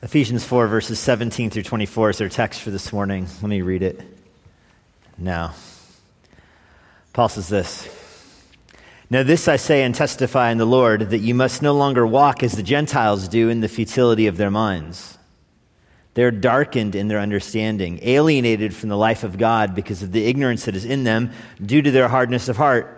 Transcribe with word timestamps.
Ephesians 0.00 0.44
4, 0.44 0.68
verses 0.68 0.96
17 1.00 1.50
through 1.50 1.64
24 1.64 2.10
is 2.10 2.20
our 2.20 2.28
text 2.28 2.62
for 2.62 2.70
this 2.70 2.92
morning. 2.92 3.26
Let 3.42 3.48
me 3.48 3.62
read 3.62 3.82
it 3.82 4.00
now. 5.18 5.54
Paul 7.12 7.28
says 7.28 7.48
this 7.48 7.88
Now, 9.10 9.24
this 9.24 9.48
I 9.48 9.56
say 9.56 9.82
and 9.82 9.92
testify 9.92 10.52
in 10.52 10.58
the 10.58 10.64
Lord 10.64 11.10
that 11.10 11.18
you 11.18 11.34
must 11.34 11.62
no 11.62 11.74
longer 11.74 12.06
walk 12.06 12.44
as 12.44 12.52
the 12.52 12.62
Gentiles 12.62 13.26
do 13.26 13.48
in 13.48 13.60
the 13.60 13.66
futility 13.66 14.28
of 14.28 14.36
their 14.36 14.52
minds. 14.52 15.18
They're 16.14 16.30
darkened 16.30 16.94
in 16.94 17.08
their 17.08 17.18
understanding, 17.18 17.98
alienated 18.02 18.76
from 18.76 18.90
the 18.90 18.96
life 18.96 19.24
of 19.24 19.36
God 19.36 19.74
because 19.74 20.04
of 20.04 20.12
the 20.12 20.26
ignorance 20.26 20.66
that 20.66 20.76
is 20.76 20.84
in 20.84 21.02
them 21.02 21.32
due 21.60 21.82
to 21.82 21.90
their 21.90 22.06
hardness 22.06 22.48
of 22.48 22.56
heart. 22.56 22.97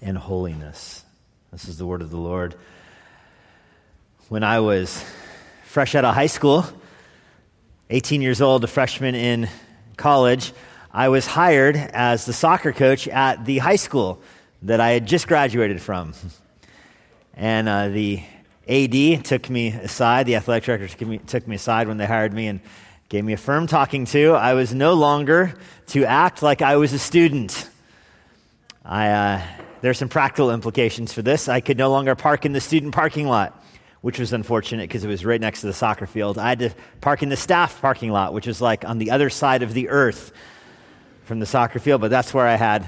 and 0.00 0.16
holiness. 0.16 1.04
This 1.52 1.68
is 1.68 1.78
the 1.78 1.86
word 1.86 2.02
of 2.02 2.10
the 2.10 2.16
Lord. 2.16 2.54
When 4.28 4.44
I 4.44 4.60
was 4.60 5.04
fresh 5.64 5.94
out 5.94 6.04
of 6.04 6.14
high 6.14 6.26
school, 6.26 6.64
18 7.90 8.22
years 8.22 8.40
old, 8.40 8.64
a 8.64 8.66
freshman 8.66 9.14
in 9.14 9.48
college, 9.96 10.52
I 10.92 11.08
was 11.08 11.26
hired 11.26 11.76
as 11.76 12.24
the 12.24 12.32
soccer 12.32 12.72
coach 12.72 13.08
at 13.08 13.44
the 13.44 13.58
high 13.58 13.76
school 13.76 14.22
that 14.62 14.80
I 14.80 14.90
had 14.90 15.06
just 15.06 15.28
graduated 15.28 15.80
from. 15.80 16.14
And 17.34 17.68
uh, 17.68 17.88
the 17.88 18.22
AD 18.68 19.24
took 19.24 19.48
me 19.50 19.68
aside, 19.68 20.26
the 20.26 20.36
athletic 20.36 20.64
director 20.64 20.88
took 20.88 21.08
me, 21.08 21.18
took 21.18 21.48
me 21.48 21.56
aside 21.56 21.88
when 21.88 21.96
they 21.96 22.06
hired 22.06 22.32
me 22.32 22.46
and 22.46 22.60
gave 23.08 23.24
me 23.24 23.32
a 23.32 23.36
firm 23.36 23.66
talking 23.66 24.04
to. 24.06 24.32
I 24.32 24.54
was 24.54 24.72
no 24.72 24.94
longer 24.94 25.54
to 25.88 26.04
act 26.04 26.42
like 26.42 26.62
I 26.62 26.76
was 26.76 26.92
a 26.92 26.98
student. 26.98 27.68
I 28.84 29.10
uh, 29.10 29.42
there 29.80 29.90
are 29.90 29.94
some 29.94 30.08
practical 30.08 30.50
implications 30.50 31.12
for 31.12 31.22
this. 31.22 31.48
I 31.48 31.60
could 31.60 31.78
no 31.78 31.90
longer 31.90 32.14
park 32.14 32.44
in 32.44 32.52
the 32.52 32.60
student 32.60 32.94
parking 32.94 33.26
lot, 33.26 33.62
which 34.00 34.18
was 34.18 34.32
unfortunate 34.32 34.88
because 34.88 35.04
it 35.04 35.08
was 35.08 35.24
right 35.24 35.40
next 35.40 35.62
to 35.62 35.66
the 35.66 35.72
soccer 35.72 36.06
field. 36.06 36.38
I 36.38 36.50
had 36.50 36.58
to 36.60 36.70
park 37.00 37.22
in 37.22 37.28
the 37.28 37.36
staff 37.36 37.80
parking 37.80 38.10
lot, 38.10 38.34
which 38.34 38.46
was 38.46 38.60
like 38.60 38.84
on 38.84 38.98
the 38.98 39.10
other 39.10 39.30
side 39.30 39.62
of 39.62 39.74
the 39.74 39.88
earth 39.88 40.32
from 41.24 41.40
the 41.40 41.46
soccer 41.46 41.78
field, 41.78 42.00
but 42.00 42.10
that's 42.10 42.34
where 42.34 42.46
I 42.46 42.56
had 42.56 42.86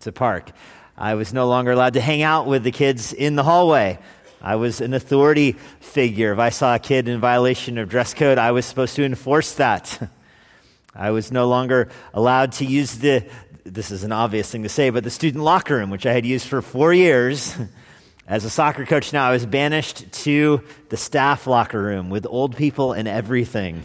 to 0.00 0.12
park. 0.12 0.50
I 0.96 1.14
was 1.14 1.32
no 1.32 1.46
longer 1.48 1.70
allowed 1.72 1.94
to 1.94 2.00
hang 2.00 2.22
out 2.22 2.46
with 2.46 2.64
the 2.64 2.72
kids 2.72 3.12
in 3.12 3.36
the 3.36 3.42
hallway. 3.42 3.98
I 4.40 4.56
was 4.56 4.80
an 4.80 4.92
authority 4.94 5.52
figure. 5.80 6.32
If 6.32 6.38
I 6.40 6.50
saw 6.50 6.74
a 6.74 6.78
kid 6.78 7.06
in 7.06 7.20
violation 7.20 7.78
of 7.78 7.88
dress 7.88 8.12
code, 8.12 8.38
I 8.38 8.50
was 8.50 8.66
supposed 8.66 8.96
to 8.96 9.04
enforce 9.04 9.54
that. 9.54 10.10
I 10.94 11.10
was 11.10 11.32
no 11.32 11.48
longer 11.48 11.88
allowed 12.12 12.52
to 12.52 12.66
use 12.66 12.98
the, 12.98 13.24
this 13.64 13.90
is 13.90 14.04
an 14.04 14.12
obvious 14.12 14.50
thing 14.50 14.64
to 14.64 14.68
say, 14.68 14.90
but 14.90 15.04
the 15.04 15.10
student 15.10 15.44
locker 15.44 15.76
room, 15.76 15.90
which 15.90 16.06
I 16.06 16.12
had 16.12 16.26
used 16.26 16.46
for 16.46 16.62
four 16.62 16.92
years 16.92 17.56
as 18.26 18.44
a 18.44 18.50
soccer 18.50 18.84
coach 18.84 19.12
now, 19.12 19.28
I 19.28 19.32
was 19.32 19.46
banished 19.46 20.10
to 20.24 20.62
the 20.88 20.96
staff 20.96 21.46
locker 21.46 21.80
room 21.80 22.10
with 22.10 22.26
old 22.26 22.56
people 22.56 22.92
and 22.92 23.06
everything. 23.06 23.84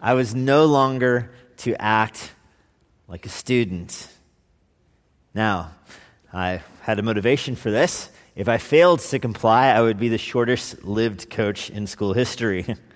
I 0.00 0.14
was 0.14 0.34
no 0.34 0.66
longer 0.66 1.32
to 1.58 1.80
act 1.80 2.32
like 3.08 3.26
a 3.26 3.28
student. 3.28 4.08
Now, 5.34 5.72
I 6.32 6.62
had 6.82 6.98
a 6.98 7.02
motivation 7.02 7.56
for 7.56 7.70
this. 7.70 8.10
If 8.34 8.48
I 8.48 8.58
failed 8.58 9.00
to 9.00 9.18
comply, 9.18 9.68
I 9.68 9.80
would 9.80 9.98
be 9.98 10.08
the 10.08 10.18
shortest 10.18 10.84
lived 10.84 11.30
coach 11.30 11.70
in 11.70 11.86
school 11.86 12.12
history. 12.12 12.76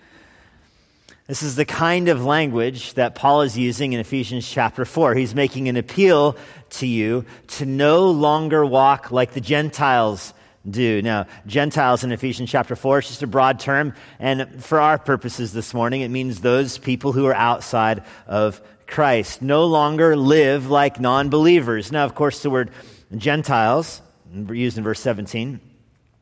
This 1.30 1.44
is 1.44 1.54
the 1.54 1.64
kind 1.64 2.08
of 2.08 2.24
language 2.24 2.94
that 2.94 3.14
Paul 3.14 3.42
is 3.42 3.56
using 3.56 3.92
in 3.92 4.00
Ephesians 4.00 4.50
chapter 4.50 4.84
4. 4.84 5.14
He's 5.14 5.32
making 5.32 5.68
an 5.68 5.76
appeal 5.76 6.36
to 6.70 6.88
you 6.88 7.24
to 7.46 7.66
no 7.66 8.10
longer 8.10 8.66
walk 8.66 9.12
like 9.12 9.32
the 9.32 9.40
Gentiles 9.40 10.34
do. 10.68 11.00
Now, 11.02 11.28
Gentiles 11.46 12.02
in 12.02 12.10
Ephesians 12.10 12.50
chapter 12.50 12.74
4 12.74 12.98
is 12.98 13.06
just 13.06 13.22
a 13.22 13.28
broad 13.28 13.60
term, 13.60 13.94
and 14.18 14.64
for 14.64 14.80
our 14.80 14.98
purposes 14.98 15.52
this 15.52 15.72
morning, 15.72 16.00
it 16.00 16.08
means 16.08 16.40
those 16.40 16.78
people 16.78 17.12
who 17.12 17.26
are 17.26 17.36
outside 17.36 18.02
of 18.26 18.60
Christ. 18.88 19.40
No 19.40 19.66
longer 19.66 20.16
live 20.16 20.68
like 20.68 20.98
non 20.98 21.30
believers. 21.30 21.92
Now, 21.92 22.06
of 22.06 22.16
course, 22.16 22.42
the 22.42 22.50
word 22.50 22.72
Gentiles, 23.16 24.02
used 24.48 24.78
in 24.78 24.82
verse 24.82 24.98
17, 24.98 25.60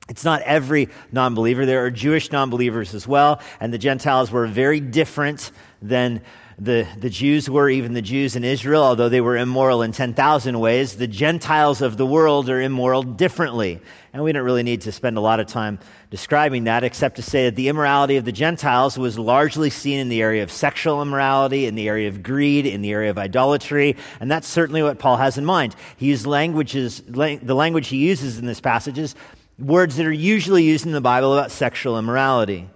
it's 0.09 0.25
not 0.25 0.43
every 0.43 0.89
non 1.13 1.35
believer. 1.35 1.67
There 1.67 1.85
are 1.85 1.91
Jewish 1.91 2.33
non 2.33 2.51
believers 2.51 2.95
as 2.95 3.07
well, 3.07 3.41
and 3.61 3.73
the 3.73 3.79
Gentiles 3.79 4.31
were 4.31 4.47
very 4.47 4.81
different 4.81 5.53
than 5.83 6.23
the, 6.61 6.89
the 6.99 7.09
Jews 7.09 7.49
were, 7.49 7.71
even 7.71 7.93
the 7.93 8.03
Jews 8.03 8.35
in 8.35 8.43
Israel, 8.43 8.83
although 8.83 9.09
they 9.09 9.21
were 9.21 9.37
immoral 9.37 9.83
in 9.83 9.93
10,000 9.93 10.59
ways. 10.59 10.97
The 10.97 11.07
Gentiles 11.07 11.83
of 11.83 11.97
the 11.97 12.07
world 12.07 12.51
are 12.51 12.61
immoral 12.61 13.05
differently. 13.05 13.81
And 14.13 14.25
we 14.25 14.33
don't 14.33 14.43
really 14.43 14.65
need 14.65 14.81
to 14.81 14.91
spend 14.91 15.17
a 15.17 15.21
lot 15.21 15.39
of 15.39 15.47
time 15.47 15.79
describing 16.11 16.65
that, 16.65 16.83
except 16.83 17.17
to 17.17 17.23
say 17.23 17.45
that 17.45 17.55
the 17.55 17.69
immorality 17.69 18.17
of 18.17 18.25
the 18.25 18.33
Gentiles 18.33 18.99
was 18.99 19.19
largely 19.19 19.71
seen 19.71 20.01
in 20.01 20.09
the 20.09 20.21
area 20.21 20.43
of 20.43 20.51
sexual 20.51 21.01
immorality, 21.01 21.67
in 21.67 21.77
the 21.77 21.89
area 21.89 22.09
of 22.09 22.25
greed, 22.25 22.67
in 22.67 22.83
the 22.83 22.91
area 22.91 23.11
of 23.11 23.19
idolatry. 23.19 23.97
And 24.19 24.29
that's 24.29 24.49
certainly 24.49 24.83
what 24.83 24.99
Paul 24.99 25.19
has 25.19 25.39
in 25.39 25.45
mind. 25.45 25.77
He 25.97 26.07
uses 26.07 26.27
languages, 26.27 27.03
the 27.07 27.55
language 27.55 27.87
he 27.87 27.99
uses 27.99 28.39
in 28.39 28.47
this 28.47 28.61
passage 28.61 28.99
is 28.99 29.15
words 29.59 29.97
that 29.97 30.07
are 30.07 30.13
usually 30.13 30.65
used 30.65 30.87
in 30.87 30.93
the 30.93 31.01
Bible 31.01 31.37
about 31.37 31.51
sexual 31.51 31.99
immorality. 31.99 32.69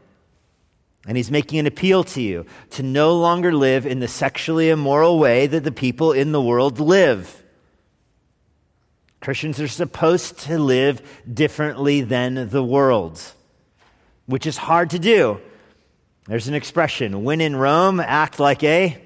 And 1.06 1.16
he's 1.16 1.30
making 1.30 1.58
an 1.58 1.66
appeal 1.66 2.04
to 2.04 2.22
you 2.22 2.46
to 2.70 2.82
no 2.82 3.16
longer 3.16 3.52
live 3.52 3.86
in 3.86 3.98
the 3.98 4.08
sexually 4.08 4.68
immoral 4.68 5.18
way 5.18 5.46
that 5.46 5.64
the 5.64 5.72
people 5.72 6.12
in 6.12 6.32
the 6.32 6.42
world 6.42 6.78
live. 6.78 7.42
Christians 9.20 9.60
are 9.60 9.68
supposed 9.68 10.38
to 10.40 10.58
live 10.58 11.00
differently 11.32 12.00
than 12.02 12.48
the 12.48 12.62
world, 12.62 13.20
which 14.26 14.46
is 14.46 14.56
hard 14.56 14.90
to 14.90 14.98
do. 14.98 15.40
There's 16.26 16.48
an 16.48 16.54
expression 16.54 17.24
when 17.24 17.40
in 17.40 17.56
Rome, 17.56 18.00
act 18.00 18.38
like 18.38 18.62
a. 18.62 19.00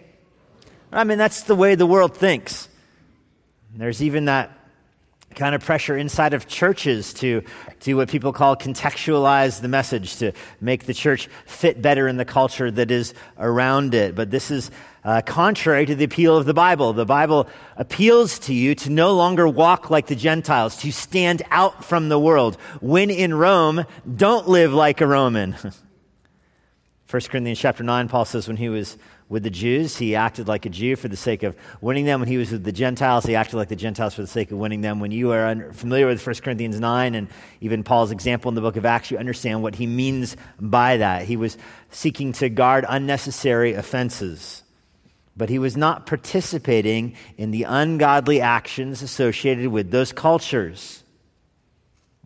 I 0.92 1.04
mean, 1.04 1.18
that's 1.18 1.42
the 1.42 1.54
way 1.54 1.74
the 1.74 1.86
world 1.86 2.16
thinks. 2.16 2.68
There's 3.74 4.02
even 4.02 4.26
that 4.26 4.55
kind 5.36 5.54
of 5.54 5.62
pressure 5.62 5.96
inside 5.96 6.34
of 6.34 6.48
churches 6.48 7.12
to 7.14 7.42
do 7.80 7.96
what 7.96 8.08
people 8.08 8.32
call 8.32 8.56
contextualize 8.56 9.60
the 9.60 9.68
message, 9.68 10.16
to 10.16 10.32
make 10.60 10.86
the 10.86 10.94
church 10.94 11.28
fit 11.44 11.80
better 11.80 12.08
in 12.08 12.16
the 12.16 12.24
culture 12.24 12.70
that 12.70 12.90
is 12.90 13.14
around 13.38 13.94
it. 13.94 14.14
But 14.14 14.30
this 14.30 14.50
is 14.50 14.70
uh, 15.04 15.20
contrary 15.22 15.86
to 15.86 15.94
the 15.94 16.04
appeal 16.04 16.36
of 16.36 16.46
the 16.46 16.54
Bible. 16.54 16.92
The 16.94 17.04
Bible 17.04 17.48
appeals 17.76 18.38
to 18.40 18.54
you 18.54 18.74
to 18.76 18.90
no 18.90 19.12
longer 19.12 19.46
walk 19.46 19.90
like 19.90 20.06
the 20.06 20.16
Gentiles, 20.16 20.76
to 20.78 20.90
stand 20.90 21.42
out 21.50 21.84
from 21.84 22.08
the 22.08 22.18
world. 22.18 22.56
When 22.80 23.10
in 23.10 23.34
Rome, 23.34 23.84
don't 24.16 24.48
live 24.48 24.72
like 24.72 25.00
a 25.00 25.06
Roman. 25.06 25.52
1 27.10 27.22
Corinthians 27.30 27.60
chapter 27.60 27.84
9, 27.84 28.08
Paul 28.08 28.24
says 28.24 28.48
when 28.48 28.56
he 28.56 28.68
was 28.68 28.98
with 29.28 29.42
the 29.42 29.50
Jews, 29.50 29.96
he 29.96 30.14
acted 30.14 30.46
like 30.46 30.66
a 30.66 30.68
Jew 30.68 30.94
for 30.94 31.08
the 31.08 31.16
sake 31.16 31.42
of 31.42 31.56
winning 31.80 32.04
them. 32.04 32.20
When 32.20 32.28
he 32.28 32.36
was 32.36 32.52
with 32.52 32.62
the 32.62 32.70
Gentiles, 32.70 33.24
he 33.24 33.34
acted 33.34 33.56
like 33.56 33.68
the 33.68 33.74
Gentiles 33.74 34.14
for 34.14 34.22
the 34.22 34.28
sake 34.28 34.52
of 34.52 34.58
winning 34.58 34.82
them. 34.82 35.00
When 35.00 35.10
you 35.10 35.32
are 35.32 35.72
familiar 35.72 36.06
with 36.06 36.24
1 36.24 36.36
Corinthians 36.36 36.78
9 36.78 37.14
and 37.16 37.28
even 37.60 37.82
Paul's 37.82 38.12
example 38.12 38.48
in 38.50 38.54
the 38.54 38.60
book 38.60 38.76
of 38.76 38.86
Acts, 38.86 39.10
you 39.10 39.18
understand 39.18 39.64
what 39.64 39.74
he 39.74 39.86
means 39.86 40.36
by 40.60 40.98
that. 40.98 41.24
He 41.24 41.36
was 41.36 41.58
seeking 41.90 42.32
to 42.34 42.48
guard 42.48 42.84
unnecessary 42.88 43.74
offenses, 43.74 44.62
but 45.36 45.48
he 45.48 45.58
was 45.58 45.76
not 45.76 46.06
participating 46.06 47.16
in 47.36 47.50
the 47.50 47.64
ungodly 47.64 48.40
actions 48.40 49.02
associated 49.02 49.68
with 49.68 49.90
those 49.90 50.12
cultures. 50.12 51.02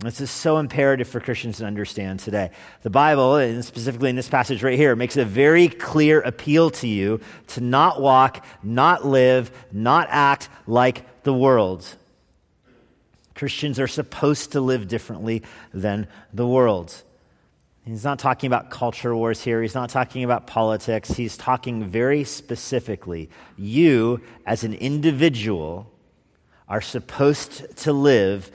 This 0.01 0.23
is 0.23 0.31
so 0.31 0.57
imperative 0.57 1.09
for 1.09 1.21
Christians 1.21 1.59
to 1.59 1.67
understand 1.67 2.21
today. 2.21 2.51
The 2.83 2.89
Bible, 2.89 3.37
and 3.37 3.63
specifically 3.63 4.09
in 4.09 4.17
this 4.17 4.31
passage 4.31 4.63
right 4.63 4.79
here, 4.79 4.97
makes 4.97 5.19
a 5.19 5.27
very 5.27 5.69
clear 5.69 6.21
appeal 6.23 6.71
to 6.71 6.89
you 6.89 7.21
to 7.49 7.61
not 7.61 8.01
walk, 8.01 8.45
not 8.63 9.05
live, 9.05 9.51
not 9.73 10.09
act 10.11 10.49
like 10.67 11.23
the 11.23 11.35
world. 11.35 11.87
Christians 13.35 13.79
are 13.79 13.87
supposed 13.87 14.53
to 14.53 14.63
live 14.63 14.89
differently 14.89 15.43
than 15.75 16.09
the 16.33 16.47
world. 16.47 17.03
He's 17.85 18.05
not 18.05 18.19
talking 18.19 18.47
about 18.47 18.71
culture 18.71 19.15
wars 19.15 19.43
here. 19.43 19.61
He's 19.61 19.75
not 19.75 19.91
talking 19.91 20.25
about 20.25 20.47
politics. 20.47 21.11
He's 21.11 21.37
talking 21.37 21.85
very 21.85 22.25
specifically. 22.25 23.29
You, 23.59 24.23
as 24.47 24.65
an 24.65 24.75
individual, 24.75 25.91
are 26.71 26.81
supposed 26.81 27.77
to 27.77 27.93
live 27.93 28.51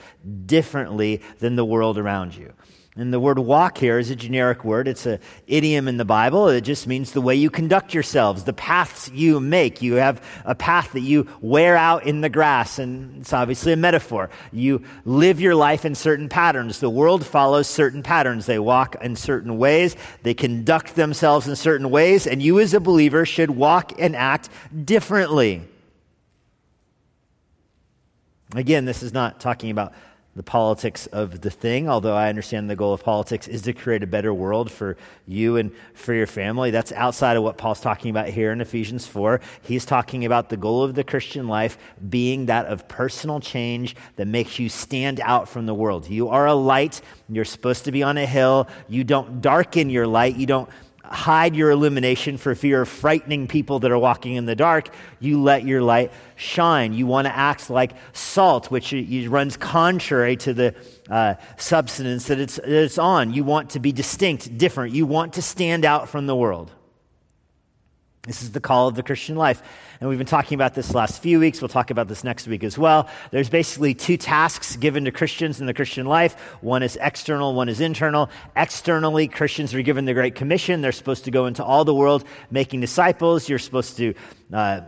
differently 0.45 1.21
than 1.39 1.55
the 1.55 1.65
world 1.65 1.99
around 1.99 2.33
you. 2.33 2.51
And 2.97 3.11
the 3.11 3.19
word 3.19 3.39
walk 3.39 3.77
here 3.77 3.99
is 3.99 4.09
a 4.09 4.15
generic 4.15 4.63
word. 4.63 4.87
It's 4.87 5.05
an 5.05 5.19
idiom 5.47 5.89
in 5.89 5.97
the 5.97 6.05
Bible. 6.05 6.47
It 6.47 6.61
just 6.61 6.87
means 6.87 7.11
the 7.11 7.19
way 7.19 7.35
you 7.35 7.49
conduct 7.49 7.93
yourselves, 7.93 8.45
the 8.45 8.53
paths 8.53 9.11
you 9.11 9.41
make. 9.41 9.81
You 9.81 9.95
have 9.95 10.23
a 10.45 10.55
path 10.55 10.93
that 10.93 11.01
you 11.01 11.27
wear 11.41 11.75
out 11.75 12.05
in 12.05 12.21
the 12.21 12.29
grass, 12.29 12.79
and 12.79 13.19
it's 13.19 13.33
obviously 13.33 13.73
a 13.73 13.75
metaphor. 13.75 14.29
You 14.53 14.81
live 15.03 15.41
your 15.41 15.55
life 15.55 15.83
in 15.83 15.93
certain 15.93 16.29
patterns. 16.29 16.79
The 16.79 16.89
world 16.89 17.25
follows 17.25 17.67
certain 17.67 18.01
patterns. 18.01 18.45
They 18.45 18.59
walk 18.59 18.95
in 19.01 19.17
certain 19.17 19.57
ways, 19.57 19.97
they 20.23 20.33
conduct 20.33 20.95
themselves 20.95 21.49
in 21.49 21.57
certain 21.57 21.89
ways, 21.89 22.25
and 22.25 22.41
you 22.41 22.61
as 22.61 22.73
a 22.73 22.79
believer 22.79 23.25
should 23.25 23.49
walk 23.49 23.91
and 23.99 24.15
act 24.15 24.47
differently. 24.85 25.63
Again, 28.53 28.85
this 28.85 29.01
is 29.01 29.13
not 29.13 29.39
talking 29.39 29.71
about 29.71 29.93
the 30.35 30.43
politics 30.43 31.07
of 31.07 31.39
the 31.39 31.49
thing, 31.49 31.87
although 31.87 32.13
I 32.15 32.27
understand 32.27 32.69
the 32.69 32.75
goal 32.75 32.93
of 32.93 33.01
politics 33.01 33.47
is 33.47 33.61
to 33.63 33.73
create 33.73 34.03
a 34.03 34.07
better 34.07 34.33
world 34.33 34.69
for 34.69 34.97
you 35.25 35.55
and 35.55 35.71
for 35.93 36.13
your 36.13 36.27
family. 36.27 36.71
That's 36.71 36.91
outside 36.91 37.37
of 37.37 37.43
what 37.43 37.57
Paul's 37.57 37.79
talking 37.79 38.11
about 38.11 38.27
here 38.27 38.51
in 38.51 38.59
Ephesians 38.59 39.07
4. 39.07 39.39
He's 39.61 39.85
talking 39.85 40.25
about 40.25 40.49
the 40.49 40.57
goal 40.57 40.83
of 40.83 40.93
the 40.93 41.05
Christian 41.05 41.47
life 41.47 41.77
being 42.09 42.47
that 42.47 42.65
of 42.65 42.85
personal 42.89 43.39
change 43.39 43.95
that 44.17 44.27
makes 44.27 44.59
you 44.59 44.67
stand 44.67 45.21
out 45.21 45.47
from 45.47 45.65
the 45.67 45.73
world. 45.73 46.09
You 46.09 46.27
are 46.27 46.47
a 46.47 46.53
light. 46.53 47.01
You're 47.29 47.45
supposed 47.45 47.85
to 47.85 47.93
be 47.93 48.03
on 48.03 48.17
a 48.17 48.25
hill. 48.25 48.67
You 48.89 49.05
don't 49.05 49.41
darken 49.41 49.89
your 49.89 50.05
light. 50.05 50.35
You 50.35 50.47
don't 50.47 50.69
hide 51.09 51.55
your 51.55 51.71
illumination 51.71 52.37
for 52.37 52.55
fear 52.55 52.81
of 52.81 52.89
frightening 52.89 53.47
people 53.47 53.79
that 53.79 53.91
are 53.91 53.97
walking 53.97 54.35
in 54.35 54.45
the 54.45 54.55
dark. 54.55 54.89
You 55.19 55.41
let 55.41 55.65
your 55.65 55.81
light 55.81 56.11
shine. 56.35 56.93
You 56.93 57.07
want 57.07 57.27
to 57.27 57.35
act 57.35 57.69
like 57.69 57.93
salt, 58.13 58.69
which 58.71 58.93
runs 59.27 59.57
contrary 59.57 60.35
to 60.37 60.53
the 60.53 60.75
uh, 61.09 61.35
substance 61.57 62.25
that 62.27 62.39
it's, 62.39 62.55
that 62.55 62.67
it's 62.67 62.97
on. 62.97 63.33
You 63.33 63.43
want 63.43 63.71
to 63.71 63.79
be 63.79 63.91
distinct, 63.91 64.57
different. 64.57 64.93
You 64.93 65.05
want 65.05 65.33
to 65.33 65.41
stand 65.41 65.85
out 65.85 66.09
from 66.09 66.27
the 66.27 66.35
world. 66.35 66.71
This 68.25 68.41
is 68.41 68.51
the 68.51 68.59
call 68.59 68.87
of 68.87 68.95
the 68.95 69.03
Christian 69.03 69.35
life. 69.35 69.61
And 69.99 70.09
we've 70.09 70.17
been 70.17 70.27
talking 70.27 70.55
about 70.55 70.73
this 70.73 70.93
last 70.93 71.21
few 71.21 71.39
weeks. 71.39 71.61
We'll 71.61 71.69
talk 71.69 71.91
about 71.91 72.07
this 72.07 72.23
next 72.23 72.47
week 72.47 72.63
as 72.63 72.77
well. 72.77 73.07
There's 73.31 73.49
basically 73.49 73.93
two 73.93 74.17
tasks 74.17 74.75
given 74.75 75.05
to 75.05 75.11
Christians 75.11 75.59
in 75.59 75.67
the 75.67 75.73
Christian 75.73 76.05
life 76.05 76.35
one 76.61 76.83
is 76.83 76.97
external, 76.99 77.53
one 77.53 77.69
is 77.69 77.79
internal. 77.79 78.29
Externally, 78.55 79.27
Christians 79.27 79.73
are 79.73 79.81
given 79.81 80.05
the 80.05 80.13
Great 80.13 80.35
Commission. 80.35 80.81
They're 80.81 80.91
supposed 80.91 81.25
to 81.25 81.31
go 81.31 81.45
into 81.45 81.63
all 81.63 81.85
the 81.85 81.93
world 81.93 82.25
making 82.49 82.81
disciples. 82.81 83.47
You're 83.47 83.59
supposed 83.59 83.97
to 83.97 84.13
uh, 84.51 84.81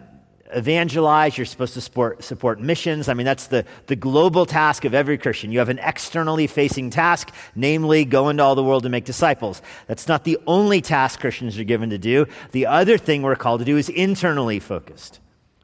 evangelize, 0.53 1.37
you're 1.37 1.45
supposed 1.45 1.73
to 1.73 1.81
support, 1.81 2.23
support 2.23 2.59
missions. 2.59 3.09
I 3.09 3.13
mean, 3.13 3.25
that's 3.25 3.47
the, 3.47 3.65
the 3.87 3.95
global 3.95 4.45
task 4.45 4.85
of 4.85 4.93
every 4.93 5.17
Christian. 5.17 5.51
You 5.51 5.59
have 5.59 5.69
an 5.69 5.79
externally 5.79 6.47
facing 6.47 6.89
task, 6.89 7.33
namely, 7.55 8.05
go 8.05 8.29
into 8.29 8.43
all 8.43 8.55
the 8.55 8.63
world 8.63 8.85
and 8.85 8.91
make 8.91 9.05
disciples. 9.05 9.61
That's 9.87 10.07
not 10.07 10.23
the 10.23 10.37
only 10.47 10.81
task 10.81 11.19
Christians 11.19 11.57
are 11.57 11.63
given 11.63 11.89
to 11.91 11.97
do. 11.97 12.25
The 12.51 12.65
other 12.67 12.97
thing 12.97 13.21
we're 13.21 13.35
called 13.35 13.59
to 13.59 13.65
do 13.65 13.77
is 13.77 13.89
internally 13.89 14.59
focused 14.59 15.19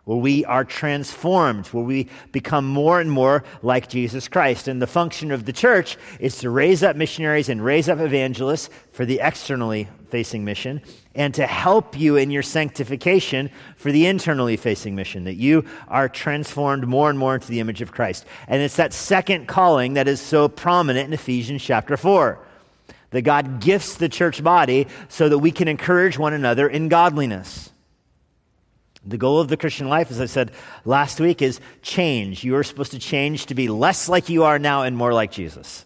where 0.05 0.17
we 0.17 0.43
are 0.45 0.65
transformed, 0.65 1.67
where 1.67 1.83
we 1.83 2.09
become 2.31 2.65
more 2.65 2.99
and 2.99 3.09
more 3.09 3.43
like 3.61 3.87
Jesus 3.87 4.27
Christ. 4.27 4.67
And 4.67 4.81
the 4.81 4.87
function 4.87 5.31
of 5.31 5.45
the 5.45 5.53
church 5.53 5.97
is 6.19 6.37
to 6.39 6.49
raise 6.49 6.83
up 6.83 6.95
missionaries 6.95 7.49
and 7.49 7.63
raise 7.63 7.87
up 7.87 7.99
evangelists 7.99 8.69
for 8.91 9.05
the 9.05 9.19
externally 9.21 9.87
facing 10.09 10.43
mission, 10.43 10.81
and 11.15 11.33
to 11.35 11.45
help 11.45 11.97
you 11.99 12.15
in 12.15 12.31
your 12.31 12.43
sanctification 12.43 13.49
for 13.75 13.91
the 13.91 14.07
internally 14.07 14.57
facing 14.57 14.95
mission, 14.95 15.25
that 15.25 15.35
you 15.35 15.65
are 15.87 16.09
transformed 16.09 16.87
more 16.87 17.09
and 17.09 17.19
more 17.19 17.35
into 17.35 17.47
the 17.47 17.59
image 17.59 17.81
of 17.81 17.91
Christ. 17.91 18.25
And 18.47 18.61
it's 18.61 18.77
that 18.77 18.93
second 18.93 19.47
calling 19.47 19.93
that 19.93 20.07
is 20.07 20.19
so 20.19 20.47
prominent 20.47 21.07
in 21.07 21.13
Ephesians 21.13 21.63
chapter 21.63 21.97
4. 21.97 22.39
That 23.11 23.21
God 23.21 23.61
gifts 23.61 23.95
the 23.97 24.09
church 24.09 24.43
body 24.43 24.87
so 25.07 25.29
that 25.29 25.37
we 25.37 25.51
can 25.51 25.67
encourage 25.67 26.17
one 26.17 26.33
another 26.33 26.67
in 26.67 26.89
godliness. 26.89 27.69
The 29.05 29.17
goal 29.17 29.39
of 29.39 29.49
the 29.49 29.57
Christian 29.57 29.87
life, 29.87 30.09
as 30.09 30.19
I 30.19 30.25
said 30.25 30.51
last 30.83 31.19
week, 31.19 31.43
is 31.43 31.59
change. 31.83 32.43
You 32.43 32.55
are 32.55 32.63
supposed 32.63 32.93
to 32.93 32.99
change 32.99 33.47
to 33.47 33.55
be 33.55 33.67
less 33.67 34.09
like 34.09 34.29
you 34.29 34.45
are 34.45 34.57
now 34.57 34.81
and 34.81 34.97
more 34.97 35.13
like 35.13 35.31
Jesus. 35.31 35.85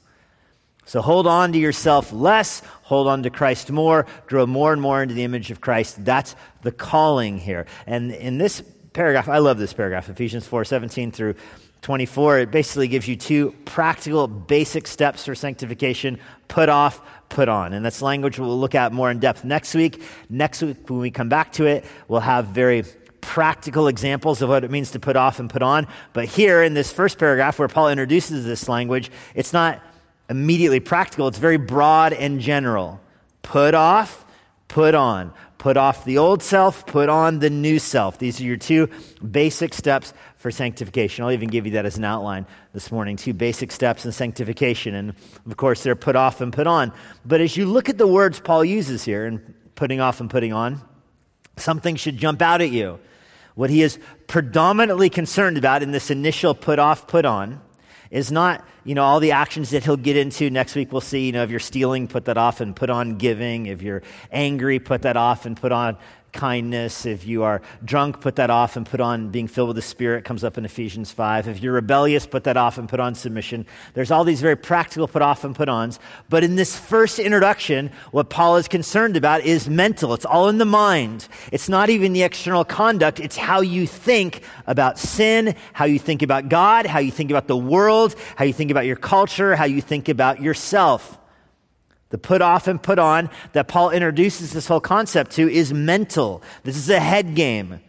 So 0.87 1.01
hold 1.01 1.27
on 1.27 1.51
to 1.51 1.59
yourself 1.59 2.13
less, 2.13 2.61
hold 2.81 3.07
on 3.07 3.23
to 3.23 3.29
Christ 3.29 3.69
more, 3.69 4.05
grow 4.25 4.45
more 4.45 4.71
and 4.71 4.81
more 4.81 5.03
into 5.03 5.13
the 5.13 5.25
image 5.25 5.51
of 5.51 5.59
Christ. 5.59 6.03
That's 6.05 6.33
the 6.61 6.71
calling 6.71 7.37
here. 7.37 7.65
And 7.85 8.13
in 8.13 8.37
this 8.37 8.63
paragraph, 8.93 9.27
I 9.27 9.39
love 9.39 9.57
this 9.57 9.73
paragraph, 9.73 10.07
Ephesians 10.07 10.47
4 10.47 10.63
17 10.63 11.11
through 11.11 11.35
24. 11.81 12.39
It 12.39 12.51
basically 12.51 12.87
gives 12.87 13.05
you 13.05 13.17
two 13.17 13.53
practical, 13.65 14.29
basic 14.29 14.87
steps 14.87 15.25
for 15.25 15.35
sanctification 15.35 16.19
put 16.47 16.69
off, 16.69 17.01
put 17.27 17.49
on. 17.49 17.73
And 17.73 17.85
that's 17.85 18.01
language 18.01 18.39
we'll 18.39 18.57
look 18.57 18.73
at 18.73 18.93
more 18.93 19.11
in 19.11 19.19
depth 19.19 19.43
next 19.43 19.75
week. 19.75 20.01
Next 20.29 20.61
week, 20.61 20.89
when 20.89 20.99
we 20.99 21.11
come 21.11 21.27
back 21.27 21.51
to 21.53 21.65
it, 21.65 21.83
we'll 22.07 22.21
have 22.21 22.47
very 22.47 22.85
practical 23.19 23.89
examples 23.89 24.41
of 24.41 24.47
what 24.47 24.63
it 24.63 24.71
means 24.71 24.91
to 24.91 25.01
put 25.01 25.17
off 25.17 25.41
and 25.41 25.49
put 25.49 25.61
on. 25.61 25.85
But 26.13 26.25
here 26.25 26.63
in 26.63 26.73
this 26.73 26.93
first 26.93 27.19
paragraph 27.19 27.59
where 27.59 27.67
Paul 27.67 27.89
introduces 27.89 28.45
this 28.45 28.69
language, 28.69 29.11
it's 29.35 29.51
not 29.51 29.83
immediately 30.29 30.79
practical, 30.79 31.27
it's 31.27 31.37
very 31.37 31.57
broad 31.57 32.13
and 32.13 32.39
general. 32.39 32.99
Put 33.41 33.73
off, 33.73 34.25
put 34.67 34.95
on. 34.95 35.33
Put 35.57 35.75
off 35.75 36.05
the 36.05 36.19
old 36.19 36.43
self, 36.43 36.85
put 36.85 37.09
on 37.09 37.39
the 37.39 37.49
new 37.49 37.79
self. 37.79 38.19
These 38.19 38.39
are 38.39 38.43
your 38.43 38.57
two 38.57 38.89
basic 39.31 39.73
steps 39.73 40.13
for 40.35 40.51
sanctification. 40.51 41.25
I'll 41.25 41.31
even 41.31 41.49
give 41.49 41.65
you 41.65 41.71
that 41.73 41.85
as 41.85 41.97
an 41.97 42.03
outline 42.03 42.45
this 42.73 42.91
morning. 42.91 43.15
Two 43.15 43.33
basic 43.33 43.71
steps 43.71 44.05
in 44.05 44.11
sanctification. 44.11 44.93
And 44.93 45.15
of 45.47 45.57
course, 45.57 45.81
they're 45.81 45.95
put 45.95 46.15
off 46.15 46.41
and 46.41 46.53
put 46.53 46.67
on. 46.67 46.93
But 47.25 47.41
as 47.41 47.57
you 47.57 47.65
look 47.65 47.89
at 47.89 47.97
the 47.97 48.07
words 48.07 48.39
Paul 48.39 48.63
uses 48.63 49.03
here 49.03 49.25
in 49.25 49.55
putting 49.73 49.99
off 49.99 50.21
and 50.21 50.29
putting 50.29 50.53
on, 50.53 50.79
something 51.55 51.95
should 51.95 52.17
jump 52.17 52.41
out 52.43 52.61
at 52.61 52.69
you. 52.69 52.99
What 53.55 53.71
he 53.71 53.81
is 53.81 53.97
predominantly 54.27 55.09
concerned 55.09 55.57
about 55.57 55.81
in 55.81 55.89
this 55.89 56.11
initial 56.11 56.53
put 56.53 56.77
off, 56.77 57.07
put 57.07 57.25
on 57.25 57.59
is 58.11 58.31
not, 58.31 58.65
you 58.83 58.95
know, 58.95 59.03
all 59.03 59.19
the 59.19 59.31
actions 59.31 59.71
that 59.71 59.83
he'll 59.83 59.97
get 59.97 60.17
into. 60.17 60.49
Next 60.49 60.75
week 60.75 60.91
we'll 60.91 61.01
see, 61.01 61.25
you 61.25 61.31
know, 61.31 61.43
if 61.43 61.49
you're 61.49 61.59
stealing, 61.59 62.07
put 62.07 62.25
that 62.25 62.37
off 62.37 62.61
and 62.61 62.75
put 62.75 62.89
on 62.89 63.17
giving. 63.17 63.65
If 63.65 63.81
you're 63.81 64.03
angry, 64.31 64.79
put 64.79 65.03
that 65.03 65.17
off 65.17 65.45
and 65.45 65.55
put 65.55 65.71
on 65.71 65.97
kindness. 66.37 67.05
If 67.05 67.27
you 67.27 67.43
are 67.43 67.61
drunk, 67.83 68.21
put 68.21 68.37
that 68.37 68.49
off 68.49 68.77
and 68.77 68.85
put 68.85 69.01
on 69.01 69.29
being 69.29 69.47
filled 69.47 69.67
with 69.67 69.75
the 69.75 69.81
Spirit, 69.81 70.23
comes 70.23 70.45
up 70.45 70.57
in 70.57 70.63
Ephesians 70.63 71.11
5. 71.11 71.49
If 71.49 71.61
you're 71.61 71.73
rebellious, 71.73 72.25
put 72.25 72.45
that 72.45 72.55
off 72.55 72.77
and 72.77 72.87
put 72.87 73.01
on 73.01 73.15
submission. 73.15 73.65
There's 73.95 74.11
all 74.11 74.23
these 74.23 74.39
very 74.39 74.55
practical 74.55 75.07
put 75.07 75.21
off 75.21 75.43
and 75.43 75.55
put 75.55 75.67
ons. 75.67 75.99
But 76.29 76.45
in 76.45 76.55
this 76.55 76.77
first 76.77 77.19
introduction, 77.19 77.91
what 78.11 78.29
Paul 78.29 78.55
is 78.57 78.67
concerned 78.67 79.17
about 79.17 79.41
is 79.41 79.67
mental. 79.67 80.13
It's 80.13 80.25
all 80.25 80.47
in 80.47 80.59
the 80.59 80.65
mind. 80.65 81.27
It's 81.51 81.67
not 81.67 81.89
even 81.89 82.13
the 82.13 82.23
external 82.23 82.63
conduct. 82.63 83.19
It's 83.19 83.35
how 83.35 83.61
you 83.61 83.87
think 83.87 84.43
about 84.67 84.99
sin, 84.99 85.55
how 85.73 85.85
you 85.85 85.99
think 85.99 86.21
about 86.21 86.47
God, 86.47 86.85
how 86.85 86.99
you 86.99 87.11
think 87.11 87.31
about 87.31 87.47
the 87.47 87.57
world, 87.57 88.15
how 88.35 88.45
you 88.45 88.53
think 88.53 88.71
about 88.71 88.85
your 88.85 88.95
culture, 88.95 89.55
how 89.55 89.65
you 89.65 89.81
think 89.81 90.07
about 90.07 90.41
yourself. 90.41 91.17
The 92.09 92.17
put 92.17 92.41
off 92.41 92.67
and 92.67 92.81
put 92.81 92.99
on 92.99 93.29
that 93.51 93.67
Paul 93.67 93.91
introduces 93.91 94.53
this 94.53 94.67
whole 94.67 94.79
concept 94.79 95.31
to 95.31 95.51
is 95.51 95.73
mental. 95.73 96.41
This 96.63 96.77
is 96.77 96.89
a 96.89 96.99
head 96.99 97.35
game. 97.35 97.81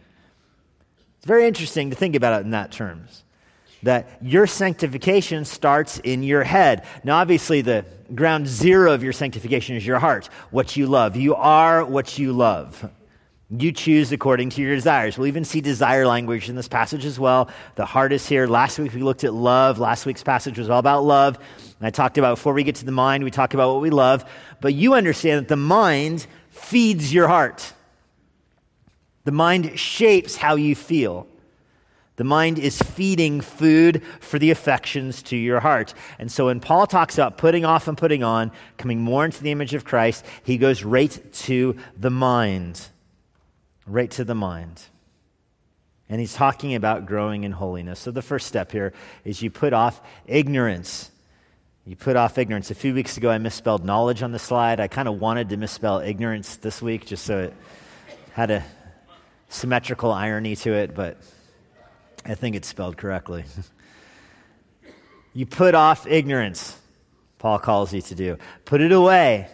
It's 1.17 1.25
very 1.25 1.47
interesting 1.47 1.89
to 1.89 1.95
think 1.95 2.15
about 2.15 2.41
it 2.41 2.45
in 2.45 2.51
that 2.51 2.71
terms. 2.71 3.23
That 3.83 4.09
your 4.21 4.45
sanctification 4.45 5.45
starts 5.45 5.99
in 5.99 6.21
your 6.23 6.43
head. 6.43 6.85
Now, 7.05 7.17
obviously, 7.17 7.61
the 7.61 7.85
ground 8.13 8.47
zero 8.47 8.93
of 8.93 9.03
your 9.03 9.13
sanctification 9.13 9.77
is 9.77 9.87
your 9.87 9.99
heart, 9.99 10.27
what 10.51 10.75
you 10.75 10.85
love. 10.87 11.15
You 11.15 11.35
are 11.35 11.85
what 11.85 12.17
you 12.17 12.33
love. 12.33 12.89
You 13.51 13.71
choose 13.71 14.11
according 14.11 14.51
to 14.51 14.61
your 14.61 14.75
desires. 14.75 15.17
We'll 15.17 15.27
even 15.27 15.43
see 15.43 15.59
desire 15.59 16.05
language 16.05 16.49
in 16.49 16.55
this 16.55 16.67
passage 16.67 17.03
as 17.03 17.19
well. 17.19 17.49
The 17.75 17.85
heart 17.85 18.13
is 18.13 18.27
here. 18.27 18.45
Last 18.45 18.77
week 18.77 18.93
we 18.93 19.01
looked 19.01 19.23
at 19.23 19.33
love. 19.33 19.79
Last 19.79 20.05
week's 20.05 20.21
passage 20.21 20.59
was 20.59 20.69
all 20.69 20.77
about 20.77 21.03
love. 21.03 21.37
And 21.79 21.87
I 21.87 21.89
talked 21.89 22.19
about 22.19 22.35
before 22.35 22.53
we 22.53 22.63
get 22.63 22.75
to 22.75 22.85
the 22.85 22.91
mind, 22.91 23.23
we 23.23 23.31
talk 23.31 23.55
about 23.55 23.73
what 23.73 23.81
we 23.81 23.89
love. 23.89 24.23
But 24.61 24.75
you 24.75 24.93
understand 24.93 25.41
that 25.41 25.47
the 25.47 25.55
mind 25.55 26.27
feeds 26.51 27.11
your 27.11 27.27
heart. 27.27 27.73
The 29.23 29.31
mind 29.31 29.79
shapes 29.79 30.35
how 30.35 30.55
you 30.55 30.75
feel. 30.75 31.25
The 32.17 32.23
mind 32.25 32.59
is 32.59 32.79
feeding 32.79 33.41
food 33.41 34.03
for 34.19 34.37
the 34.37 34.51
affections 34.51 35.23
to 35.23 35.37
your 35.37 35.59
heart. 35.59 35.95
And 36.19 36.31
so 36.31 36.47
when 36.47 36.59
Paul 36.59 36.85
talks 36.85 37.15
about 37.15 37.39
putting 37.39 37.65
off 37.65 37.87
and 37.87 37.97
putting 37.97 38.23
on, 38.23 38.51
coming 38.77 38.99
more 38.99 39.25
into 39.25 39.41
the 39.41 39.51
image 39.51 39.73
of 39.73 39.85
Christ, 39.85 40.23
he 40.43 40.59
goes 40.59 40.83
right 40.83 41.17
to 41.33 41.77
the 41.97 42.11
mind 42.11 42.89
right 43.89 44.09
to 44.11 44.23
the 44.23 44.35
mind. 44.35 44.81
And 46.09 46.19
he's 46.19 46.33
talking 46.33 46.75
about 46.75 47.05
growing 47.05 47.43
in 47.43 47.51
holiness. 47.51 47.99
So 47.99 48.11
the 48.11 48.21
first 48.21 48.47
step 48.47 48.71
here 48.71 48.93
is 49.23 49.41
you 49.41 49.51
put 49.51 49.73
off 49.73 50.01
ignorance. 50.25 51.11
You 51.85 51.95
put 51.95 52.15
off 52.15 52.37
ignorance. 52.37 52.71
A 52.71 52.75
few 52.75 52.93
weeks 52.93 53.17
ago, 53.17 53.29
I 53.29 53.37
misspelled 53.37 53.85
knowledge 53.85 54.23
on 54.23 54.31
the 54.31 54.39
slide. 54.39 54.79
I 54.79 54.87
kind 54.87 55.07
of 55.07 55.19
wanted 55.19 55.49
to 55.49 55.57
misspell 55.57 55.99
ignorance 55.99 56.57
this 56.57 56.81
week 56.81 57.05
just 57.05 57.25
so 57.25 57.39
it 57.39 57.53
had 58.33 58.51
a 58.51 58.63
symmetrical 59.49 60.11
irony 60.11 60.55
to 60.55 60.73
it, 60.73 60.95
but 60.95 61.17
I 62.25 62.35
think 62.35 62.55
it's 62.55 62.67
spelled 62.67 62.97
correctly. 62.97 63.45
You 65.31 65.45
put 65.45 65.75
off 65.75 66.07
ignorance, 66.07 66.75
Paul 67.37 67.59
calls 67.59 67.93
you 67.93 68.01
to 68.01 68.15
do. 68.15 68.37
Put 68.65 68.81
it 68.81 68.91
away. 68.91 69.47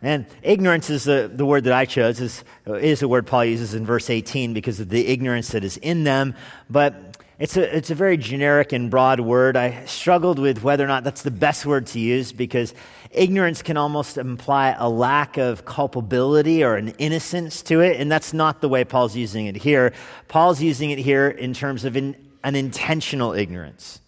And 0.00 0.26
ignorance 0.42 0.90
is 0.90 1.04
the, 1.04 1.30
the 1.32 1.44
word 1.44 1.64
that 1.64 1.72
I 1.72 1.84
chose, 1.84 2.20
is, 2.20 2.44
is 2.66 3.00
the 3.00 3.08
word 3.08 3.26
Paul 3.26 3.44
uses 3.44 3.74
in 3.74 3.84
verse 3.84 4.10
18 4.10 4.54
because 4.54 4.78
of 4.78 4.88
the 4.88 5.06
ignorance 5.06 5.48
that 5.48 5.64
is 5.64 5.76
in 5.78 6.04
them. 6.04 6.34
But 6.70 7.16
it's 7.40 7.56
a, 7.56 7.76
it's 7.76 7.90
a 7.90 7.94
very 7.94 8.16
generic 8.16 8.72
and 8.72 8.90
broad 8.90 9.20
word. 9.20 9.56
I 9.56 9.84
struggled 9.86 10.38
with 10.38 10.62
whether 10.62 10.84
or 10.84 10.88
not 10.88 11.04
that's 11.04 11.22
the 11.22 11.30
best 11.30 11.66
word 11.66 11.86
to 11.88 12.00
use 12.00 12.32
because 12.32 12.74
ignorance 13.12 13.62
can 13.62 13.76
almost 13.76 14.18
imply 14.18 14.74
a 14.78 14.88
lack 14.88 15.36
of 15.36 15.64
culpability 15.64 16.64
or 16.64 16.76
an 16.76 16.88
innocence 16.98 17.62
to 17.62 17.80
it, 17.80 18.00
and 18.00 18.10
that's 18.10 18.32
not 18.32 18.60
the 18.60 18.68
way 18.68 18.84
Paul's 18.84 19.16
using 19.16 19.46
it 19.46 19.56
here. 19.56 19.92
Paul's 20.26 20.60
using 20.60 20.90
it 20.90 20.98
here 20.98 21.28
in 21.28 21.54
terms 21.54 21.84
of 21.84 21.96
in, 21.96 22.16
an 22.42 22.56
intentional 22.56 23.32
ignorance. 23.32 24.00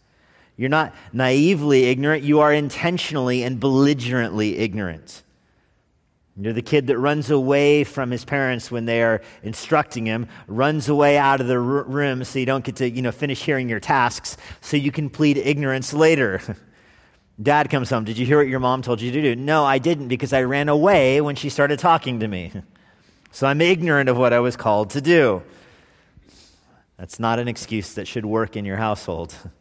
You're 0.57 0.69
not 0.69 0.95
naively 1.13 1.85
ignorant, 1.85 2.23
you 2.23 2.41
are 2.41 2.53
intentionally 2.53 3.43
and 3.45 3.59
belligerently 3.59 4.59
ignorant. 4.59 5.23
You're 6.41 6.55
the 6.55 6.63
kid 6.63 6.87
that 6.87 6.99
runs 6.99 7.31
away 7.31 7.85
from 7.85 8.11
his 8.11 8.25
parents 8.25 8.71
when 8.71 8.87
they 8.87 9.03
are 9.03 9.21
instructing 9.43 10.07
him, 10.07 10.27
runs 10.47 10.89
away 10.89 11.19
out 11.19 11.43
of 11.43 11.49
the 11.49 11.59
room 11.59 12.25
so 12.25 12.39
you 12.39 12.47
don't 12.47 12.65
get 12.65 12.77
to, 12.77 12.89
you 12.89 13.03
know, 13.03 13.13
finish 13.13 13.43
hearing 13.43 13.69
your 13.69 13.81
tasks 13.81 14.39
so 14.63 14.79
you 14.79 14.91
can 14.91 15.11
plead 15.11 15.37
ignorance 15.37 15.93
later. 15.93 16.41
Dad 17.43 17.69
comes 17.69 17.91
home. 17.91 18.05
Did 18.05 18.17
you 18.17 18.25
hear 18.25 18.39
what 18.39 18.49
your 18.49 18.61
mom 18.61 18.81
told 18.81 19.01
you 19.03 19.13
to 19.13 19.23
do? 19.23 19.37
No, 19.37 19.65
I 19.65 19.79
didn't 19.79 20.09
because 20.09 20.33
I 20.33 20.43
ran 20.43 20.69
away 20.69 21.21
when 21.21 21.37
she 21.37 21.51
started 21.51 21.79
talking 21.79 22.21
to 22.21 22.29
me. 22.29 22.53
So 23.33 23.47
I'm 23.47 23.61
ignorant 23.61 24.09
of 24.09 24.19
what 24.19 24.33
I 24.33 24.41
was 24.41 24.57
called 24.57 24.91
to 24.91 25.01
do. 25.01 25.45
That's 26.97 27.21
not 27.21 27.39
an 27.39 27.47
excuse 27.47 27.95
that 27.95 28.09
should 28.09 28.27
work 28.27 28.57
in 28.57 28.65
your 28.65 28.77
household. 28.77 29.37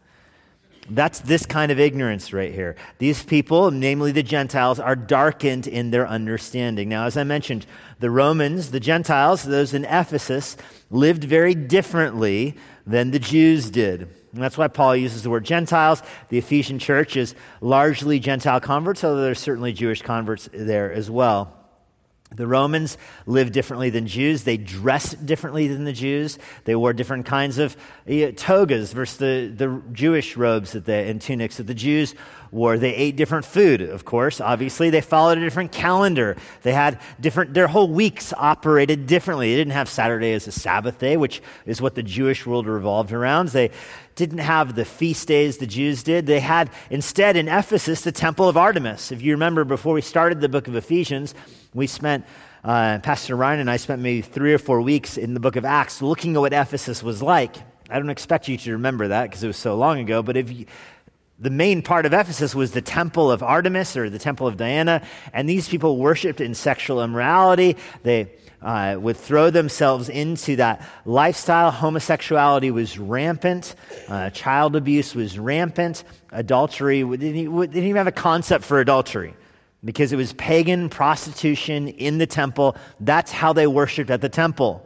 That's 0.90 1.20
this 1.20 1.46
kind 1.46 1.72
of 1.72 1.80
ignorance 1.80 2.34
right 2.34 2.54
here. 2.54 2.76
These 2.98 3.24
people, 3.24 3.72
namely 3.72 4.12
the 4.12 4.24
Gentiles, 4.24 4.80
are 4.80 4.96
darkened 4.96 5.68
in 5.68 5.92
their 5.92 6.08
understanding. 6.08 6.90
Now, 6.90 7.06
as 7.06 7.16
I 7.16 7.24
mentioned, 7.24 7.66
the 8.00 8.10
Romans, 8.10 8.72
the 8.72 8.80
Gentiles, 8.80 9.44
those 9.44 9.74
in 9.74 9.86
Ephesus, 9.86 10.58
lived 10.90 11.24
very 11.24 11.54
differently 11.54 12.56
than 12.88 13.12
the 13.12 13.20
Jews 13.20 13.70
did. 13.70 14.02
And 14.34 14.44
that's 14.44 14.58
why 14.58 14.68
Paul 14.68 14.96
uses 14.96 15.24
the 15.24 15.30
word 15.30 15.46
Gentiles. 15.46 16.02
The 16.30 16.38
Ephesian 16.38 16.80
church 16.80 17.18
is 17.18 17.36
largely 17.62 18.20
Gentile 18.20 18.60
converts, 18.60 19.04
although 19.04 19.22
there's 19.22 19.40
certainly 19.40 19.74
Jewish 19.74 20.02
converts 20.02 20.50
there 20.54 20.92
as 20.92 21.10
well. 21.10 21.59
The 22.32 22.46
Romans 22.46 22.96
lived 23.26 23.54
differently 23.54 23.90
than 23.90 24.06
Jews. 24.06 24.44
They 24.44 24.58
dressed 24.58 25.26
differently 25.26 25.68
than 25.68 25.84
the 25.84 25.94
Jews. 25.94 26.38
They 26.64 26.76
wore 26.76 26.94
different 26.94 27.26
kinds 27.26 27.58
of 27.58 27.76
eh, 28.08 28.32
togas 28.36 28.94
versus 28.94 29.18
the, 29.18 29.52
the 29.56 29.82
Jewish 29.92 30.38
robes 30.38 30.74
that 30.74 30.86
they, 30.86 31.10
and 31.10 31.20
tunics 31.20 31.58
that 31.58 31.66
the 31.66 31.74
Jews 31.74 32.14
wore. 32.52 32.78
They 32.78 32.94
ate 32.94 33.16
different 33.16 33.46
food, 33.46 33.82
of 33.82 34.06
course, 34.06 34.40
obviously. 34.40 34.92
They 34.92 35.02
followed 35.02 35.40
a 35.40 35.42
different 35.42 35.72
calendar. 35.72 36.38
They 36.62 36.72
had 36.72 37.02
different, 37.20 37.56
their 37.56 37.68
whole 37.68 37.88
weeks 37.88 38.32
operated 38.38 39.08
differently. 39.08 39.50
They 39.50 39.58
didn't 39.58 39.74
have 39.74 39.90
Saturday 39.90 40.34
as 40.34 40.46
a 40.46 40.52
Sabbath 40.52 41.00
day, 41.00 41.18
which 41.18 41.42
is 41.66 41.82
what 41.82 41.96
the 41.96 42.04
Jewish 42.04 42.46
world 42.46 42.68
revolved 42.68 43.12
around. 43.12 43.50
They 43.50 43.72
didn't 44.14 44.40
have 44.40 44.76
the 44.76 44.86
feast 44.86 45.28
days 45.28 45.58
the 45.58 45.66
Jews 45.66 46.04
did. 46.04 46.28
They 46.28 46.42
had 46.42 46.70
instead 46.92 47.38
in 47.38 47.48
Ephesus 47.48 48.02
the 48.02 48.12
temple 48.12 48.48
of 48.48 48.56
Artemis. 48.56 49.12
If 49.12 49.24
you 49.24 49.32
remember, 49.32 49.64
before 49.64 49.96
we 49.96 50.02
started 50.02 50.42
the 50.42 50.50
book 50.50 50.68
of 50.68 50.76
Ephesians, 50.76 51.34
we 51.74 51.88
spent, 51.88 52.26
uh, 52.64 53.00
Pastor 53.00 53.36
Ryan 53.36 53.60
and 53.60 53.70
I 53.70 53.78
spent 53.78 54.02
maybe 54.02 54.22
three 54.22 54.54
or 54.54 54.58
four 54.58 54.82
weeks 54.82 55.18
in 55.18 55.34
the 55.34 55.40
book 55.40 55.56
of 55.56 55.66
Acts 55.66 56.02
looking 56.02 56.36
at 56.36 56.40
what 56.40 56.54
Ephesus 56.54 57.04
was 57.04 57.22
like. 57.22 57.56
I 57.90 58.00
don't 58.00 58.10
expect 58.10 58.48
you 58.48 58.58
to 58.58 58.74
remember 58.74 59.10
that 59.10 59.24
because 59.24 59.44
it 59.44 59.48
was 59.48 59.58
so 59.58 59.76
long 59.76 60.00
ago, 60.00 60.22
but 60.22 60.38
if 60.38 60.52
you, 60.52 60.66
the 61.40 61.50
main 61.50 61.82
part 61.82 62.06
of 62.06 62.14
Ephesus 62.14 62.54
was 62.54 62.72
the 62.72 62.82
temple 62.82 63.32
of 63.32 63.42
Artemis 63.42 63.96
or 63.96 64.10
the 64.10 64.20
temple 64.20 64.48
of 64.48 64.58
Diana, 64.58 65.02
and 65.34 65.48
these 65.48 65.70
people 65.70 65.98
worshiped 65.98 66.42
in 66.42 66.54
sexual 66.54 67.02
immorality. 67.04 67.78
They 68.04 68.32
uh, 68.62 68.98
would 69.00 69.16
throw 69.16 69.50
themselves 69.50 70.10
into 70.10 70.58
that 70.58 70.86
lifestyle. 71.06 71.72
Homosexuality 71.72 72.72
was 72.72 73.00
rampant, 73.00 73.76
uh, 74.10 74.32
child 74.32 74.76
abuse 74.76 75.16
was 75.16 75.40
rampant, 75.40 76.04
adultery, 76.32 77.04
they 77.04 77.32
didn't 77.32 77.76
even 77.76 77.96
have 77.96 78.08
a 78.08 78.12
concept 78.12 78.66
for 78.66 78.80
adultery 78.80 79.34
because 79.84 80.12
it 80.12 80.18
was 80.18 80.34
pagan 80.34 80.90
prostitution 80.90 81.88
in 81.88 82.18
the 82.18 82.28
temple. 82.28 82.76
That's 83.00 83.32
how 83.32 83.54
they 83.54 83.68
worshiped 83.68 84.10
at 84.10 84.22
the 84.22 84.30
temple. 84.30 84.86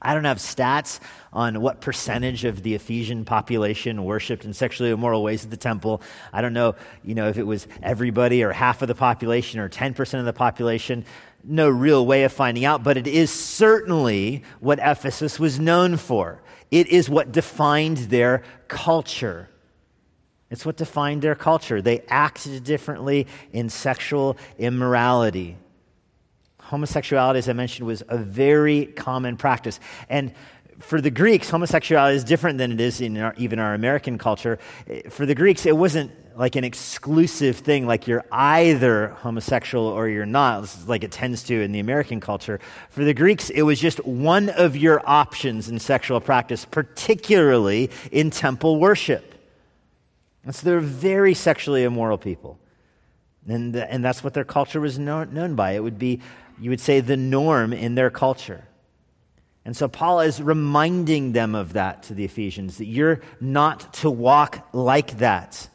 I 0.00 0.14
don't 0.14 0.24
have 0.24 0.38
stats 0.38 1.00
on 1.32 1.60
what 1.60 1.80
percentage 1.80 2.44
of 2.44 2.62
the 2.62 2.74
Ephesian 2.74 3.24
population 3.24 4.04
worshiped 4.04 4.44
in 4.44 4.52
sexually 4.52 4.90
immoral 4.90 5.22
ways 5.22 5.44
at 5.44 5.50
the 5.50 5.56
temple. 5.56 6.02
I 6.32 6.40
don't 6.40 6.52
know, 6.52 6.76
you 7.02 7.14
know, 7.14 7.28
if 7.28 7.36
it 7.36 7.42
was 7.42 7.66
everybody 7.82 8.44
or 8.44 8.52
half 8.52 8.80
of 8.80 8.88
the 8.88 8.94
population 8.94 9.58
or 9.58 9.68
10% 9.68 10.18
of 10.18 10.24
the 10.24 10.32
population. 10.32 11.04
No 11.42 11.68
real 11.68 12.06
way 12.06 12.24
of 12.24 12.32
finding 12.32 12.64
out, 12.64 12.82
but 12.84 12.96
it 12.96 13.06
is 13.06 13.30
certainly 13.30 14.42
what 14.60 14.78
Ephesus 14.80 15.40
was 15.40 15.58
known 15.58 15.96
for. 15.96 16.42
It 16.70 16.88
is 16.88 17.08
what 17.08 17.32
defined 17.32 17.96
their 17.96 18.42
culture. 18.68 19.48
It's 20.50 20.64
what 20.64 20.76
defined 20.76 21.22
their 21.22 21.34
culture. 21.34 21.82
They 21.82 22.00
acted 22.08 22.64
differently 22.64 23.26
in 23.52 23.68
sexual 23.68 24.36
immorality. 24.58 25.56
Homosexuality, 26.60 27.38
as 27.38 27.48
I 27.48 27.52
mentioned, 27.52 27.86
was 27.86 28.02
a 28.08 28.18
very 28.18 28.86
common 28.86 29.36
practice. 29.36 29.78
And 30.08 30.32
for 30.80 31.00
the 31.00 31.10
Greeks, 31.10 31.50
homosexuality 31.50 32.16
is 32.16 32.24
different 32.24 32.58
than 32.58 32.72
it 32.72 32.80
is 32.80 33.00
in 33.00 33.18
our, 33.18 33.34
even 33.36 33.58
our 33.58 33.74
American 33.74 34.16
culture. 34.16 34.58
For 35.10 35.26
the 35.26 35.34
Greeks, 35.34 35.66
it 35.66 35.76
wasn't 35.76 36.12
like 36.36 36.54
an 36.54 36.62
exclusive 36.62 37.56
thing, 37.56 37.86
like 37.86 38.06
you're 38.06 38.24
either 38.30 39.08
homosexual 39.08 39.86
or 39.86 40.08
you're 40.08 40.24
not, 40.24 40.72
like 40.86 41.02
it 41.02 41.10
tends 41.10 41.42
to 41.42 41.60
in 41.60 41.72
the 41.72 41.80
American 41.80 42.20
culture. 42.20 42.60
For 42.90 43.04
the 43.04 43.12
Greeks, 43.12 43.50
it 43.50 43.62
was 43.62 43.80
just 43.80 44.04
one 44.06 44.48
of 44.50 44.76
your 44.76 45.02
options 45.04 45.68
in 45.68 45.80
sexual 45.80 46.20
practice, 46.20 46.64
particularly 46.64 47.90
in 48.12 48.30
temple 48.30 48.78
worship. 48.78 49.37
And 50.48 50.54
so 50.54 50.64
they're 50.64 50.80
very 50.80 51.34
sexually 51.34 51.84
immoral 51.84 52.16
people. 52.16 52.58
And, 53.46 53.76
and 53.76 54.02
that's 54.02 54.24
what 54.24 54.32
their 54.32 54.46
culture 54.46 54.80
was 54.80 54.98
known, 54.98 55.34
known 55.34 55.56
by. 55.56 55.72
It 55.72 55.82
would 55.82 55.98
be, 55.98 56.22
you 56.58 56.70
would 56.70 56.80
say, 56.80 57.00
the 57.00 57.18
norm 57.18 57.74
in 57.74 57.96
their 57.96 58.08
culture. 58.08 58.66
And 59.66 59.76
so 59.76 59.88
Paul 59.88 60.20
is 60.20 60.40
reminding 60.40 61.32
them 61.32 61.54
of 61.54 61.74
that 61.74 62.04
to 62.04 62.14
the 62.14 62.24
Ephesians 62.24 62.78
that 62.78 62.86
you're 62.86 63.20
not 63.42 63.92
to 63.94 64.08
walk 64.08 64.66
like 64.72 65.18
that. 65.18 65.68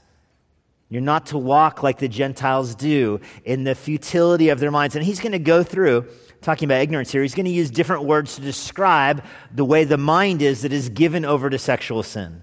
You're 0.89 1.03
not 1.03 1.27
to 1.27 1.38
walk 1.38 1.84
like 1.84 2.00
the 2.00 2.08
Gentiles 2.08 2.74
do 2.74 3.22
in 3.46 3.65
the 3.65 3.75
futility 3.75 4.50
of 4.50 4.60
their 4.60 4.72
minds. 4.72 4.96
And 4.96 5.06
he's 5.06 5.20
going 5.20 5.34
to 5.34 5.39
go 5.39 5.62
through, 5.62 6.08
talking 6.42 6.65
about 6.65 6.82
ignorance 6.82 7.12
here, 7.12 7.22
he's 7.22 7.36
going 7.36 7.46
to 7.46 7.51
use 7.51 7.70
different 7.70 8.06
words 8.06 8.38
to 8.38 8.42
describe 8.42 9.24
the 9.53 9.65
way 9.65 9.84
the 9.84 10.00
mind 10.00 10.42
is 10.42 10.63
that 10.63 10.74
is 10.74 10.89
given 10.89 11.25
over 11.25 11.48
to 11.48 11.60
sexual 11.60 12.01
sin. 12.01 12.42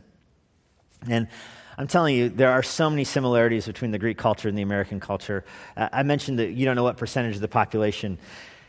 And 1.08 1.26
I'm 1.80 1.86
telling 1.86 2.14
you, 2.14 2.28
there 2.28 2.50
are 2.50 2.62
so 2.62 2.90
many 2.90 3.04
similarities 3.04 3.66
between 3.66 3.90
the 3.90 3.98
Greek 3.98 4.18
culture 4.18 4.50
and 4.50 4.58
the 4.58 4.60
American 4.60 5.00
culture. 5.00 5.46
Uh, 5.74 5.88
I 5.90 6.02
mentioned 6.02 6.38
that 6.38 6.50
you 6.50 6.66
don't 6.66 6.76
know 6.76 6.82
what 6.82 6.98
percentage 6.98 7.36
of 7.36 7.40
the 7.40 7.48
population 7.48 8.18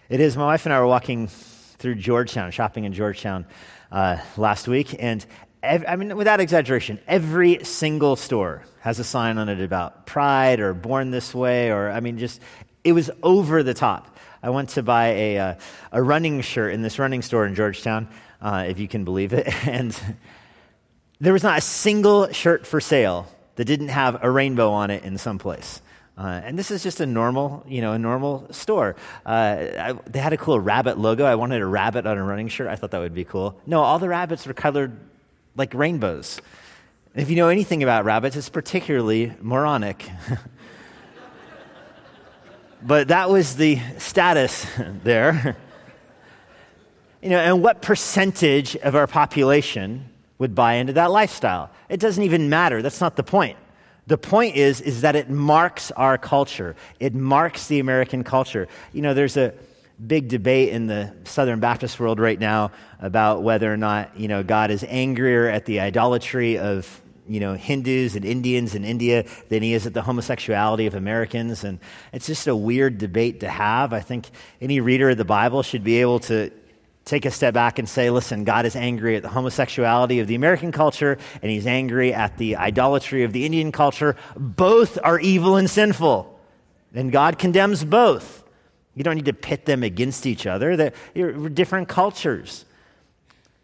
it 0.08 0.22
is. 0.22 0.38
My 0.38 0.46
wife 0.46 0.66
and 0.66 0.72
I 0.72 0.80
were 0.80 0.88
walking 0.88 1.28
through 1.28 1.96
Georgetown, 1.96 2.52
shopping 2.52 2.86
in 2.86 2.94
Georgetown 2.94 3.46
uh, 3.92 4.20
last 4.38 4.70
week, 4.70 4.96
and 4.98 5.26
I 5.62 5.98
mean, 5.98 6.16
without 6.16 6.40
exaggeration, 6.40 7.00
every 7.06 7.66
single 7.66 8.16
store 8.16 8.64
has 8.80 8.98
a 8.98 9.04
sign 9.04 9.38
on 9.38 9.50
it 9.50 9.60
about 9.60 10.06
pride 10.06 10.62
or 10.62 10.74
born 10.74 11.12
this 11.12 11.36
way, 11.36 11.70
or 11.70 11.90
I 11.90 12.00
mean, 12.00 12.18
just 12.18 12.40
it 12.86 12.94
was 12.94 13.12
over 13.24 13.62
the 13.62 13.74
top. 13.74 14.18
I 14.42 14.52
went 14.52 14.70
to 14.70 14.84
buy 14.84 15.08
a, 15.08 15.38
uh, 15.38 15.56
a 15.92 16.02
running 16.02 16.40
shirt 16.40 16.74
in 16.74 16.82
this 16.82 16.98
running 16.98 17.24
store 17.24 17.46
in 17.46 17.56
Georgetown, 17.56 18.08
uh, 18.42 18.68
if 18.70 18.80
you 18.80 18.88
can 18.88 19.04
believe 19.04 19.34
it, 19.34 19.54
and 19.68 20.02
there 21.22 21.34
was 21.34 21.44
not 21.44 21.60
a 21.60 21.62
single 21.62 22.32
shirt 22.34 22.66
for 22.66 22.82
sale 22.82 23.28
that 23.56 23.66
didn't 23.66 23.90
have 23.90 24.24
a 24.24 24.30
rainbow 24.30 24.72
on 24.72 24.90
it 24.90 25.04
in 25.04 25.20
some 25.20 25.38
place. 25.38 25.82
Uh, 26.18 26.42
and 26.44 26.58
this 26.58 26.72
is 26.72 26.84
just 26.84 27.00
a 27.00 27.06
normal, 27.06 27.64
you 27.68 27.80
know, 27.80 27.94
a 27.94 28.00
normal 28.00 28.52
store. 28.52 28.96
Uh, 29.26 29.30
I, 29.30 29.94
they 30.08 30.20
had 30.20 30.34
a 30.34 30.38
cool 30.38 30.60
rabbit 30.60 30.98
logo. 30.98 31.24
I 31.24 31.36
wanted 31.36 31.62
a 31.62 31.66
rabbit 31.66 32.08
on 32.08 32.18
a 32.18 32.24
running 32.24 32.48
shirt. 32.48 32.68
I 32.68 32.76
thought 32.76 32.92
that 32.92 33.00
would 33.00 33.14
be 33.14 33.24
cool. 33.24 33.56
No, 33.68 33.82
all 33.82 34.00
the 34.00 34.10
rabbits 34.10 34.48
were 34.48 34.54
colored 34.54 34.98
like 35.56 35.74
rainbows. 35.76 36.42
If 37.14 37.30
you 37.30 37.36
know 37.36 37.50
anything 37.50 37.84
about 37.84 38.04
rabbits, 38.04 38.36
it's 38.36 38.50
particularly 38.50 39.32
moronic. 39.42 40.10
but 42.82 43.10
that 43.10 43.30
was 43.30 43.58
the 43.58 43.80
status 44.00 44.66
there. 45.04 45.56
you 47.22 47.30
know, 47.30 47.40
and 47.40 47.62
what 47.62 47.84
percentage 47.84 48.76
of 48.78 48.96
our 48.96 49.08
population 49.08 50.11
would 50.42 50.56
buy 50.56 50.74
into 50.74 50.92
that 50.94 51.12
lifestyle. 51.12 51.70
It 51.88 52.00
doesn't 52.00 52.24
even 52.24 52.50
matter. 52.50 52.82
That's 52.82 53.00
not 53.00 53.16
the 53.16 53.22
point. 53.22 53.60
The 54.08 54.18
point 54.18 54.56
is, 54.56 54.82
is 54.82 55.02
that 55.02 55.16
it 55.16 55.30
marks 55.30 55.92
our 55.92 56.18
culture. 56.18 56.76
It 57.00 57.14
marks 57.14 57.68
the 57.68 57.80
American 57.80 58.24
culture. 58.24 58.68
You 58.92 59.04
know, 59.04 59.14
there's 59.14 59.38
a 59.38 59.54
big 60.08 60.30
debate 60.30 60.70
in 60.70 60.88
the 60.88 61.14
Southern 61.26 61.60
Baptist 61.60 62.00
world 62.00 62.20
right 62.20 62.40
now 62.40 62.72
about 63.00 63.44
whether 63.44 63.72
or 63.72 63.78
not, 63.78 64.20
you 64.20 64.28
know, 64.28 64.42
God 64.42 64.72
is 64.72 64.84
angrier 64.90 65.48
at 65.48 65.66
the 65.66 65.80
idolatry 65.80 66.58
of, 66.58 66.90
you 67.28 67.40
know, 67.40 67.54
Hindus 67.54 68.16
and 68.16 68.26
Indians 68.26 68.74
in 68.74 68.84
India 68.84 69.26
than 69.50 69.62
he 69.62 69.76
is 69.76 69.86
at 69.86 69.94
the 69.94 70.02
homosexuality 70.02 70.88
of 70.88 70.96
Americans. 70.96 71.64
And 71.64 71.78
it's 72.14 72.26
just 72.26 72.48
a 72.48 72.56
weird 72.56 72.98
debate 72.98 73.42
to 73.42 73.48
have. 73.48 73.94
I 73.94 74.00
think 74.00 74.32
any 74.60 74.80
reader 74.80 75.12
of 75.12 75.18
the 75.20 75.24
Bible 75.24 75.62
should 75.62 75.84
be 75.84 76.02
able 76.02 76.18
to 76.22 76.52
take 77.06 77.26
a 77.26 77.32
step 77.32 77.54
back 77.54 77.80
and 77.80 77.90
say, 77.90 78.10
listen, 78.10 78.44
God 78.44 78.66
is 78.66 78.76
angry 78.76 79.16
at 79.16 79.24
the 79.24 79.30
homosexuality 79.30 80.20
of 80.20 80.28
the 80.28 80.36
American 80.36 80.72
culture, 80.72 81.18
and 81.42 81.52
he's 81.52 81.68
angry 81.68 82.14
at 82.14 82.38
the 82.38 82.56
idolatry 82.56 83.24
of 83.24 83.34
the 83.34 83.46
Indian 83.46 83.72
culture. 83.72 84.16
Both 84.36 85.00
are 85.04 85.20
evil 85.20 85.56
and 85.56 85.70
sinful. 85.70 86.40
And 86.94 87.12
God 87.12 87.40
condemns 87.40 87.84
both. 87.84 88.44
You 88.96 89.04
don't 89.04 89.16
need 89.16 89.26
to 89.26 89.34
pit 89.34 89.66
them 89.66 89.84
against 89.84 90.26
each 90.26 90.46
other. 90.46 90.76
They're 90.76 91.32
different 91.50 91.88
cultures. 91.88 92.66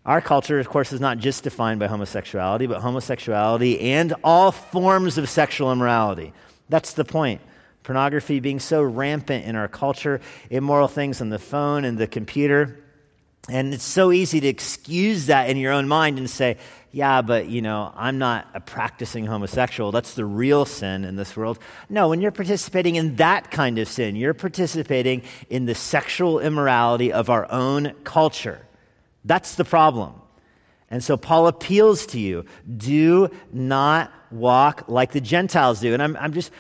Our 0.06 0.22
culture, 0.22 0.58
of 0.60 0.70
course, 0.70 0.94
is 0.94 1.02
not 1.02 1.18
just 1.18 1.44
defined 1.44 1.82
by 1.82 1.88
homosexuality, 1.88 2.66
but 2.66 2.80
homosexuality 2.80 3.82
and 3.82 4.14
all 4.24 4.54
forms 4.54 5.18
of 5.18 5.30
sexual 5.30 5.70
immorality. 5.72 6.32
That's 6.70 6.94
the 6.94 7.04
point. 7.04 7.42
Pornography 7.84 8.40
being 8.40 8.62
so 8.62 8.82
rampant 8.82 9.46
in 9.46 9.58
our 9.58 9.68
culture, 9.68 10.22
immoral 10.50 10.88
things 10.88 11.20
on 11.20 11.28
the 11.30 11.40
phone 11.40 11.84
and 11.84 11.98
the 11.98 12.08
computer. 12.08 12.80
And 13.50 13.74
it's 13.74 13.84
so 13.84 14.12
easy 14.12 14.42
to 14.42 14.48
excuse 14.48 15.28
that 15.28 15.50
in 15.50 15.58
your 15.58 15.72
own 15.72 15.88
mind 15.88 16.18
and 16.18 16.30
say, 16.30 16.58
yeah, 16.92 17.22
but 17.22 17.48
you 17.48 17.62
know, 17.62 17.94
I'm 17.96 18.18
not 18.18 18.48
a 18.54 18.60
practicing 18.60 19.26
homosexual. 19.26 19.92
That's 19.92 20.16
the 20.16 20.26
real 20.26 20.66
sin 20.66 21.06
in 21.06 21.16
this 21.16 21.36
world. 21.38 21.60
No, 21.90 22.10
when 22.10 22.22
you're 22.22 22.32
participating 22.32 22.96
in 22.96 23.16
that 23.18 23.52
kind 23.52 23.78
of 23.80 23.88
sin, 23.88 24.16
you're 24.16 24.34
participating 24.34 25.22
in 25.50 25.66
the 25.66 25.76
sexual 25.76 26.40
immorality 26.40 27.14
of 27.14 27.30
our 27.30 27.50
own 27.52 27.94
culture. 28.04 28.60
That's 29.24 29.56
the 29.56 29.66
problem. 29.66 30.14
And 30.90 31.04
so 31.04 31.18
Paul 31.18 31.48
appeals 31.48 32.06
to 32.08 32.20
you 32.20 32.46
do 32.76 33.30
not 33.52 34.12
walk 34.32 34.86
like 34.88 35.12
the 35.12 35.22
Gentiles 35.22 35.80
do. 35.80 35.94
And 35.94 36.02
I'm, 36.02 36.16
I'm 36.18 36.34
just 36.34 36.52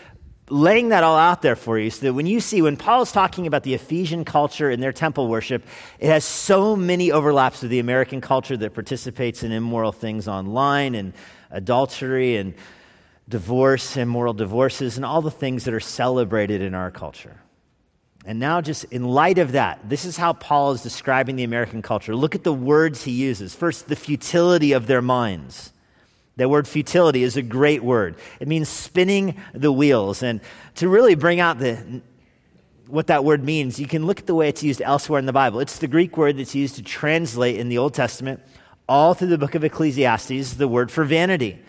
laying 0.50 0.90
that 0.90 1.04
all 1.04 1.18
out 1.18 1.42
there 1.42 1.56
for 1.56 1.78
you 1.78 1.90
so 1.90 2.06
that 2.06 2.14
when 2.14 2.26
you 2.26 2.40
see, 2.40 2.62
when 2.62 2.78
Paul 2.78 3.02
is 3.02 3.12
talking 3.12 3.48
about 3.48 3.64
the 3.64 3.74
Ephesian 3.74 4.24
culture 4.24 4.70
and 4.70 4.82
their 4.82 4.94
temple 4.94 5.28
worship, 5.28 5.66
it 6.00 6.08
has 6.08 6.24
so 6.24 6.76
many 6.76 7.12
overlaps 7.12 7.62
with 7.62 7.72
the 7.72 7.80
American 7.80 8.22
culture 8.22 8.56
that 8.58 8.74
participates 8.74 9.44
in 9.44 9.52
immoral 9.52 9.92
things 9.92 10.28
online 10.28 10.96
and 10.96 11.14
adultery 11.52 12.38
and 12.38 12.54
divorce, 13.28 13.98
immoral 13.98 14.34
divorces, 14.34 14.96
and 14.96 15.06
all 15.06 15.22
the 15.22 15.32
things 15.32 15.66
that 15.66 15.74
are 15.74 15.82
celebrated 15.82 16.62
in 16.62 16.74
our 16.74 16.92
culture. 16.92 17.38
And 18.26 18.40
now, 18.40 18.60
just 18.62 18.84
in 18.86 19.06
light 19.06 19.38
of 19.38 19.54
that, 19.54 19.80
this 19.88 20.04
is 20.04 20.18
how 20.18 20.34
Paul 20.34 20.74
is 20.74 20.82
describing 20.82 21.38
the 21.38 21.46
American 21.46 21.82
culture. 21.82 22.16
Look 22.16 22.36
at 22.36 22.44
the 22.44 22.54
words 22.54 23.04
he 23.04 23.12
uses. 23.12 23.56
First, 23.56 23.88
the 23.88 23.96
futility 23.96 24.74
of 24.74 24.88
their 24.88 25.02
minds. 25.02 25.72
That 26.38 26.50
word 26.50 26.68
futility 26.68 27.24
is 27.24 27.36
a 27.36 27.42
great 27.42 27.84
word. 27.84 28.16
It 28.40 28.48
means 28.48 28.70
spinning 28.70 29.42
the 29.54 29.72
wheels. 29.72 30.24
And 30.24 30.40
to 30.76 30.88
really 30.88 31.16
bring 31.16 31.40
out 31.40 31.60
the, 31.60 32.02
what 32.88 33.08
that 33.08 33.24
word 33.24 33.44
means, 33.44 33.80
you 33.80 33.88
can 33.88 34.06
look 34.06 34.20
at 34.20 34.28
the 34.28 34.36
way 34.36 34.48
it's 34.48 34.64
used 34.64 34.82
elsewhere 34.82 35.20
in 35.20 35.26
the 35.26 35.34
Bible. 35.34 35.60
It's 35.60 35.80
the 35.80 35.88
Greek 35.88 36.16
word 36.16 36.38
that's 36.38 36.56
used 36.56 36.76
to 36.76 36.84
translate 36.84 37.58
in 37.58 37.70
the 37.70 37.80
Old 37.80 37.94
Testament, 37.94 38.40
all 38.88 39.14
through 39.14 39.30
the 39.30 39.38
book 39.38 39.56
of 39.56 39.64
Ecclesiastes, 39.64 40.54
the 40.54 40.68
word 40.68 40.92
for 40.92 41.04
vanity. 41.04 41.60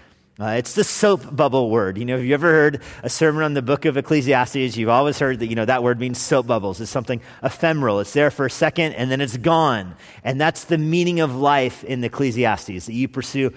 Uh, 0.41 0.51
it's 0.51 0.75
the 0.75 0.85
soap 0.85 1.35
bubble 1.35 1.69
word. 1.69 1.99
You 1.99 2.05
know, 2.05 2.15
have 2.15 2.25
you 2.25 2.33
ever 2.33 2.49
heard 2.49 2.81
a 3.03 3.09
sermon 3.09 3.43
on 3.43 3.55
the 3.55 3.63
book 3.63 3.87
of 3.87 3.97
Ecclesiastes? 3.97 4.77
You've 4.77 4.89
always 4.89 5.19
heard 5.19 5.41
that, 5.41 5.49
you 5.49 5.57
know, 5.57 5.65
that 5.65 5.83
word 5.83 5.99
means 5.99 6.21
soap 6.21 6.47
bubbles. 6.47 6.81
It's 6.81 6.93
something 6.93 7.21
ephemeral. 7.43 7.99
It's 7.99 8.13
there 8.13 8.31
for 8.31 8.47
a 8.47 8.51
second 8.51 8.93
and 8.93 9.11
then 9.11 9.21
it's 9.21 9.37
gone. 9.37 9.97
And 10.23 10.41
that's 10.41 10.65
the 10.65 10.79
meaning 10.79 11.19
of 11.19 11.35
life 11.35 11.83
in 11.83 12.05
Ecclesiastes, 12.05 12.87
that 12.87 12.93
you 12.93 13.09
pursue 13.09 13.53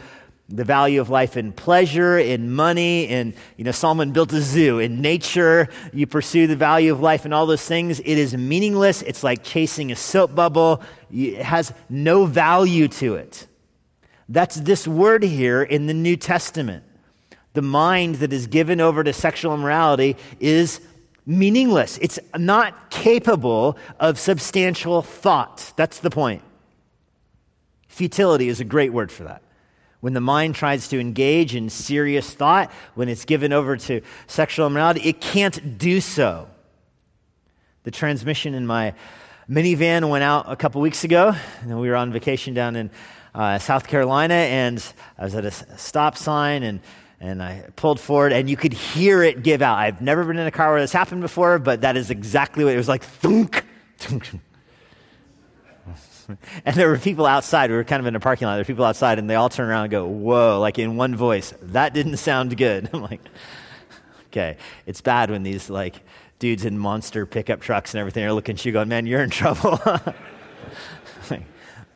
the 0.51 0.63
value 0.63 1.00
of 1.00 1.10
life 1.10 1.38
in 1.38 1.53
pleasure, 1.53 2.17
in 2.17 2.51
money, 2.51 3.08
in, 3.08 3.34
you 3.58 3.63
know, 3.63 3.72
Solomon 3.72 4.12
built 4.12 4.34
a 4.34 4.41
zoo, 4.41 4.79
in 4.79 5.01
nature. 5.01 5.70
You 5.93 6.08
pursue 6.08 6.48
the 6.48 6.55
value 6.55 6.91
of 6.91 7.00
life 7.00 7.25
in 7.25 7.34
all 7.34 7.46
those 7.46 7.65
things. 7.65 8.00
It 8.00 8.05
is 8.05 8.36
meaningless. 8.36 9.01
It's 9.01 9.24
like 9.24 9.43
chasing 9.43 9.92
a 9.92 9.96
soap 9.96 10.35
bubble. 10.35 10.81
It 11.11 11.42
has 11.42 11.74
no 11.90 12.25
value 12.25 12.87
to 12.90 13.16
it. 13.16 13.48
That's 14.29 14.55
this 14.55 14.87
word 14.87 15.24
here 15.24 15.64
in 15.64 15.87
the 15.87 15.94
New 15.94 16.16
Testament. 16.16 16.83
The 17.53 17.61
mind 17.61 18.16
that 18.16 18.31
is 18.31 18.48
given 18.48 18.79
over 18.79 19.03
to 19.03 19.11
sexual 19.11 19.53
immorality 19.53 20.16
is 20.40 20.79
meaningless. 21.25 21.98
It's 22.01 22.20
not 22.37 22.92
capable 22.92 23.77
of 24.00 24.18
substantial 24.18 25.01
thought. 25.01 25.74
That's 25.75 26.00
the 26.00 26.09
point. 26.09 26.44
Futility 27.87 28.48
is 28.48 28.61
a 28.61 28.64
great 28.64 28.94
word 28.94 29.11
for 29.11 29.24
that. 29.24 29.42
When 30.01 30.14
the 30.14 30.22
mind 30.22 30.55
tries 30.55 30.87
to 30.90 31.00
engage 31.00 31.55
in 31.55 31.70
serious 31.70 32.33
thought, 32.33 32.72
when 32.96 33.07
it's 33.07 33.24
given 33.24 33.53
over 33.53 33.77
to 33.77 34.01
sexual 34.27 34.68
immorality, 34.68 35.01
it 35.01 35.22
can't 35.22 35.77
do 35.77 36.01
so. 36.01 36.48
The 37.83 37.92
transmission 37.92 38.55
in 38.55 38.66
my 38.66 38.96
minivan 39.50 40.09
went 40.09 40.24
out 40.24 40.46
a 40.51 40.55
couple 40.55 40.81
weeks 40.81 41.03
ago, 41.03 41.35
and 41.61 41.79
we 41.79 41.87
were 41.87 41.96
on 41.96 42.11
vacation 42.11 42.53
down 42.55 42.75
in 42.75 42.90
uh, 43.35 43.59
South 43.59 43.87
Carolina, 43.87 44.33
and 44.33 44.83
I 45.18 45.24
was 45.24 45.35
at 45.35 45.46
a 45.46 45.51
stop 45.77 46.18
sign, 46.18 46.64
and 46.64 46.79
and 47.20 47.44
I 47.44 47.68
pulled 47.75 48.00
forward, 48.00 48.33
and 48.33 48.50
you 48.50 48.57
could 48.57 48.74
hear 48.74 49.22
it 49.22 49.44
give 49.44 49.61
out. 49.61 49.77
I've 49.77 50.01
never 50.01 50.25
been 50.25 50.40
in 50.40 50.48
a 50.48 50.51
car 50.51 50.72
where 50.72 50.81
this 50.81 50.92
happened 50.92 51.22
before, 51.22 51.59
but 51.59 51.81
that 51.81 51.96
is 51.96 52.09
exactly 52.09 52.64
what 52.64 52.74
it 52.74 52.77
was 52.77 52.87
like. 52.87 53.03
Thunk, 53.03 53.64
thunk. 53.98 54.31
And 56.65 56.75
there 56.75 56.89
were 56.89 56.98
people 56.98 57.25
outside. 57.25 57.70
We 57.70 57.75
were 57.75 57.83
kind 57.83 58.00
of 58.00 58.07
in 58.07 58.15
a 58.15 58.20
parking 58.20 58.48
lot. 58.48 58.55
There 58.55 58.61
were 58.61 58.65
people 58.65 58.85
outside, 58.85 59.20
and 59.20 59.29
they 59.29 59.35
all 59.35 59.50
turn 59.50 59.70
around 59.70 59.85
and 59.85 59.91
go, 59.91 60.05
"Whoa!" 60.05 60.59
Like 60.59 60.79
in 60.79 60.96
one 60.96 61.15
voice. 61.15 61.53
That 61.61 61.94
didn't 61.94 62.17
sound 62.17 62.55
good. 62.57 62.89
I'm 62.94 63.01
like, 63.01 63.22
okay, 64.27 64.57
it's 64.85 65.01
bad 65.01 65.29
when 65.31 65.44
these 65.44 65.70
like 65.70 66.01
dudes 66.39 66.65
in 66.65 66.77
monster 66.77 67.25
pickup 67.25 67.61
trucks 67.61 67.94
and 67.94 68.00
everything 68.00 68.24
are 68.25 68.33
looking 68.33 68.55
at 68.55 68.65
you, 68.65 68.72
going, 68.72 68.89
"Man, 68.89 69.05
you're 69.05 69.24
in 69.24 69.29
trouble." 69.29 69.79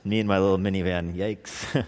me 0.06 0.20
and 0.20 0.28
my 0.28 0.40
little 0.40 0.58
minivan, 0.58 1.16
yikes. 1.16 1.86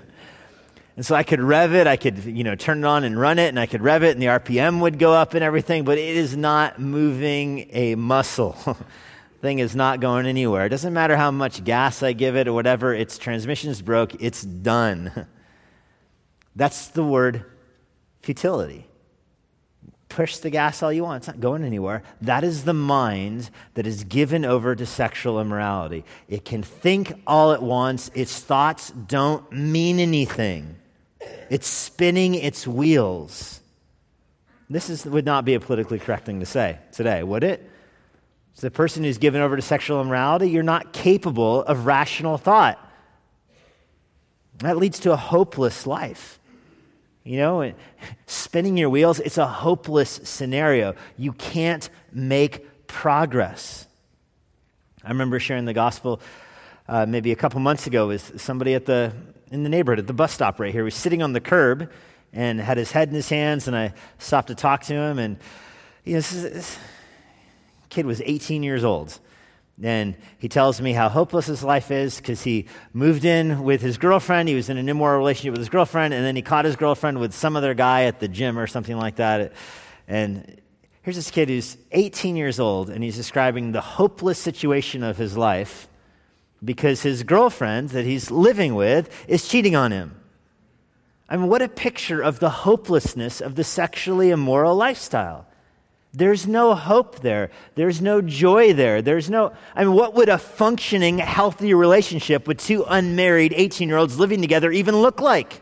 and 0.98 1.06
so 1.06 1.16
I 1.16 1.24
could 1.24 1.40
rev 1.40 1.74
it, 1.74 1.86
I 1.86 1.98
could, 1.98 2.24
you 2.24 2.44
know, 2.44 2.56
turn 2.56 2.80
it 2.80 2.86
on 2.86 3.04
and 3.04 3.20
run 3.20 3.38
it, 3.38 3.50
and 3.50 3.60
I 3.60 3.68
could 3.68 3.82
rev 3.82 4.04
it, 4.04 4.12
and 4.12 4.22
the 4.22 4.28
RPM 4.28 4.82
would 4.82 4.98
go 4.98 5.14
up 5.14 5.36
and 5.36 5.44
everything, 5.44 5.84
but 5.84 5.98
it 5.98 6.18
is 6.18 6.36
not 6.36 6.80
moving 6.80 7.70
a 7.72 7.96
muscle. 7.96 8.58
Thing 9.42 9.60
is 9.60 9.76
not 9.76 10.00
going 10.00 10.26
anywhere. 10.26 10.66
It 10.66 10.70
doesn't 10.70 10.94
matter 10.94 11.16
how 11.16 11.32
much 11.32 11.64
gas 11.64 12.04
I 12.04 12.14
give 12.14 12.36
it 12.36 12.48
or 12.48 12.54
whatever, 12.54 12.94
its 12.94 13.18
transmission's 13.18 13.82
broke, 13.82 14.22
it's 14.22 14.42
done. 14.42 15.28
That's 16.56 16.88
the 16.88 17.04
word 17.04 17.46
futility 18.22 18.88
push 20.10 20.38
the 20.38 20.50
gas 20.50 20.82
all 20.82 20.92
you 20.92 21.04
want. 21.04 21.18
It's 21.18 21.28
not 21.28 21.40
going 21.40 21.64
anywhere. 21.64 22.04
That 22.22 22.44
is 22.44 22.64
the 22.64 22.74
mind 22.74 23.50
that 23.74 23.86
is 23.86 24.04
given 24.04 24.46
over 24.46 24.76
to 24.76 24.86
sexual 24.86 25.40
immorality. 25.40 26.06
It 26.28 26.46
can 26.46 26.64
think 26.64 27.14
all 27.28 27.52
at 27.52 27.62
once, 27.62 28.10
its 28.14 28.40
thoughts 28.40 28.92
don't 28.92 29.50
mean 29.52 30.00
anything. 30.00 30.76
It's 31.50 31.68
spinning 31.68 32.36
its 32.36 32.68
wheels. 32.68 33.60
This 34.70 34.90
is, 34.90 35.06
would 35.06 35.26
not 35.26 35.46
be 35.46 35.54
a 35.54 35.60
politically 35.60 36.00
correct 36.00 36.26
thing 36.26 36.40
to 36.40 36.46
say 36.46 36.80
today, 36.92 37.24
would 37.24 37.44
it? 37.44 37.70
It's 38.58 38.64
the 38.64 38.72
person 38.72 39.04
who's 39.04 39.20
given 39.20 39.40
over 39.40 39.56
to 39.56 39.62
sexual 39.62 40.02
immorality, 40.02 40.50
you're 40.50 40.64
not 40.64 40.92
capable 40.92 41.62
of 41.62 41.86
rational 41.86 42.40
thought. 42.40 42.84
That 44.62 44.78
leads 44.78 44.98
to 45.02 45.12
a 45.12 45.16
hopeless 45.16 45.86
life. 45.86 46.40
You 47.24 47.38
know, 47.38 47.72
spinning 48.26 48.76
your 48.76 48.90
wheels, 48.90 49.20
it's 49.20 49.38
a 49.38 49.46
hopeless 49.46 50.22
scenario. 50.24 50.96
You 51.20 51.34
can't 51.34 51.88
make 52.12 52.88
progress. 52.88 53.86
I 55.04 55.10
remember 55.10 55.40
sharing 55.40 55.66
the 55.66 55.74
gospel 55.74 56.20
uh, 56.88 57.06
maybe 57.06 57.32
a 57.32 57.36
couple 57.36 57.60
months 57.60 57.86
ago 57.86 58.08
with 58.08 58.42
somebody 58.42 58.74
at 58.74 58.88
the, 58.88 59.14
in 59.52 59.62
the 59.62 59.70
neighborhood 59.70 60.00
at 60.00 60.08
the 60.08 60.14
bus 60.14 60.34
stop 60.34 60.60
right 60.60 60.72
here. 60.72 60.82
He 60.82 60.86
was 60.86 60.96
sitting 60.96 61.22
on 61.22 61.32
the 61.32 61.42
curb 61.42 61.92
and 62.34 62.60
had 62.60 62.78
his 62.78 62.92
head 62.92 63.08
in 63.10 63.14
his 63.14 63.30
hands, 63.30 63.68
and 63.68 63.78
I 63.78 63.94
stopped 64.18 64.48
to 64.48 64.56
talk 64.56 64.82
to 64.86 64.96
him. 64.96 65.20
And 65.20 65.38
you 66.06 66.14
know, 66.14 66.22
this, 66.22 66.34
is, 66.34 66.80
kid 67.90 68.06
was 68.06 68.22
18 68.22 68.64
years 68.64 68.84
old. 68.84 69.20
And 69.82 70.16
he 70.40 70.50
tells 70.50 70.82
me 70.82 70.94
how 70.94 71.08
hopeless 71.08 71.46
his 71.46 71.64
life 71.64 71.92
is 71.92 72.18
because 72.18 72.42
he 72.42 72.66
moved 72.94 73.26
in 73.26 73.64
with 73.64 73.82
his 73.82 74.00
girlfriend. 74.00 74.50
He 74.50 74.56
was 74.56 74.70
in 74.70 74.78
an 74.78 74.90
immoral 74.90 75.20
relationship 75.20 75.52
with 75.52 75.60
his 75.60 75.70
girlfriend, 75.70 76.16
and 76.16 76.26
then 76.26 76.36
he 76.36 76.42
caught 76.42 76.66
his 76.66 76.76
girlfriend 76.76 77.20
with 77.20 77.34
some 77.34 77.56
other 77.56 77.76
guy 77.76 78.06
at 78.06 78.20
the 78.20 78.28
gym 78.28 78.58
or 78.58 78.66
something 78.66 78.98
like 78.98 79.18
that. 79.18 79.54
And 80.08 80.60
here's 81.04 81.16
this 81.16 81.30
kid 81.30 81.50
who's 81.50 81.78
18 81.92 82.36
years 82.36 82.60
old, 82.60 82.90
and 82.90 83.04
he's 83.04 83.16
describing 83.16 83.72
the 83.72 83.82
hopeless 83.82 84.40
situation 84.40 85.04
of 85.04 85.16
his 85.18 85.38
life 85.38 85.88
because 86.64 87.04
his 87.04 87.24
girlfriend 87.24 87.90
that 87.90 88.06
he's 88.06 88.32
living 88.32 88.74
with 88.74 89.10
is 89.28 89.48
cheating 89.48 89.76
on 89.76 89.92
him. 89.92 90.20
I 91.30 91.38
mean, 91.38 91.50
what 91.50 91.62
a 91.62 91.68
picture 91.68 92.22
of 92.22 92.40
the 92.40 92.50
hopelessness 92.50 93.42
of 93.42 93.56
the 93.56 93.64
sexually 93.64 94.32
immoral 94.32 94.76
lifestyle. 94.76 95.47
There's 96.18 96.48
no 96.48 96.74
hope 96.74 97.20
there. 97.20 97.52
There's 97.76 98.02
no 98.02 98.22
joy 98.22 98.74
there. 98.74 99.04
There's 99.04 99.30
no, 99.30 99.54
I 99.76 99.84
mean, 99.84 99.94
what 99.94 100.16
would 100.16 100.30
a 100.30 100.40
functioning, 100.40 101.20
healthy 101.20 101.76
relationship 101.76 102.48
with 102.48 102.58
two 102.58 102.84
unmarried 102.90 103.54
18 103.56 103.88
year 103.88 104.00
olds 104.00 104.18
living 104.18 104.42
together 104.42 104.72
even 104.72 104.96
look 104.96 105.22
like? 105.22 105.62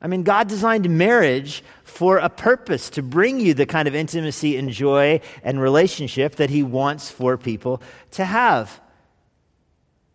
I 0.00 0.06
mean, 0.06 0.22
God 0.22 0.48
designed 0.48 0.88
marriage 0.88 1.62
for 1.84 2.16
a 2.16 2.30
purpose 2.30 2.88
to 2.90 3.02
bring 3.02 3.40
you 3.40 3.52
the 3.52 3.66
kind 3.66 3.88
of 3.88 3.94
intimacy 3.94 4.56
and 4.56 4.70
joy 4.70 5.20
and 5.44 5.60
relationship 5.60 6.36
that 6.36 6.48
He 6.48 6.62
wants 6.62 7.10
for 7.10 7.36
people 7.36 7.82
to 8.12 8.24
have. 8.24 8.80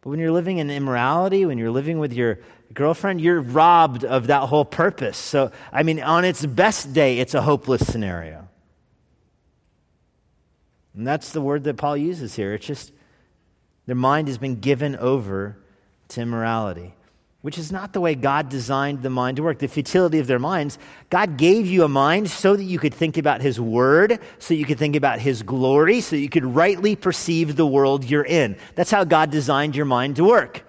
But 0.01 0.09
when 0.09 0.19
you're 0.19 0.31
living 0.31 0.57
in 0.57 0.71
immorality, 0.71 1.45
when 1.45 1.59
you're 1.59 1.69
living 1.69 1.99
with 1.99 2.11
your 2.11 2.39
girlfriend, 2.73 3.21
you're 3.21 3.39
robbed 3.39 4.03
of 4.03 4.27
that 4.27 4.49
whole 4.49 4.65
purpose. 4.65 5.15
So, 5.15 5.51
I 5.71 5.83
mean, 5.83 6.01
on 6.01 6.25
its 6.25 6.43
best 6.43 6.91
day, 6.91 7.19
it's 7.19 7.35
a 7.35 7.41
hopeless 7.43 7.85
scenario. 7.85 8.46
And 10.97 11.07
that's 11.07 11.31
the 11.31 11.41
word 11.41 11.63
that 11.65 11.77
Paul 11.77 11.95
uses 11.95 12.35
here. 12.35 12.53
It's 12.55 12.65
just 12.65 12.91
their 13.85 13.95
mind 13.95 14.27
has 14.27 14.37
been 14.37 14.59
given 14.59 14.95
over 14.97 15.57
to 16.09 16.21
immorality 16.21 16.93
which 17.47 17.57
is 17.57 17.71
not 17.71 17.93
the 17.93 18.01
way 18.01 18.13
God 18.13 18.49
designed 18.49 19.03
the 19.03 19.09
mind 19.09 19.37
to 19.37 19.43
work. 19.43 19.59
The 19.59 19.69
futility 19.69 20.19
of 20.19 20.27
their 20.27 20.37
minds. 20.37 20.77
God 21.09 21.37
gave 21.37 21.65
you 21.65 21.83
a 21.83 21.87
mind 21.87 22.29
so 22.29 22.57
that 22.57 22.63
you 22.63 22.77
could 22.77 22.93
think 22.93 23.15
about 23.15 23.39
His 23.39 23.57
Word, 23.57 24.19
so 24.37 24.53
you 24.53 24.65
could 24.65 24.79
think 24.79 24.97
about 24.97 25.19
His 25.19 25.43
glory, 25.43 26.01
so 26.01 26.17
you 26.17 26.27
could 26.27 26.43
rightly 26.43 26.97
perceive 26.97 27.55
the 27.55 27.65
world 27.65 28.03
you're 28.03 28.25
in. 28.25 28.57
That's 28.75 28.91
how 28.91 29.05
God 29.05 29.31
designed 29.31 29.77
your 29.77 29.85
mind 29.85 30.17
to 30.17 30.25
work. 30.25 30.65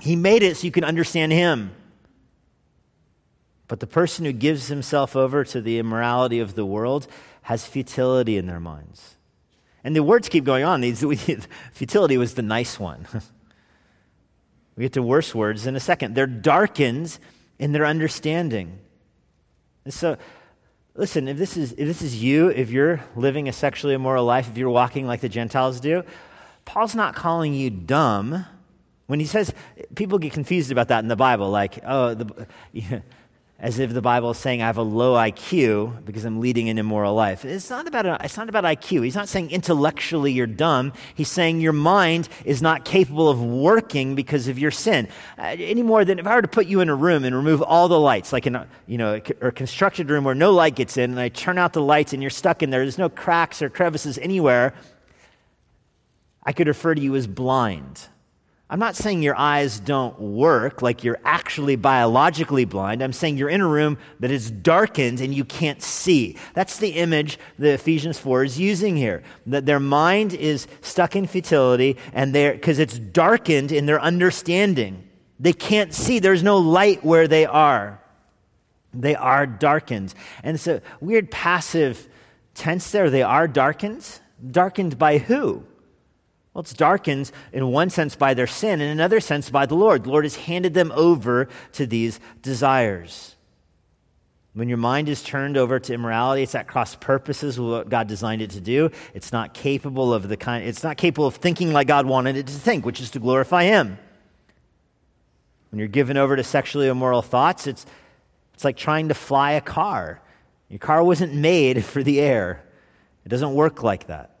He 0.00 0.16
made 0.16 0.42
it 0.42 0.58
so 0.58 0.66
you 0.66 0.70
can 0.70 0.84
understand 0.84 1.32
Him. 1.32 1.70
But 3.66 3.80
the 3.80 3.86
person 3.86 4.26
who 4.26 4.32
gives 4.32 4.66
himself 4.66 5.16
over 5.16 5.44
to 5.44 5.62
the 5.62 5.78
immorality 5.78 6.40
of 6.40 6.56
the 6.56 6.66
world 6.66 7.06
has 7.42 7.64
futility 7.64 8.36
in 8.36 8.46
their 8.46 8.60
minds. 8.60 9.16
And 9.82 9.96
the 9.96 10.02
words 10.02 10.28
keep 10.28 10.44
going 10.44 10.64
on. 10.64 10.82
futility 11.72 12.16
was 12.18 12.34
the 12.34 12.42
nice 12.42 12.78
one. 12.78 13.06
We 14.76 14.84
get 14.84 14.94
to 14.94 15.02
worse 15.02 15.34
words 15.34 15.66
in 15.66 15.76
a 15.76 15.80
second. 15.80 16.14
They're 16.14 16.26
darkened 16.26 17.18
in 17.58 17.72
their 17.72 17.84
understanding. 17.84 18.78
And 19.84 19.92
so, 19.92 20.16
listen, 20.94 21.28
if 21.28 21.36
this, 21.36 21.58
is, 21.58 21.72
if 21.72 21.86
this 21.86 22.00
is 22.00 22.22
you, 22.22 22.48
if 22.48 22.70
you're 22.70 23.04
living 23.14 23.46
a 23.46 23.52
sexually 23.52 23.92
immoral 23.92 24.24
life, 24.24 24.48
if 24.48 24.56
you're 24.56 24.70
walking 24.70 25.06
like 25.06 25.20
the 25.20 25.28
Gentiles 25.28 25.80
do, 25.80 26.02
Paul's 26.64 26.94
not 26.94 27.14
calling 27.14 27.52
you 27.52 27.68
dumb. 27.68 28.46
When 29.06 29.20
he 29.20 29.26
says, 29.26 29.52
people 29.96 30.18
get 30.18 30.32
confused 30.32 30.72
about 30.72 30.88
that 30.88 31.00
in 31.00 31.08
the 31.08 31.16
Bible, 31.16 31.50
like, 31.50 31.80
oh, 31.86 32.14
the, 32.14 32.46
as 33.60 33.78
if 33.78 33.92
the 33.92 34.00
Bible 34.00 34.30
is 34.30 34.38
saying 34.38 34.62
I 34.62 34.66
have 34.66 34.78
a 34.78 34.82
low 34.82 35.14
IQ 35.14 36.04
because 36.04 36.24
I'm 36.24 36.40
leading 36.40 36.70
an 36.70 36.78
immoral 36.78 37.14
life. 37.14 37.44
It's 37.44 37.68
not 37.68 37.86
about, 37.86 38.06
a, 38.06 38.18
it's 38.24 38.36
not 38.36 38.48
about 38.48 38.64
IQ. 38.64 39.04
He's 39.04 39.14
not 39.14 39.28
saying 39.28 39.50
intellectually 39.50 40.32
you're 40.32 40.46
dumb. 40.46 40.94
He's 41.14 41.28
saying 41.28 41.60
your 41.60 41.74
mind 41.74 42.28
is 42.44 42.62
not 42.62 42.86
capable 42.86 43.28
of 43.28 43.42
working 43.42 44.14
because 44.14 44.48
of 44.48 44.58
your 44.58 44.70
sin. 44.70 45.08
Uh, 45.38 45.56
any 45.58 45.82
more 45.82 46.06
than 46.06 46.18
if 46.18 46.26
I 46.26 46.34
were 46.34 46.42
to 46.42 46.48
put 46.48 46.66
you 46.66 46.80
in 46.80 46.88
a 46.88 46.94
room 46.94 47.24
and 47.24 47.36
remove 47.36 47.60
all 47.60 47.88
the 47.88 48.00
lights, 48.00 48.32
like 48.32 48.46
in 48.46 48.56
a, 48.56 48.66
you 48.86 48.96
know, 48.96 49.14
a, 49.14 49.48
a 49.48 49.52
constructed 49.52 50.08
room 50.08 50.24
where 50.24 50.34
no 50.34 50.52
light 50.52 50.74
gets 50.74 50.96
in, 50.96 51.10
and 51.10 51.20
I 51.20 51.28
turn 51.28 51.58
out 51.58 51.74
the 51.74 51.82
lights 51.82 52.14
and 52.14 52.22
you're 52.22 52.30
stuck 52.30 52.62
in 52.62 52.70
there, 52.70 52.80
there's 52.80 52.98
no 52.98 53.10
cracks 53.10 53.60
or 53.60 53.68
crevices 53.68 54.16
anywhere, 54.18 54.72
I 56.42 56.52
could 56.52 56.66
refer 56.66 56.94
to 56.94 57.00
you 57.00 57.14
as 57.14 57.26
blind. 57.26 58.08
I'm 58.72 58.78
not 58.78 58.94
saying 58.94 59.22
your 59.22 59.36
eyes 59.36 59.80
don't 59.80 60.16
work 60.20 60.80
like 60.80 61.02
you're 61.02 61.18
actually 61.24 61.74
biologically 61.74 62.64
blind. 62.64 63.02
I'm 63.02 63.12
saying 63.12 63.36
you're 63.36 63.50
in 63.50 63.60
a 63.60 63.66
room 63.66 63.98
that 64.20 64.30
is 64.30 64.48
darkened 64.48 65.20
and 65.20 65.34
you 65.34 65.44
can't 65.44 65.82
see. 65.82 66.36
That's 66.54 66.78
the 66.78 66.90
image 66.90 67.40
that 67.58 67.74
Ephesians 67.74 68.16
4 68.20 68.44
is 68.44 68.60
using 68.60 68.96
here. 68.96 69.24
That 69.46 69.66
their 69.66 69.80
mind 69.80 70.34
is 70.34 70.68
stuck 70.82 71.16
in 71.16 71.26
futility 71.26 71.96
and 72.12 72.32
they're, 72.32 72.52
because 72.52 72.78
it's 72.78 72.96
darkened 72.96 73.72
in 73.72 73.86
their 73.86 74.00
understanding. 74.00 75.02
They 75.40 75.52
can't 75.52 75.92
see. 75.92 76.20
There's 76.20 76.44
no 76.44 76.58
light 76.58 77.04
where 77.04 77.26
they 77.26 77.46
are. 77.46 78.00
They 78.94 79.16
are 79.16 79.48
darkened. 79.48 80.14
And 80.44 80.54
it's 80.54 80.68
a 80.68 80.80
weird 81.00 81.32
passive 81.32 82.08
tense 82.54 82.92
there. 82.92 83.10
They 83.10 83.24
are 83.24 83.48
darkened. 83.48 84.20
Darkened 84.48 84.96
by 84.96 85.18
who? 85.18 85.64
Well, 86.52 86.62
it's 86.62 86.74
darkened 86.74 87.30
in 87.52 87.68
one 87.68 87.90
sense 87.90 88.16
by 88.16 88.34
their 88.34 88.48
sin, 88.48 88.80
in 88.80 88.88
another 88.88 89.20
sense 89.20 89.50
by 89.50 89.66
the 89.66 89.76
Lord. 89.76 90.04
The 90.04 90.10
Lord 90.10 90.24
has 90.24 90.34
handed 90.34 90.74
them 90.74 90.92
over 90.94 91.48
to 91.72 91.86
these 91.86 92.18
desires. 92.42 93.36
When 94.54 94.68
your 94.68 94.78
mind 94.78 95.08
is 95.08 95.22
turned 95.22 95.56
over 95.56 95.78
to 95.78 95.94
immorality, 95.94 96.42
it's 96.42 96.56
at 96.56 96.66
cross 96.66 96.96
purposes 96.96 97.58
with 97.58 97.70
what 97.70 97.88
God 97.88 98.08
designed 98.08 98.42
it 98.42 98.50
to 98.50 98.60
do. 98.60 98.90
It's 99.14 99.32
not 99.32 99.54
capable 99.54 100.12
of 100.12 100.28
the 100.28 100.36
kind, 100.36 100.64
it's 100.66 100.82
not 100.82 100.96
capable 100.96 101.28
of 101.28 101.36
thinking 101.36 101.72
like 101.72 101.86
God 101.86 102.06
wanted 102.06 102.36
it 102.36 102.48
to 102.48 102.52
think, 102.52 102.84
which 102.84 103.00
is 103.00 103.12
to 103.12 103.20
glorify 103.20 103.64
Him. 103.64 103.96
When 105.70 105.78
you're 105.78 105.86
given 105.86 106.16
over 106.16 106.34
to 106.34 106.42
sexually 106.42 106.88
immoral 106.88 107.22
thoughts, 107.22 107.68
it's, 107.68 107.86
it's 108.54 108.64
like 108.64 108.76
trying 108.76 109.08
to 109.08 109.14
fly 109.14 109.52
a 109.52 109.60
car. 109.60 110.20
Your 110.68 110.80
car 110.80 111.04
wasn't 111.04 111.32
made 111.32 111.84
for 111.84 112.02
the 112.02 112.20
air. 112.20 112.64
It 113.24 113.28
doesn't 113.28 113.54
work 113.54 113.84
like 113.84 114.08
that. 114.08 114.39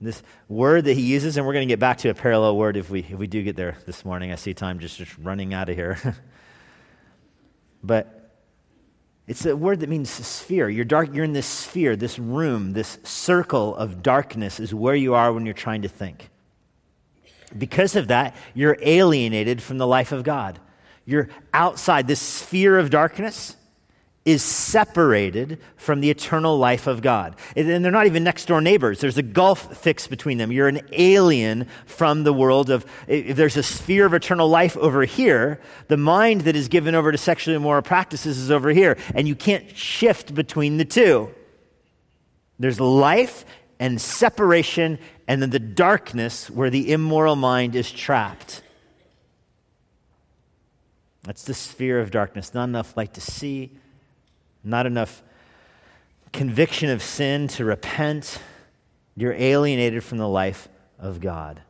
This 0.00 0.22
word 0.48 0.84
that 0.84 0.94
he 0.94 1.02
uses, 1.02 1.36
and 1.36 1.46
we're 1.46 1.52
going 1.52 1.68
to 1.68 1.72
get 1.72 1.78
back 1.78 1.98
to 1.98 2.08
a 2.08 2.14
parallel 2.14 2.56
word 2.56 2.76
if 2.76 2.88
we, 2.88 3.00
if 3.00 3.12
we 3.12 3.26
do 3.26 3.42
get 3.42 3.56
there 3.56 3.76
this 3.84 4.04
morning. 4.04 4.32
I 4.32 4.36
see 4.36 4.54
time 4.54 4.78
just, 4.78 4.96
just 4.96 5.16
running 5.18 5.52
out 5.52 5.68
of 5.68 5.76
here. 5.76 5.98
but 7.84 8.20
it's 9.26 9.44
a 9.44 9.54
word 9.54 9.80
that 9.80 9.88
means 9.88 10.08
sphere. 10.10 10.70
You're 10.70 10.86
dark, 10.86 11.14
you're 11.14 11.24
in 11.24 11.34
this 11.34 11.46
sphere, 11.46 11.96
this 11.96 12.18
room, 12.18 12.72
this 12.72 12.98
circle 13.04 13.76
of 13.76 14.02
darkness 14.02 14.58
is 14.58 14.74
where 14.74 14.94
you 14.94 15.14
are 15.14 15.32
when 15.32 15.44
you're 15.44 15.54
trying 15.54 15.82
to 15.82 15.88
think. 15.88 16.30
Because 17.56 17.94
of 17.94 18.08
that, 18.08 18.34
you're 18.54 18.78
alienated 18.80 19.62
from 19.62 19.78
the 19.78 19.86
life 19.86 20.12
of 20.12 20.24
God. 20.24 20.58
You're 21.04 21.28
outside 21.52 22.06
this 22.06 22.20
sphere 22.20 22.78
of 22.78 22.88
darkness 22.90 23.54
is 24.24 24.42
separated 24.42 25.58
from 25.76 26.00
the 26.00 26.10
eternal 26.10 26.58
life 26.58 26.86
of 26.86 27.00
God. 27.00 27.34
And 27.56 27.82
they're 27.82 27.90
not 27.90 28.04
even 28.04 28.22
next 28.22 28.44
door 28.46 28.60
neighbors. 28.60 29.00
There's 29.00 29.16
a 29.16 29.22
gulf 29.22 29.78
fixed 29.78 30.10
between 30.10 30.36
them. 30.36 30.52
You're 30.52 30.68
an 30.68 30.82
alien 30.92 31.66
from 31.86 32.24
the 32.24 32.32
world 32.32 32.68
of, 32.68 32.84
if 33.08 33.36
there's 33.36 33.56
a 33.56 33.62
sphere 33.62 34.04
of 34.04 34.12
eternal 34.12 34.48
life 34.48 34.76
over 34.76 35.04
here, 35.04 35.58
the 35.88 35.96
mind 35.96 36.42
that 36.42 36.54
is 36.54 36.68
given 36.68 36.94
over 36.94 37.10
to 37.10 37.16
sexually 37.16 37.56
immoral 37.56 37.80
practices 37.80 38.36
is 38.36 38.50
over 38.50 38.68
here. 38.70 38.98
And 39.14 39.26
you 39.26 39.34
can't 39.34 39.74
shift 39.74 40.34
between 40.34 40.76
the 40.76 40.84
two. 40.84 41.34
There's 42.58 42.78
life 42.78 43.46
and 43.78 43.98
separation, 43.98 44.98
and 45.26 45.40
then 45.40 45.48
the 45.48 45.58
darkness 45.58 46.50
where 46.50 46.68
the 46.68 46.92
immoral 46.92 47.36
mind 47.36 47.74
is 47.74 47.90
trapped. 47.90 48.62
That's 51.22 51.44
the 51.44 51.54
sphere 51.54 52.00
of 52.00 52.10
darkness. 52.10 52.52
Not 52.52 52.64
enough 52.64 52.94
light 52.98 53.14
to 53.14 53.22
see, 53.22 53.78
not 54.62 54.86
enough 54.86 55.22
conviction 56.32 56.90
of 56.90 57.02
sin 57.02 57.48
to 57.48 57.64
repent, 57.64 58.40
you're 59.16 59.34
alienated 59.34 60.04
from 60.04 60.18
the 60.18 60.28
life 60.28 60.68
of 60.98 61.20
God. 61.20 61.62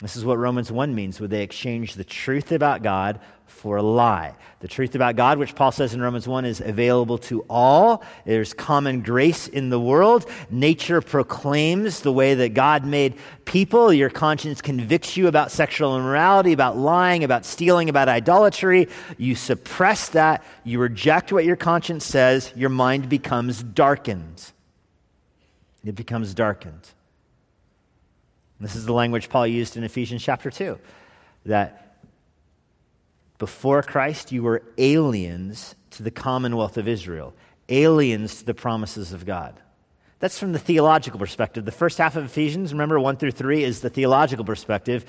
This 0.00 0.16
is 0.16 0.24
what 0.26 0.36
Romans 0.36 0.70
1 0.70 0.94
means, 0.94 1.20
where 1.20 1.28
they 1.28 1.42
exchange 1.42 1.94
the 1.94 2.04
truth 2.04 2.52
about 2.52 2.82
God 2.82 3.18
for 3.46 3.78
a 3.78 3.82
lie. 3.82 4.34
The 4.60 4.68
truth 4.68 4.94
about 4.94 5.16
God, 5.16 5.38
which 5.38 5.54
Paul 5.54 5.72
says 5.72 5.94
in 5.94 6.02
Romans 6.02 6.28
1, 6.28 6.44
is 6.44 6.60
available 6.60 7.16
to 7.18 7.46
all. 7.48 8.04
There's 8.26 8.52
common 8.52 9.00
grace 9.00 9.48
in 9.48 9.70
the 9.70 9.80
world. 9.80 10.28
Nature 10.50 11.00
proclaims 11.00 12.00
the 12.00 12.12
way 12.12 12.34
that 12.34 12.52
God 12.52 12.84
made 12.84 13.14
people. 13.46 13.90
Your 13.90 14.10
conscience 14.10 14.60
convicts 14.60 15.16
you 15.16 15.28
about 15.28 15.50
sexual 15.50 15.96
immorality, 15.96 16.52
about 16.52 16.76
lying, 16.76 17.24
about 17.24 17.46
stealing, 17.46 17.88
about 17.88 18.08
idolatry. 18.08 18.88
You 19.16 19.34
suppress 19.34 20.10
that. 20.10 20.44
You 20.64 20.78
reject 20.78 21.32
what 21.32 21.46
your 21.46 21.56
conscience 21.56 22.04
says. 22.04 22.52
Your 22.54 22.70
mind 22.70 23.08
becomes 23.08 23.62
darkened. 23.62 24.52
It 25.84 25.94
becomes 25.94 26.34
darkened. 26.34 26.90
This 28.60 28.74
is 28.74 28.86
the 28.86 28.92
language 28.92 29.28
Paul 29.28 29.46
used 29.46 29.76
in 29.76 29.84
Ephesians 29.84 30.22
chapter 30.22 30.50
2 30.50 30.78
that 31.44 31.98
before 33.38 33.82
Christ 33.82 34.32
you 34.32 34.42
were 34.42 34.62
aliens 34.78 35.74
to 35.92 36.02
the 36.02 36.10
commonwealth 36.10 36.78
of 36.78 36.88
Israel, 36.88 37.34
aliens 37.68 38.38
to 38.38 38.44
the 38.44 38.54
promises 38.54 39.12
of 39.12 39.26
God. 39.26 39.60
That's 40.18 40.38
from 40.38 40.52
the 40.52 40.58
theological 40.58 41.18
perspective. 41.20 41.66
The 41.66 41.72
first 41.72 41.98
half 41.98 42.16
of 42.16 42.24
Ephesians, 42.24 42.72
remember 42.72 42.98
1 42.98 43.18
through 43.18 43.32
3, 43.32 43.62
is 43.62 43.82
the 43.82 43.90
theological 43.90 44.46
perspective. 44.46 45.04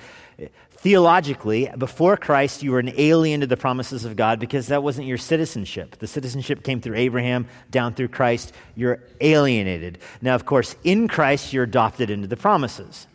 Theologically, 0.72 1.70
before 1.78 2.18
Christ, 2.18 2.62
you 2.62 2.72
were 2.72 2.78
an 2.78 2.92
alien 2.98 3.40
to 3.40 3.46
the 3.46 3.56
promises 3.56 4.04
of 4.04 4.16
God 4.16 4.38
because 4.38 4.66
that 4.66 4.82
wasn't 4.82 5.06
your 5.06 5.16
citizenship. 5.16 5.96
The 5.98 6.06
citizenship 6.06 6.62
came 6.62 6.82
through 6.82 6.96
Abraham, 6.96 7.46
down 7.70 7.94
through 7.94 8.08
Christ. 8.08 8.52
You're 8.76 9.02
alienated. 9.22 9.98
Now, 10.20 10.34
of 10.34 10.44
course, 10.44 10.76
in 10.84 11.08
Christ, 11.08 11.54
you're 11.54 11.64
adopted 11.64 12.10
into 12.10 12.28
the 12.28 12.36
promises. 12.36 13.06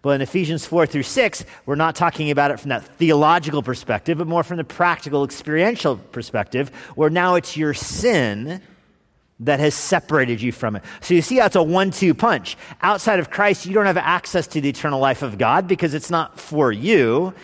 But 0.00 0.10
in 0.10 0.22
Ephesians 0.22 0.64
4 0.64 0.86
through 0.86 1.02
6, 1.02 1.44
we're 1.66 1.74
not 1.74 1.96
talking 1.96 2.30
about 2.30 2.50
it 2.52 2.60
from 2.60 2.68
that 2.68 2.84
theological 2.98 3.62
perspective, 3.62 4.18
but 4.18 4.28
more 4.28 4.44
from 4.44 4.58
the 4.58 4.64
practical, 4.64 5.24
experiential 5.24 5.96
perspective, 5.96 6.68
where 6.94 7.10
now 7.10 7.34
it's 7.34 7.56
your 7.56 7.74
sin 7.74 8.62
that 9.40 9.60
has 9.60 9.74
separated 9.74 10.40
you 10.40 10.52
from 10.52 10.76
it. 10.76 10.84
So 11.00 11.14
you 11.14 11.22
see 11.22 11.36
how 11.36 11.46
it's 11.46 11.56
a 11.56 11.62
one 11.62 11.90
two 11.90 12.14
punch. 12.14 12.56
Outside 12.80 13.18
of 13.18 13.30
Christ, 13.30 13.66
you 13.66 13.72
don't 13.72 13.86
have 13.86 13.96
access 13.96 14.46
to 14.48 14.60
the 14.60 14.68
eternal 14.68 15.00
life 15.00 15.22
of 15.22 15.38
God 15.38 15.68
because 15.68 15.94
it's 15.94 16.10
not 16.10 16.38
for 16.40 16.72
you. 16.72 17.34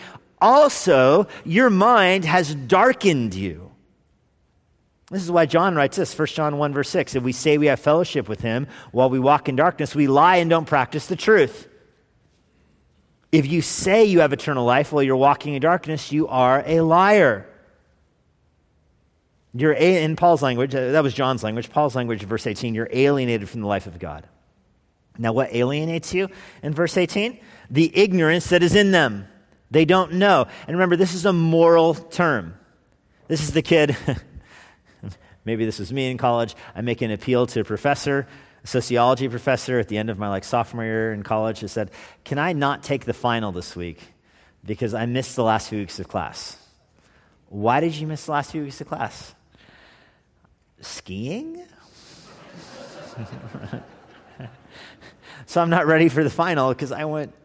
Also, 0.41 1.27
your 1.43 1.69
mind 1.69 2.25
has 2.25 2.53
darkened 2.53 3.33
you. 3.33 3.71
This 5.11 5.23
is 5.23 5.31
why 5.31 5.45
John 5.45 5.75
writes 5.75 5.97
this, 5.97 6.17
1 6.17 6.27
John 6.27 6.57
1, 6.57 6.73
verse 6.73 6.89
6. 6.89 7.15
If 7.15 7.23
we 7.23 7.31
say 7.31 7.57
we 7.57 7.67
have 7.67 7.79
fellowship 7.79 8.27
with 8.27 8.41
him 8.41 8.67
while 8.91 9.09
we 9.09 9.19
walk 9.19 9.47
in 9.47 9.55
darkness, 9.55 9.95
we 9.95 10.07
lie 10.07 10.37
and 10.37 10.49
don't 10.49 10.65
practice 10.65 11.05
the 11.07 11.15
truth. 11.15 11.67
If 13.35 13.47
you 13.47 13.61
say 13.61 14.05
you 14.05 14.21
have 14.21 14.31
eternal 14.31 14.63
life 14.63 14.93
while 14.93 15.03
you're 15.03 15.17
walking 15.17 15.55
in 15.55 15.61
darkness, 15.61 16.11
you 16.11 16.27
are 16.29 16.63
a 16.65 16.79
liar. 16.79 17.45
You're 19.53 19.73
a, 19.73 20.03
in 20.03 20.15
Paul's 20.15 20.41
language, 20.41 20.73
uh, 20.73 20.91
that 20.91 21.03
was 21.03 21.13
John's 21.13 21.43
language, 21.43 21.69
Paul's 21.69 21.95
language, 21.95 22.23
verse 22.23 22.47
18, 22.47 22.75
you're 22.75 22.89
alienated 22.91 23.49
from 23.49 23.59
the 23.59 23.67
life 23.67 23.87
of 23.87 23.99
God. 23.99 24.25
Now, 25.17 25.33
what 25.33 25.53
alienates 25.53 26.13
you 26.13 26.29
in 26.63 26.73
verse 26.73 26.95
18? 26.95 27.37
The 27.69 27.91
ignorance 27.97 28.47
that 28.49 28.63
is 28.63 28.73
in 28.73 28.91
them. 28.91 29.27
They 29.69 29.83
don't 29.83 30.13
know. 30.13 30.47
And 30.67 30.77
remember, 30.77 30.95
this 30.95 31.13
is 31.13 31.25
a 31.25 31.33
moral 31.33 31.93
term. 31.93 32.57
This 33.27 33.41
is 33.41 33.51
the 33.51 33.61
kid. 33.61 33.97
Maybe 35.45 35.65
this 35.65 35.79
was 35.79 35.91
me 35.91 36.09
in 36.09 36.17
college. 36.17 36.55
I 36.73 36.81
make 36.81 37.01
an 37.01 37.11
appeal 37.11 37.47
to 37.47 37.61
a 37.61 37.63
professor, 37.65 38.27
a 38.65 38.67
sociology 38.67 39.29
professor 39.29 39.77
at 39.77 39.87
the 39.89 39.97
end 39.99 40.09
of 40.09 40.17
my 40.17 40.27
like 40.27 40.43
sophomore 40.43 40.83
year 40.83 41.13
in 41.13 41.21
college 41.21 41.59
who 41.59 41.67
said, 41.67 41.91
Can 42.23 42.39
I 42.39 42.53
not 42.53 42.81
take 42.81 43.05
the 43.05 43.13
final 43.13 43.51
this 43.51 43.75
week? 43.75 44.01
Because 44.65 44.95
I 44.95 45.05
missed 45.05 45.35
the 45.35 45.43
last 45.43 45.69
few 45.69 45.77
weeks 45.77 45.99
of 45.99 46.07
class. 46.07 46.57
Why 47.47 47.79
did 47.79 47.93
you 47.93 48.07
miss 48.07 48.25
the 48.25 48.31
last 48.31 48.51
few 48.51 48.63
weeks 48.63 48.81
of 48.81 48.87
class? 48.87 49.35
Skiing? 50.81 51.63
so 55.45 55.61
I'm 55.61 55.69
not 55.69 55.85
ready 55.85 56.09
for 56.09 56.23
the 56.23 56.31
final 56.31 56.69
because 56.69 56.91
I 56.91 57.05
went, 57.05 57.35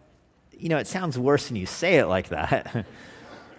you 0.59 0.71
know, 0.71 0.79
it 0.79 0.87
sounds 0.87 1.19
worse 1.19 1.51
when 1.51 1.57
you 1.57 1.67
say 1.67 1.97
it 1.99 2.07
like 2.07 2.31
that. 2.31 2.87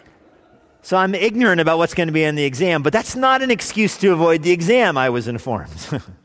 so 0.81 0.97
I'm 0.97 1.13
ignorant 1.13 1.61
about 1.61 1.77
what's 1.77 1.93
going 1.93 2.07
to 2.07 2.13
be 2.13 2.23
in 2.23 2.33
the 2.33 2.43
exam, 2.43 2.81
but 2.81 2.91
that's 2.91 3.15
not 3.15 3.43
an 3.43 3.51
excuse 3.51 3.99
to 3.99 4.11
avoid 4.13 4.41
the 4.41 4.51
exam, 4.51 4.97
I 4.97 5.11
was 5.11 5.27
informed. 5.27 6.01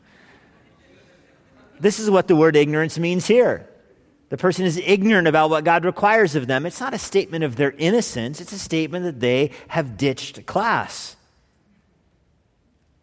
this 1.79 1.99
is 1.99 2.09
what 2.09 2.27
the 2.27 2.35
word 2.35 2.55
ignorance 2.55 2.97
means 2.97 3.27
here. 3.27 3.69
The 4.29 4.37
person 4.37 4.65
is 4.65 4.77
ignorant 4.77 5.27
about 5.27 5.49
what 5.49 5.63
God 5.63 5.85
requires 5.85 6.35
of 6.35 6.47
them. 6.47 6.65
It's 6.65 6.81
not 6.81 6.93
a 6.93 6.97
statement 6.97 7.43
of 7.43 7.55
their 7.55 7.71
innocence, 7.71 8.41
it's 8.41 8.51
a 8.51 8.59
statement 8.59 9.05
that 9.05 9.19
they 9.19 9.51
have 9.69 9.97
ditched 9.97 10.45
class. 10.45 11.15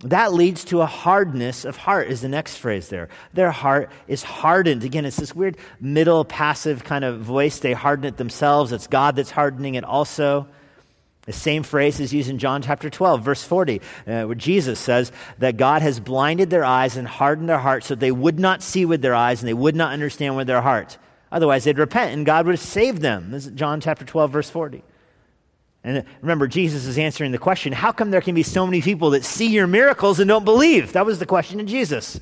That 0.01 0.35
leads 0.35 0.65
to 0.65 0.83
a 0.83 0.87
hardness 0.87 1.65
of 1.65 1.79
heart, 1.79 2.09
is 2.09 2.21
the 2.21 2.29
next 2.29 2.59
phrase 2.59 2.91
there. 2.91 3.09
Their 3.33 3.51
heart 3.51 3.91
is 4.07 4.23
hardened. 4.23 4.85
Again, 4.85 5.07
it's 5.07 5.17
this 5.17 5.35
weird 5.35 5.57
middle 5.81 6.27
passive 6.27 6.85
kind 6.85 7.05
of 7.05 7.21
voice. 7.21 7.61
They 7.61 7.73
harden 7.73 8.05
it 8.05 8.19
themselves. 8.19 8.71
It's 8.73 8.87
God 8.87 9.17
that's 9.17 9.31
hardening 9.31 9.77
it 9.77 9.85
also. 9.85 10.47
The 11.27 11.33
same 11.33 11.63
phrase 11.63 12.01
is 12.01 12.13
used 12.13 12.29
in 12.29 12.39
John 12.39 12.61
chapter 12.61 12.91
12, 12.91 13.23
verse 13.23 13.43
40, 13.43 13.81
uh, 14.07 14.25
where 14.25 14.35
Jesus 14.35 14.79
says 14.79 15.11
that 15.39 15.57
God 15.57 15.81
has 15.81 15.99
blinded 15.99 16.51
their 16.51 16.65
eyes 16.65 16.97
and 16.97 17.09
hardened 17.09 17.49
their 17.49 17.59
hearts 17.59 17.87
so 17.87 17.95
they 17.95 18.13
would 18.13 18.39
not 18.39 18.63
see 18.63 18.85
with 18.85 19.01
their 19.01 19.15
eyes 19.15 19.41
and 19.41 19.49
they 19.49 19.55
would 19.55 19.75
not 19.75 19.93
understand 19.93 20.37
with 20.37 20.47
their 20.47 20.61
heart. 20.61 20.99
Otherwise, 21.33 21.65
they'd 21.65 21.79
repent 21.79 22.13
and 22.13 22.27
God 22.27 22.47
would 22.47 22.59
save 22.59 23.01
them. 23.01 23.31
This 23.31 23.47
is 23.47 23.53
John 23.53 23.81
chapter 23.81 24.05
12, 24.05 24.31
verse 24.31 24.51
40. 24.51 24.83
And 25.83 26.05
remember, 26.21 26.47
Jesus 26.47 26.87
is 26.87 26.99
answering 26.99 27.33
the 27.33 27.39
question 27.39 27.73
how 27.73 27.93
come 27.93 28.11
there 28.11 28.23
can 28.23 28.35
be 28.35 28.43
so 28.43 28.67
many 28.67 28.83
people 28.83 29.11
that 29.11 29.25
see 29.25 29.49
your 29.49 29.67
miracles 29.67 30.21
and 30.21 30.29
don't 30.29 30.45
believe? 30.45 30.93
That 30.93 31.07
was 31.07 31.19
the 31.19 31.27
question 31.27 31.61
of 31.61 31.67
Jesus. 31.67 32.21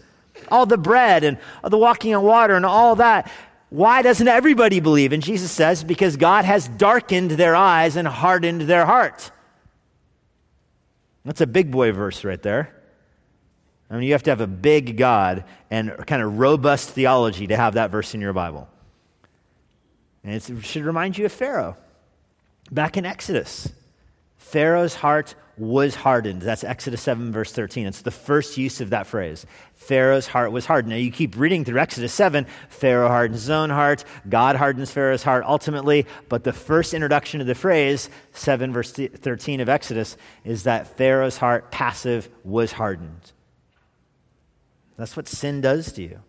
All 0.49 0.67
the 0.67 0.79
bread 0.79 1.25
and 1.25 1.39
all 1.63 1.71
the 1.71 1.79
walking 1.79 2.15
on 2.15 2.25
water 2.25 2.55
and 2.55 2.67
all 2.67 2.97
that. 2.97 3.31
Why 3.73 4.03
doesn't 4.03 4.29
everybody 4.29 4.81
believe? 4.81 5.15
And 5.15 5.23
Jesus 5.23 5.51
says, 5.51 5.83
because 5.83 6.19
God 6.19 6.45
has 6.45 6.69
darkened 6.69 7.31
their 7.31 7.57
eyes 7.57 7.97
and 7.97 8.07
hardened 8.07 8.61
their 8.61 8.85
heart. 8.85 9.31
That's 11.25 11.41
a 11.41 11.47
big 11.47 11.71
boy 11.71 11.93
verse 11.93 12.23
right 12.23 12.43
there. 12.43 12.79
I 13.89 13.95
mean, 13.95 14.03
you 14.03 14.13
have 14.13 14.25
to 14.25 14.31
have 14.31 14.43
a 14.43 14.47
big 14.47 14.99
God 14.99 15.45
and 15.71 15.91
kind 16.07 16.21
of 16.21 16.39
robust 16.39 16.91
theology 16.91 17.47
to 17.47 17.57
have 17.57 17.73
that 17.75 17.91
verse 17.91 18.13
in 18.13 18.21
your 18.21 18.35
Bible. 18.35 18.69
And 20.23 20.35
it 20.35 20.43
should 20.63 20.85
remind 20.85 21.17
you 21.17 21.25
of 21.25 21.33
Pharaoh. 21.33 21.79
Back 22.71 22.99
in 22.99 23.07
Exodus, 23.07 23.73
Pharaoh's 24.37 24.97
heart 24.97 25.35
was 25.59 25.95
hardened. 25.95 26.43
That's 26.43 26.65
Exodus 26.65 27.03
7, 27.03 27.33
verse 27.33 27.53
13. 27.53 27.87
It's 27.87 28.03
the 28.03 28.11
first 28.11 28.57
use 28.57 28.81
of 28.81 28.91
that 28.91 29.07
phrase. 29.07 29.45
Pharaoh's 29.75 30.27
heart 30.27 30.53
was 30.53 30.65
hardened. 30.65 30.91
Now, 30.91 30.97
you 30.97 31.11
keep 31.11 31.37
reading 31.37 31.65
through 31.65 31.79
Exodus 31.79 32.13
7, 32.13 32.47
Pharaoh 32.69 33.09
hardens 33.09 33.43
his 33.43 33.51
own 33.51 33.71
heart, 33.71 34.05
God 34.29 34.57
hardens 34.57 34.91
Pharaoh's 34.91 35.23
heart 35.23 35.45
ultimately, 35.47 36.07
but 36.29 36.45
the 36.45 36.53
first 36.53 36.95
introduction 36.95 37.41
of 37.41 37.47
the 37.47 37.55
phrase, 37.55 38.09
7, 38.33 38.73
verse 38.73 38.93
13 38.93 39.61
of 39.61 39.69
Exodus, 39.69 40.17
is 40.45 40.63
that 40.65 40.97
Pharaoh's 40.97 41.37
heart, 41.37 41.71
passive, 41.71 42.29
was 42.45 42.73
hardened. 42.73 43.33
That's 44.97 45.17
what 45.17 45.29
sin 45.29 45.61
does 45.61 45.93
to 45.93 46.03
you. 46.03 46.21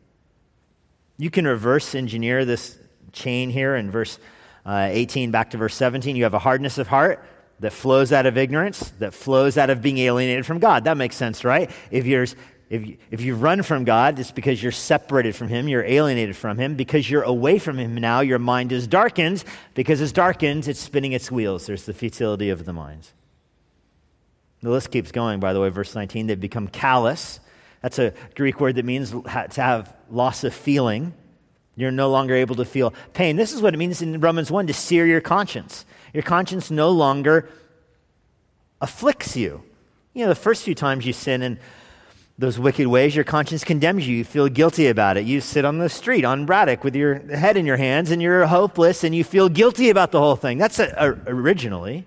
You 1.18 1.30
can 1.30 1.46
reverse 1.46 1.96
engineer 1.96 2.44
this 2.44 2.78
chain 3.12 3.50
here 3.50 3.76
in 3.76 3.92
verse 3.92 4.18
uh, 4.66 4.88
18 4.90 5.32
back 5.32 5.52
to 5.52 5.58
verse 5.58 5.76
17, 5.76 6.16
you 6.16 6.24
have 6.24 6.34
a 6.34 6.40
hardness 6.40 6.78
of 6.78 6.88
heart 6.88 7.24
that 7.60 7.72
flows 7.72 8.12
out 8.12 8.26
of 8.26 8.38
ignorance, 8.38 8.92
that 9.00 9.14
flows 9.14 9.58
out 9.58 9.70
of 9.70 9.82
being 9.82 9.98
alienated 10.00 10.46
from 10.46 10.60
God. 10.60 10.86
That 10.86 10.98
makes 10.98 11.16
sense, 11.16 11.44
right? 11.44 11.70
If 11.92 12.06
you're 12.06 12.26
if 12.74 12.88
you, 12.88 12.98
if 13.12 13.22
you 13.22 13.36
run 13.36 13.62
from 13.62 13.84
God, 13.84 14.18
it's 14.18 14.32
because 14.32 14.64
you're 14.64 14.72
separated 14.72 15.36
from 15.36 15.48
Him, 15.48 15.68
you're 15.68 15.84
alienated 15.84 16.36
from 16.36 16.58
Him. 16.58 16.74
Because 16.74 17.08
you're 17.08 17.22
away 17.22 17.60
from 17.60 17.78
Him 17.78 17.94
now, 17.94 18.22
your 18.22 18.40
mind 18.40 18.72
is 18.72 18.88
darkened. 18.88 19.44
Because 19.76 20.02
it's 20.02 20.12
darkened, 20.12 20.68
it's 20.68 20.80
spinning 20.80 21.12
its 21.12 21.30
wheels. 21.30 21.68
There's 21.68 21.86
the 21.86 21.94
futility 21.94 22.50
of 22.50 22.66
the 22.66 22.74
mind. 22.74 23.08
The 24.64 24.72
list 24.72 24.90
keeps 24.90 25.12
going, 25.12 25.40
by 25.40 25.54
the 25.54 25.60
way. 25.60 25.70
Verse 25.70 25.94
19, 25.94 26.26
they've 26.26 26.40
become 26.40 26.68
callous. 26.68 27.40
That's 27.82 28.00
a 28.00 28.14
Greek 28.34 28.60
word 28.60 28.76
that 28.78 28.86
means 28.86 29.12
to 29.12 29.22
have 29.28 29.94
loss 30.10 30.44
of 30.44 30.56
feeling. 30.56 31.14
You're 31.76 31.92
no 31.92 32.10
longer 32.10 32.34
able 32.34 32.56
to 32.56 32.66
feel 32.66 32.94
pain. 33.14 33.36
This 33.36 33.54
is 33.54 33.62
what 33.62 33.76
it 33.76 33.78
means 33.78 34.02
in 34.02 34.20
Romans 34.20 34.50
1 34.50 34.66
to 34.66 34.74
sear 34.74 35.06
your 35.06 35.22
conscience. 35.22 35.86
Your 36.14 36.24
conscience 36.24 36.70
no 36.70 36.92
longer 36.92 37.50
afflicts 38.80 39.36
you. 39.36 39.64
You 40.14 40.24
know, 40.24 40.30
the 40.30 40.36
first 40.36 40.64
few 40.64 40.76
times 40.76 41.06
you 41.06 41.14
sin 41.14 41.42
in 41.42 41.60
those 42.38 42.58
wicked 42.58 42.88
ways, 42.88 43.16
your 43.16 43.24
conscience 43.24 43.64
condemns 43.64 44.08
you. 44.08 44.18
You 44.18 44.24
feel 44.24 44.48
guilty 44.48 44.88
about 44.88 45.18
it. 45.18 45.26
You 45.26 45.42
sit 45.42 45.66
on 45.66 45.78
the 45.78 45.90
street 45.90 46.26
on 46.26 46.46
Braddock 46.46 46.84
with 46.84 46.96
your 46.96 47.16
head 47.16 47.58
in 47.58 47.66
your 47.66 47.78
hands 47.78 48.12
and 48.12 48.22
you're 48.22 48.46
hopeless 48.46 49.04
and 49.04 49.14
you 49.14 49.24
feel 49.24 49.50
guilty 49.50 49.90
about 49.90 50.12
the 50.12 50.20
whole 50.20 50.36
thing. 50.36 50.58
That's 50.58 50.80
a, 50.80 50.94
a, 50.98 51.32
originally. 51.32 52.06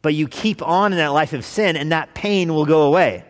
But 0.00 0.14
you 0.14 0.26
keep 0.26 0.60
on 0.62 0.92
in 0.92 0.98
that 0.98 1.08
life 1.08 1.32
of 1.32 1.44
sin 1.44 1.76
and 1.76 1.92
that 1.92 2.14
pain 2.14 2.52
will 2.52 2.66
go 2.66 2.82
away. 2.82 3.24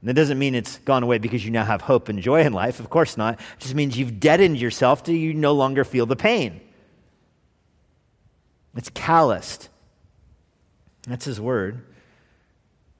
And 0.00 0.08
that 0.08 0.14
doesn't 0.14 0.38
mean 0.38 0.54
it's 0.54 0.78
gone 0.78 1.02
away 1.02 1.18
because 1.18 1.44
you 1.44 1.50
now 1.50 1.64
have 1.64 1.80
hope 1.80 2.08
and 2.08 2.20
joy 2.20 2.42
in 2.42 2.52
life. 2.52 2.78
Of 2.78 2.90
course 2.90 3.16
not. 3.16 3.34
It 3.34 3.60
just 3.60 3.74
means 3.74 3.98
you've 3.98 4.20
deadened 4.20 4.58
yourself 4.58 5.04
to 5.04 5.12
you 5.12 5.34
no 5.34 5.52
longer 5.52 5.84
feel 5.84 6.06
the 6.06 6.16
pain. 6.16 6.60
It's 8.76 8.90
calloused. 8.90 9.68
That's 11.06 11.24
his 11.24 11.40
word. 11.40 11.82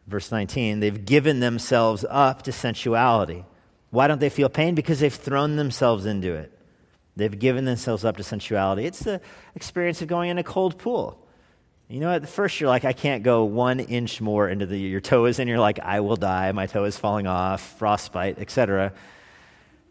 Verse 0.06 0.30
19, 0.30 0.80
they've 0.80 1.04
given 1.04 1.40
themselves 1.40 2.04
up 2.08 2.42
to 2.42 2.52
sensuality. 2.52 3.44
Why 3.90 4.06
don't 4.06 4.20
they 4.20 4.28
feel 4.28 4.48
pain? 4.48 4.74
Because 4.74 5.00
they've 5.00 5.14
thrown 5.14 5.56
themselves 5.56 6.04
into 6.04 6.34
it. 6.34 6.52
They've 7.16 7.38
given 7.38 7.64
themselves 7.64 8.04
up 8.04 8.16
to 8.16 8.22
sensuality. 8.22 8.84
It's 8.84 9.00
the 9.00 9.20
experience 9.54 10.02
of 10.02 10.08
going 10.08 10.30
in 10.30 10.38
a 10.38 10.42
cold 10.42 10.78
pool. 10.78 11.24
You 11.88 12.00
know, 12.00 12.10
at 12.10 12.28
first 12.28 12.60
you're 12.60 12.68
like, 12.68 12.84
I 12.84 12.92
can't 12.92 13.22
go 13.22 13.44
one 13.44 13.78
inch 13.78 14.20
more 14.20 14.48
into 14.48 14.66
the, 14.66 14.78
your 14.78 15.00
toe 15.00 15.26
is 15.26 15.38
in, 15.38 15.48
you're 15.48 15.58
like, 15.58 15.78
I 15.80 16.00
will 16.00 16.16
die, 16.16 16.50
my 16.52 16.66
toe 16.66 16.84
is 16.84 16.98
falling 16.98 17.26
off, 17.26 17.78
frostbite, 17.78 18.38
etc. 18.38 18.92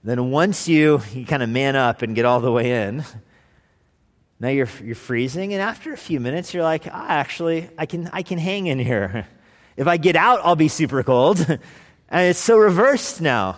Then 0.04 0.32
once 0.32 0.68
you, 0.68 1.02
you 1.14 1.26
kind 1.26 1.44
of 1.44 1.50
man 1.50 1.76
up 1.76 2.02
and 2.02 2.16
get 2.16 2.26
all 2.26 2.40
the 2.40 2.52
way 2.52 2.88
in, 2.88 3.06
now 4.44 4.50
you're, 4.50 4.68
you're 4.84 4.94
freezing, 4.94 5.54
and 5.54 5.62
after 5.62 5.94
a 5.94 5.98
few 5.98 6.20
minutes, 6.20 6.54
you're 6.54 6.64
like, 6.64 6.86
ah, 6.88 7.06
actually, 7.08 7.70
I 7.78 7.86
can, 7.86 8.10
I 8.12 8.24
can 8.24 8.38
hang 8.38 8.68
in 8.68 8.78
here. 8.80 9.28
If 9.76 9.88
I 9.88 9.98
get 9.98 10.16
out, 10.16 10.40
I'll 10.44 10.56
be 10.56 10.68
super 10.68 11.02
cold. 11.02 11.40
and 11.50 12.30
it's 12.30 12.38
so 12.38 12.60
reversed 12.60 13.22
now. 13.22 13.58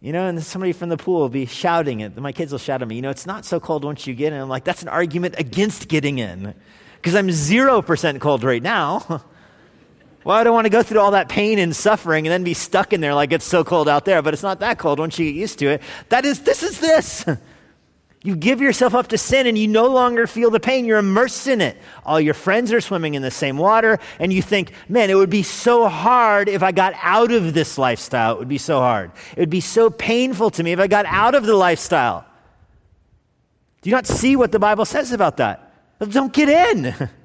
You 0.00 0.10
know, 0.10 0.26
and 0.26 0.42
somebody 0.42 0.72
from 0.72 0.88
the 0.88 0.96
pool 0.96 1.20
will 1.20 1.28
be 1.28 1.44
shouting 1.44 2.00
it. 2.00 2.16
My 2.16 2.32
kids 2.32 2.50
will 2.50 2.58
shout 2.58 2.80
at 2.80 2.88
me, 2.88 2.96
you 2.96 3.02
know, 3.02 3.10
it's 3.10 3.26
not 3.26 3.44
so 3.44 3.60
cold 3.60 3.84
once 3.84 4.06
you 4.06 4.14
get 4.14 4.32
in. 4.32 4.40
I'm 4.40 4.48
like, 4.48 4.64
that's 4.64 4.80
an 4.80 4.88
argument 4.88 5.34
against 5.36 5.86
getting 5.86 6.18
in 6.18 6.54
because 6.96 7.14
I'm 7.14 7.28
0% 7.28 8.20
cold 8.20 8.42
right 8.42 8.62
now. 8.62 9.04
well, 10.24 10.36
I 10.36 10.44
don't 10.44 10.54
want 10.54 10.64
to 10.64 10.70
go 10.70 10.82
through 10.82 11.00
all 11.00 11.10
that 11.10 11.28
pain 11.28 11.58
and 11.58 11.76
suffering 11.76 12.26
and 12.26 12.32
then 12.32 12.42
be 12.42 12.54
stuck 12.54 12.94
in 12.94 13.02
there 13.02 13.14
like 13.14 13.32
it's 13.32 13.44
so 13.44 13.64
cold 13.64 13.86
out 13.86 14.06
there, 14.06 14.22
but 14.22 14.32
it's 14.32 14.42
not 14.42 14.60
that 14.60 14.78
cold 14.78 14.98
once 14.98 15.18
you 15.18 15.26
get 15.26 15.38
used 15.38 15.58
to 15.58 15.66
it. 15.66 15.82
That 16.08 16.24
is, 16.24 16.40
this 16.40 16.62
is 16.62 16.80
this. 16.80 17.26
You 18.24 18.36
give 18.36 18.60
yourself 18.60 18.94
up 18.94 19.08
to 19.08 19.18
sin 19.18 19.46
and 19.46 19.58
you 19.58 19.66
no 19.66 19.88
longer 19.88 20.26
feel 20.26 20.50
the 20.50 20.60
pain. 20.60 20.84
You're 20.84 20.98
immersed 20.98 21.48
in 21.48 21.60
it. 21.60 21.76
All 22.04 22.20
your 22.20 22.34
friends 22.34 22.72
are 22.72 22.80
swimming 22.80 23.14
in 23.14 23.22
the 23.22 23.32
same 23.32 23.58
water, 23.58 23.98
and 24.20 24.32
you 24.32 24.42
think, 24.42 24.72
man, 24.88 25.10
it 25.10 25.14
would 25.14 25.30
be 25.30 25.42
so 25.42 25.88
hard 25.88 26.48
if 26.48 26.62
I 26.62 26.70
got 26.70 26.94
out 27.02 27.32
of 27.32 27.52
this 27.52 27.78
lifestyle. 27.78 28.34
It 28.34 28.38
would 28.38 28.48
be 28.48 28.58
so 28.58 28.78
hard. 28.78 29.10
It 29.32 29.40
would 29.40 29.50
be 29.50 29.60
so 29.60 29.90
painful 29.90 30.50
to 30.50 30.62
me 30.62 30.72
if 30.72 30.78
I 30.78 30.86
got 30.86 31.04
out 31.06 31.34
of 31.34 31.46
the 31.46 31.56
lifestyle. 31.56 32.24
Do 33.80 33.90
you 33.90 33.96
not 33.96 34.06
see 34.06 34.36
what 34.36 34.52
the 34.52 34.60
Bible 34.60 34.84
says 34.84 35.10
about 35.10 35.38
that? 35.38 35.74
Don't 35.98 36.32
get 36.32 36.48
in. 36.48 37.10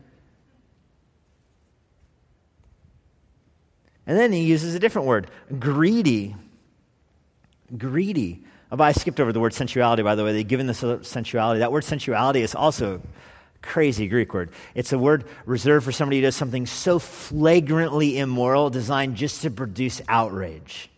And 4.08 4.18
then 4.18 4.32
he 4.32 4.44
uses 4.44 4.74
a 4.74 4.80
different 4.80 5.08
word 5.08 5.30
greedy. 5.60 6.36
Greedy. 7.78 8.42
Oh, 8.72 8.82
I 8.82 8.92
skipped 8.92 9.20
over 9.20 9.32
the 9.32 9.40
word 9.40 9.54
sensuality, 9.54 10.04
by 10.04 10.16
the 10.16 10.24
way. 10.24 10.34
They've 10.34 10.48
given 10.48 10.68
this 10.68 10.80
sensuality. 10.80 11.60
That 11.60 11.72
word 11.72 11.84
sensuality 11.84 12.42
is 12.42 12.54
also 12.54 13.02
crazy 13.62 14.08
Greek 14.08 14.34
word. 14.34 14.52
It's 14.76 14.92
a 14.94 15.00
word 15.00 15.26
reserved 15.46 15.86
for 15.86 15.92
somebody 15.92 16.18
who 16.18 16.24
does 16.24 16.36
something 16.36 16.66
so 16.66 17.00
flagrantly 17.00 18.20
immoral, 18.20 18.70
designed 18.70 19.16
just 19.16 19.42
to 19.44 19.52
produce 19.52 20.02
outrage. 20.08 20.90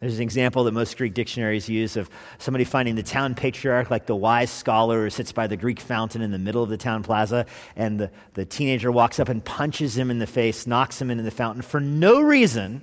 There's 0.00 0.16
an 0.16 0.22
example 0.22 0.64
that 0.64 0.72
most 0.72 0.96
Greek 0.98 1.14
dictionaries 1.14 1.68
use 1.68 1.96
of 1.96 2.10
somebody 2.38 2.64
finding 2.64 2.96
the 2.96 3.02
town 3.02 3.34
patriarch, 3.34 3.90
like 3.90 4.04
the 4.06 4.16
wise 4.16 4.50
scholar 4.50 5.04
who 5.04 5.10
sits 5.10 5.32
by 5.32 5.46
the 5.46 5.56
Greek 5.56 5.80
fountain 5.80 6.20
in 6.20 6.30
the 6.30 6.38
middle 6.38 6.62
of 6.62 6.68
the 6.68 6.76
town 6.76 7.02
plaza, 7.02 7.46
and 7.76 7.98
the, 7.98 8.10
the 8.34 8.44
teenager 8.44 8.92
walks 8.92 9.18
up 9.18 9.30
and 9.30 9.42
punches 9.42 9.96
him 9.96 10.10
in 10.10 10.18
the 10.18 10.26
face, 10.26 10.66
knocks 10.66 11.00
him 11.00 11.10
into 11.10 11.22
the 11.22 11.30
fountain 11.30 11.62
for 11.62 11.80
no 11.80 12.20
reason, 12.20 12.82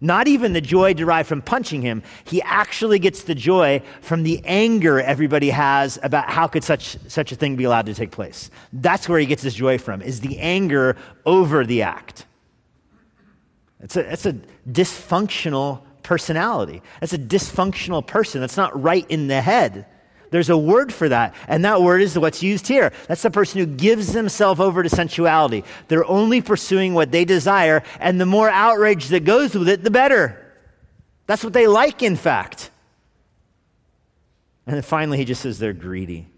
not 0.00 0.28
even 0.28 0.52
the 0.52 0.60
joy 0.60 0.94
derived 0.94 1.28
from 1.28 1.42
punching 1.42 1.82
him. 1.82 2.02
He 2.24 2.40
actually 2.42 2.98
gets 2.98 3.24
the 3.24 3.34
joy 3.34 3.82
from 4.00 4.22
the 4.22 4.40
anger 4.44 5.00
everybody 5.00 5.50
has 5.50 5.98
about 6.02 6.30
how 6.30 6.46
could 6.46 6.64
such, 6.64 6.96
such 7.08 7.32
a 7.32 7.36
thing 7.36 7.56
be 7.56 7.64
allowed 7.64 7.86
to 7.86 7.94
take 7.94 8.10
place. 8.10 8.50
That's 8.72 9.08
where 9.08 9.18
he 9.18 9.26
gets 9.26 9.42
his 9.42 9.54
joy 9.54 9.78
from, 9.78 10.00
is 10.00 10.20
the 10.20 10.38
anger 10.38 10.96
over 11.26 11.66
the 11.66 11.82
act. 11.82 12.24
It's 13.80 13.96
a, 13.96 14.12
it's 14.12 14.26
a 14.26 14.34
dysfunctional 14.68 15.82
personality. 16.02 16.82
That's 17.00 17.12
a 17.12 17.18
dysfunctional 17.18 18.06
person. 18.06 18.40
That's 18.40 18.56
not 18.56 18.80
right 18.80 19.06
in 19.08 19.28
the 19.28 19.40
head. 19.40 19.86
There's 20.30 20.48
a 20.48 20.56
word 20.56 20.92
for 20.92 21.08
that, 21.08 21.34
and 21.48 21.64
that 21.64 21.82
word 21.82 22.02
is 22.02 22.18
what's 22.18 22.42
used 22.42 22.68
here. 22.68 22.92
That's 23.08 23.22
the 23.22 23.30
person 23.30 23.60
who 23.60 23.66
gives 23.66 24.12
themselves 24.12 24.60
over 24.60 24.82
to 24.82 24.88
sensuality. 24.88 25.64
They're 25.88 26.08
only 26.08 26.40
pursuing 26.40 26.94
what 26.94 27.10
they 27.10 27.24
desire, 27.24 27.82
and 27.98 28.20
the 28.20 28.26
more 28.26 28.48
outrage 28.48 29.08
that 29.08 29.24
goes 29.24 29.54
with 29.54 29.68
it, 29.68 29.82
the 29.82 29.90
better. 29.90 30.36
That's 31.26 31.42
what 31.42 31.52
they 31.52 31.66
like, 31.66 32.02
in 32.02 32.16
fact. 32.16 32.70
And 34.66 34.76
then 34.76 34.82
finally, 34.82 35.18
he 35.18 35.24
just 35.24 35.42
says 35.42 35.58
they're 35.58 35.72
greedy. 35.72 36.28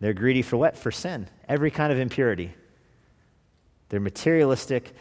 They're 0.00 0.14
greedy 0.14 0.42
for 0.42 0.56
what? 0.56 0.76
For 0.76 0.90
sin, 0.90 1.28
every 1.48 1.70
kind 1.70 1.92
of 1.92 1.98
impurity. 1.98 2.52
They're 3.90 4.00
materialistic. 4.00 4.92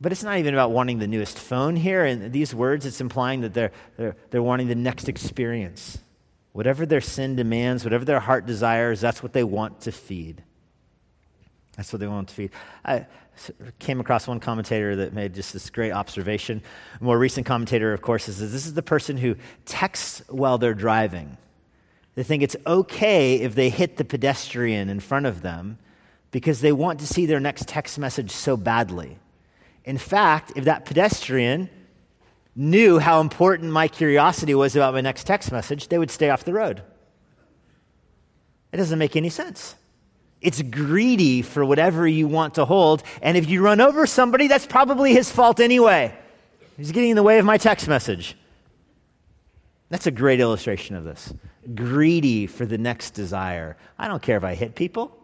But 0.00 0.12
it's 0.12 0.22
not 0.22 0.38
even 0.38 0.54
about 0.54 0.70
wanting 0.70 0.98
the 0.98 1.06
newest 1.06 1.38
phone 1.38 1.76
here. 1.76 2.04
In 2.04 2.30
these 2.32 2.54
words, 2.54 2.84
it's 2.84 3.00
implying 3.00 3.40
that 3.42 3.54
they're, 3.54 3.72
they're, 3.96 4.16
they're 4.30 4.42
wanting 4.42 4.68
the 4.68 4.74
next 4.74 5.08
experience. 5.08 5.98
Whatever 6.58 6.86
their 6.86 7.00
sin 7.00 7.36
demands, 7.36 7.84
whatever 7.84 8.04
their 8.04 8.18
heart 8.18 8.44
desires, 8.44 9.00
that's 9.00 9.22
what 9.22 9.32
they 9.32 9.44
want 9.44 9.82
to 9.82 9.92
feed. 9.92 10.42
That's 11.76 11.92
what 11.92 12.00
they 12.00 12.08
want 12.08 12.30
to 12.30 12.34
feed. 12.34 12.50
I 12.84 13.06
came 13.78 14.00
across 14.00 14.26
one 14.26 14.40
commentator 14.40 14.96
that 14.96 15.12
made 15.12 15.34
just 15.34 15.52
this 15.52 15.70
great 15.70 15.92
observation. 15.92 16.60
A 17.00 17.04
more 17.04 17.16
recent 17.16 17.46
commentator, 17.46 17.92
of 17.92 18.02
course, 18.02 18.26
is 18.26 18.40
this 18.40 18.66
is 18.66 18.74
the 18.74 18.82
person 18.82 19.16
who 19.16 19.36
texts 19.66 20.20
while 20.26 20.58
they're 20.58 20.74
driving. 20.74 21.36
They 22.16 22.24
think 22.24 22.42
it's 22.42 22.56
okay 22.66 23.36
if 23.36 23.54
they 23.54 23.70
hit 23.70 23.96
the 23.96 24.04
pedestrian 24.04 24.88
in 24.88 24.98
front 24.98 25.26
of 25.26 25.42
them 25.42 25.78
because 26.32 26.60
they 26.60 26.72
want 26.72 26.98
to 26.98 27.06
see 27.06 27.24
their 27.24 27.38
next 27.38 27.68
text 27.68 28.00
message 28.00 28.32
so 28.32 28.56
badly. 28.56 29.16
In 29.84 29.96
fact, 29.96 30.54
if 30.56 30.64
that 30.64 30.86
pedestrian 30.86 31.70
knew 32.58 32.98
how 32.98 33.20
important 33.20 33.70
my 33.70 33.86
curiosity 33.86 34.52
was 34.52 34.74
about 34.74 34.92
my 34.92 35.00
next 35.00 35.24
text 35.24 35.52
message, 35.52 35.88
they 35.88 35.98
would 35.98 36.10
stay 36.10 36.28
off 36.28 36.44
the 36.44 36.52
road. 36.52 36.82
It 38.72 38.76
doesn't 38.76 38.98
make 38.98 39.14
any 39.14 39.30
sense. 39.30 39.76
It's 40.40 40.60
greedy 40.60 41.42
for 41.42 41.64
whatever 41.64 42.06
you 42.06 42.26
want 42.26 42.54
to 42.54 42.64
hold. 42.64 43.04
And 43.22 43.36
if 43.36 43.48
you 43.48 43.62
run 43.62 43.80
over 43.80 44.06
somebody, 44.06 44.48
that's 44.48 44.66
probably 44.66 45.14
his 45.14 45.30
fault 45.30 45.60
anyway. 45.60 46.14
He's 46.76 46.92
getting 46.92 47.10
in 47.10 47.16
the 47.16 47.22
way 47.22 47.38
of 47.38 47.44
my 47.44 47.58
text 47.58 47.88
message. 47.88 48.36
That's 49.88 50.06
a 50.06 50.10
great 50.10 50.40
illustration 50.40 50.96
of 50.96 51.04
this. 51.04 51.32
Greedy 51.74 52.46
for 52.46 52.66
the 52.66 52.78
next 52.78 53.12
desire. 53.12 53.76
I 53.98 54.08
don't 54.08 54.22
care 54.22 54.36
if 54.36 54.44
I 54.44 54.54
hit 54.54 54.74
people. 54.74 55.16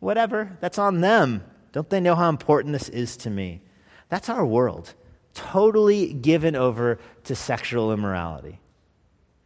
Whatever. 0.00 0.56
That's 0.60 0.78
on 0.78 1.00
them. 1.00 1.44
Don't 1.72 1.90
they 1.90 2.00
know 2.00 2.14
how 2.14 2.28
important 2.28 2.72
this 2.72 2.88
is 2.88 3.16
to 3.18 3.30
me? 3.30 3.62
That's 4.08 4.28
our 4.28 4.44
world. 4.44 4.94
Totally 5.34 6.12
given 6.12 6.56
over 6.56 6.98
to 7.24 7.34
sexual 7.34 7.92
immorality. 7.92 8.58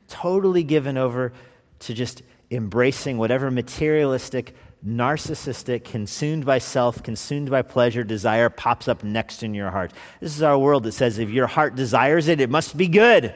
Totally 0.09 0.62
given 0.62 0.96
over 0.96 1.33
to 1.81 1.94
just 1.94 2.22
embracing 2.51 3.18
whatever 3.18 3.51
materialistic, 3.51 4.55
narcissistic, 4.87 5.85
consumed 5.85 6.44
by 6.44 6.59
self, 6.59 7.03
consumed 7.03 7.51
by 7.51 7.62
pleasure, 7.62 8.05
desire 8.05 8.49
pops 8.49 8.88
up 8.88 9.03
next 9.03 9.42
in 9.42 9.55
your 9.55 9.70
heart. 9.70 9.92
This 10.20 10.35
is 10.37 10.42
our 10.42 10.59
world 10.59 10.85
that 10.85 10.92
says 10.92 11.18
if 11.18 11.31
your 11.31 11.46
heart 11.46 11.75
desires 11.75 12.29
it, 12.29 12.40
it 12.40 12.51
must 12.51 12.77
be 12.77 12.88
good. 12.88 13.35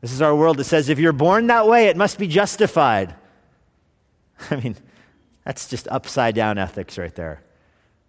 This 0.00 0.12
is 0.12 0.20
our 0.20 0.34
world 0.34 0.56
that 0.56 0.64
says 0.64 0.88
if 0.88 0.98
you're 0.98 1.12
born 1.12 1.46
that 1.46 1.68
way, 1.68 1.86
it 1.86 1.96
must 1.96 2.18
be 2.18 2.26
justified. 2.26 3.14
I 4.50 4.56
mean, 4.56 4.76
that's 5.44 5.68
just 5.68 5.86
upside 5.88 6.34
down 6.34 6.58
ethics 6.58 6.98
right 6.98 7.14
there. 7.14 7.42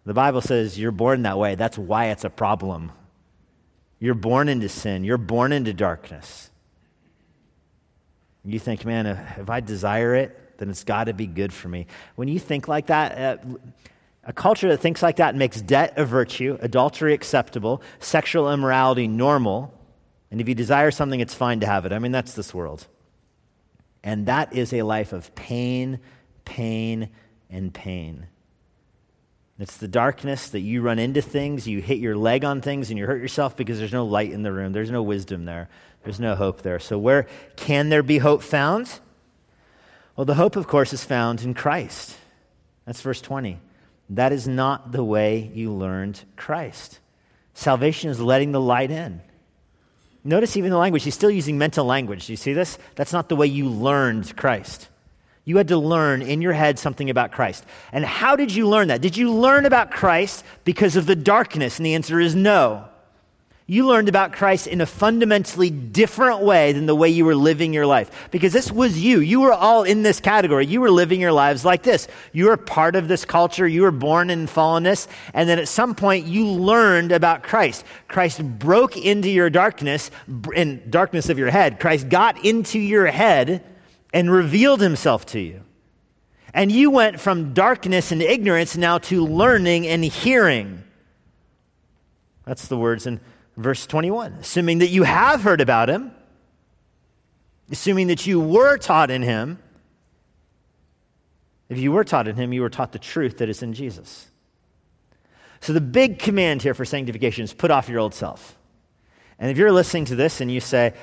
The 0.05 0.13
Bible 0.13 0.41
says 0.41 0.77
you're 0.77 0.91
born 0.91 1.23
that 1.23 1.37
way. 1.37 1.55
That's 1.55 1.77
why 1.77 2.07
it's 2.07 2.23
a 2.23 2.29
problem. 2.29 2.91
You're 3.99 4.15
born 4.15 4.49
into 4.49 4.67
sin, 4.67 5.03
you're 5.03 5.17
born 5.17 5.53
into 5.53 5.73
darkness. 5.73 6.51
You 8.45 8.59
think, 8.59 8.83
man, 8.83 9.05
if 9.37 9.49
I 9.49 9.61
desire 9.61 10.15
it, 10.15 10.57
then 10.57 10.69
it's 10.69 10.83
got 10.83 11.05
to 11.05 11.13
be 11.13 11.25
good 11.25 11.53
for 11.53 11.69
me. 11.69 11.87
When 12.15 12.27
you 12.27 12.39
think 12.39 12.67
like 12.67 12.87
that, 12.87 13.41
uh, 13.41 13.57
a 14.25 14.33
culture 14.33 14.67
that 14.69 14.79
thinks 14.79 15.01
like 15.01 15.17
that 15.17 15.35
makes 15.35 15.61
debt 15.61 15.93
a 15.95 16.03
virtue, 16.03 16.57
adultery 16.61 17.13
acceptable, 17.13 17.81
sexual 17.99 18.51
immorality 18.51 19.07
normal, 19.07 19.73
and 20.31 20.41
if 20.41 20.49
you 20.49 20.55
desire 20.55 20.91
something, 20.91 21.19
it's 21.19 21.33
fine 21.33 21.59
to 21.61 21.65
have 21.65 21.85
it. 21.85 21.93
I 21.93 21.99
mean, 21.99 22.11
that's 22.11 22.33
this 22.33 22.53
world. 22.53 22.87
And 24.03 24.25
that 24.25 24.53
is 24.53 24.73
a 24.73 24.81
life 24.81 25.13
of 25.13 25.33
pain, 25.35 25.99
pain, 26.43 27.09
and 27.49 27.73
pain. 27.73 28.27
It's 29.59 29.77
the 29.77 29.87
darkness 29.87 30.49
that 30.49 30.61
you 30.61 30.81
run 30.81 30.97
into 30.97 31.21
things, 31.21 31.67
you 31.67 31.79
hit 31.79 31.99
your 31.99 32.15
leg 32.15 32.43
on 32.43 32.61
things, 32.61 32.89
and 32.89 32.97
you 32.97 33.05
hurt 33.05 33.21
yourself 33.21 33.55
because 33.55 33.77
there's 33.77 33.93
no 33.93 34.05
light 34.05 34.31
in 34.31 34.41
the 34.41 34.51
room. 34.51 34.73
There's 34.73 34.89
no 34.89 35.03
wisdom 35.03 35.45
there. 35.45 35.69
There's 36.03 36.19
no 36.19 36.35
hope 36.35 36.63
there. 36.63 36.79
So, 36.79 36.97
where 36.97 37.27
can 37.55 37.89
there 37.89 38.03
be 38.03 38.17
hope 38.17 38.41
found? 38.41 38.99
Well, 40.15 40.25
the 40.25 40.33
hope, 40.33 40.55
of 40.55 40.67
course, 40.67 40.91
is 40.91 41.03
found 41.03 41.43
in 41.43 41.53
Christ. 41.53 42.15
That's 42.85 43.01
verse 43.01 43.21
20. 43.21 43.59
That 44.09 44.31
is 44.31 44.47
not 44.47 44.91
the 44.91 45.03
way 45.03 45.51
you 45.53 45.71
learned 45.71 46.21
Christ. 46.35 46.99
Salvation 47.53 48.09
is 48.09 48.19
letting 48.19 48.51
the 48.51 48.61
light 48.61 48.91
in. 48.91 49.21
Notice 50.23 50.57
even 50.57 50.71
the 50.71 50.77
language. 50.77 51.03
He's 51.03 51.15
still 51.15 51.31
using 51.31 51.57
mental 51.57 51.85
language. 51.85 52.27
Do 52.27 52.33
you 52.33 52.37
see 52.37 52.53
this? 52.53 52.77
That's 52.95 53.13
not 53.13 53.29
the 53.29 53.35
way 53.35 53.47
you 53.47 53.69
learned 53.69 54.35
Christ. 54.35 54.89
You 55.45 55.57
had 55.57 55.67
to 55.69 55.77
learn 55.77 56.21
in 56.21 56.41
your 56.41 56.53
head 56.53 56.79
something 56.79 57.09
about 57.09 57.31
Christ. 57.31 57.65
And 57.91 58.05
how 58.05 58.35
did 58.35 58.53
you 58.53 58.67
learn 58.67 58.87
that? 58.87 59.01
Did 59.01 59.17
you 59.17 59.33
learn 59.33 59.65
about 59.65 59.91
Christ 59.91 60.45
because 60.63 60.95
of 60.95 61.05
the 61.05 61.17
darkness? 61.17 61.77
And 61.77 61.85
the 61.85 61.95
answer 61.95 62.19
is 62.19 62.33
no. 62.33 62.85
You 63.65 63.87
learned 63.87 64.09
about 64.09 64.33
Christ 64.33 64.67
in 64.67 64.81
a 64.81 64.85
fundamentally 64.85 65.69
different 65.69 66.41
way 66.41 66.73
than 66.73 66.85
the 66.85 66.95
way 66.95 67.09
you 67.09 67.23
were 67.23 67.35
living 67.35 67.73
your 67.73 67.85
life. 67.85 68.29
Because 68.29 68.51
this 68.51 68.69
was 68.71 68.99
you. 68.99 69.19
You 69.19 69.39
were 69.41 69.53
all 69.53 69.83
in 69.83 70.03
this 70.03 70.19
category. 70.19 70.65
You 70.65 70.81
were 70.81 70.91
living 70.91 71.21
your 71.21 71.31
lives 71.31 71.63
like 71.63 71.81
this. 71.81 72.09
You 72.33 72.47
were 72.47 72.57
part 72.57 72.97
of 72.97 73.07
this 73.07 73.23
culture. 73.23 73.65
You 73.65 73.83
were 73.83 73.91
born 73.91 74.29
in 74.29 74.47
fallenness. 74.47 75.07
And 75.33 75.47
then 75.47 75.59
at 75.59 75.69
some 75.69 75.95
point, 75.95 76.25
you 76.25 76.45
learned 76.45 77.13
about 77.13 77.43
Christ. 77.43 77.85
Christ 78.09 78.43
broke 78.59 78.97
into 78.97 79.29
your 79.29 79.49
darkness, 79.49 80.11
in 80.53 80.89
darkness 80.89 81.29
of 81.29 81.39
your 81.39 81.49
head. 81.49 81.79
Christ 81.79 82.09
got 82.09 82.43
into 82.43 82.79
your 82.79 83.07
head 83.07 83.63
and 84.13 84.31
revealed 84.31 84.79
himself 84.79 85.25
to 85.25 85.39
you. 85.39 85.61
And 86.53 86.71
you 86.71 86.91
went 86.91 87.19
from 87.19 87.53
darkness 87.53 88.11
and 88.11 88.21
ignorance 88.21 88.77
now 88.77 88.99
to 88.99 89.25
learning 89.25 89.87
and 89.87 90.03
hearing. 90.03 90.83
That's 92.45 92.67
the 92.67 92.77
words 92.77 93.07
in 93.07 93.19
verse 93.57 93.87
21. 93.87 94.33
Assuming 94.33 94.79
that 94.79 94.89
you 94.89 95.03
have 95.03 95.41
heard 95.41 95.61
about 95.61 95.89
him, 95.89 96.11
assuming 97.71 98.07
that 98.07 98.27
you 98.27 98.39
were 98.39 98.77
taught 98.77 99.09
in 99.09 99.23
him. 99.23 99.57
If 101.69 101.79
you 101.79 101.91
were 101.91 102.03
taught 102.03 102.27
in 102.27 102.35
him, 102.35 102.53
you 102.53 102.61
were 102.61 102.69
taught 102.69 102.91
the 102.91 102.99
truth 102.99 103.39
that 103.39 103.49
is 103.49 103.63
in 103.63 103.73
Jesus. 103.73 104.27
So 105.59 105.73
the 105.73 105.81
big 105.81 106.19
command 106.19 106.61
here 106.61 106.73
for 106.73 106.85
sanctification 106.85 107.45
is 107.45 107.53
put 107.53 107.71
off 107.71 107.89
your 107.89 107.99
old 107.99 108.13
self. 108.13 108.57
And 109.39 109.49
if 109.49 109.57
you're 109.57 109.71
listening 109.71 110.05
to 110.05 110.15
this 110.15 110.39
and 110.39 110.51
you 110.51 110.59
say, 110.59 110.93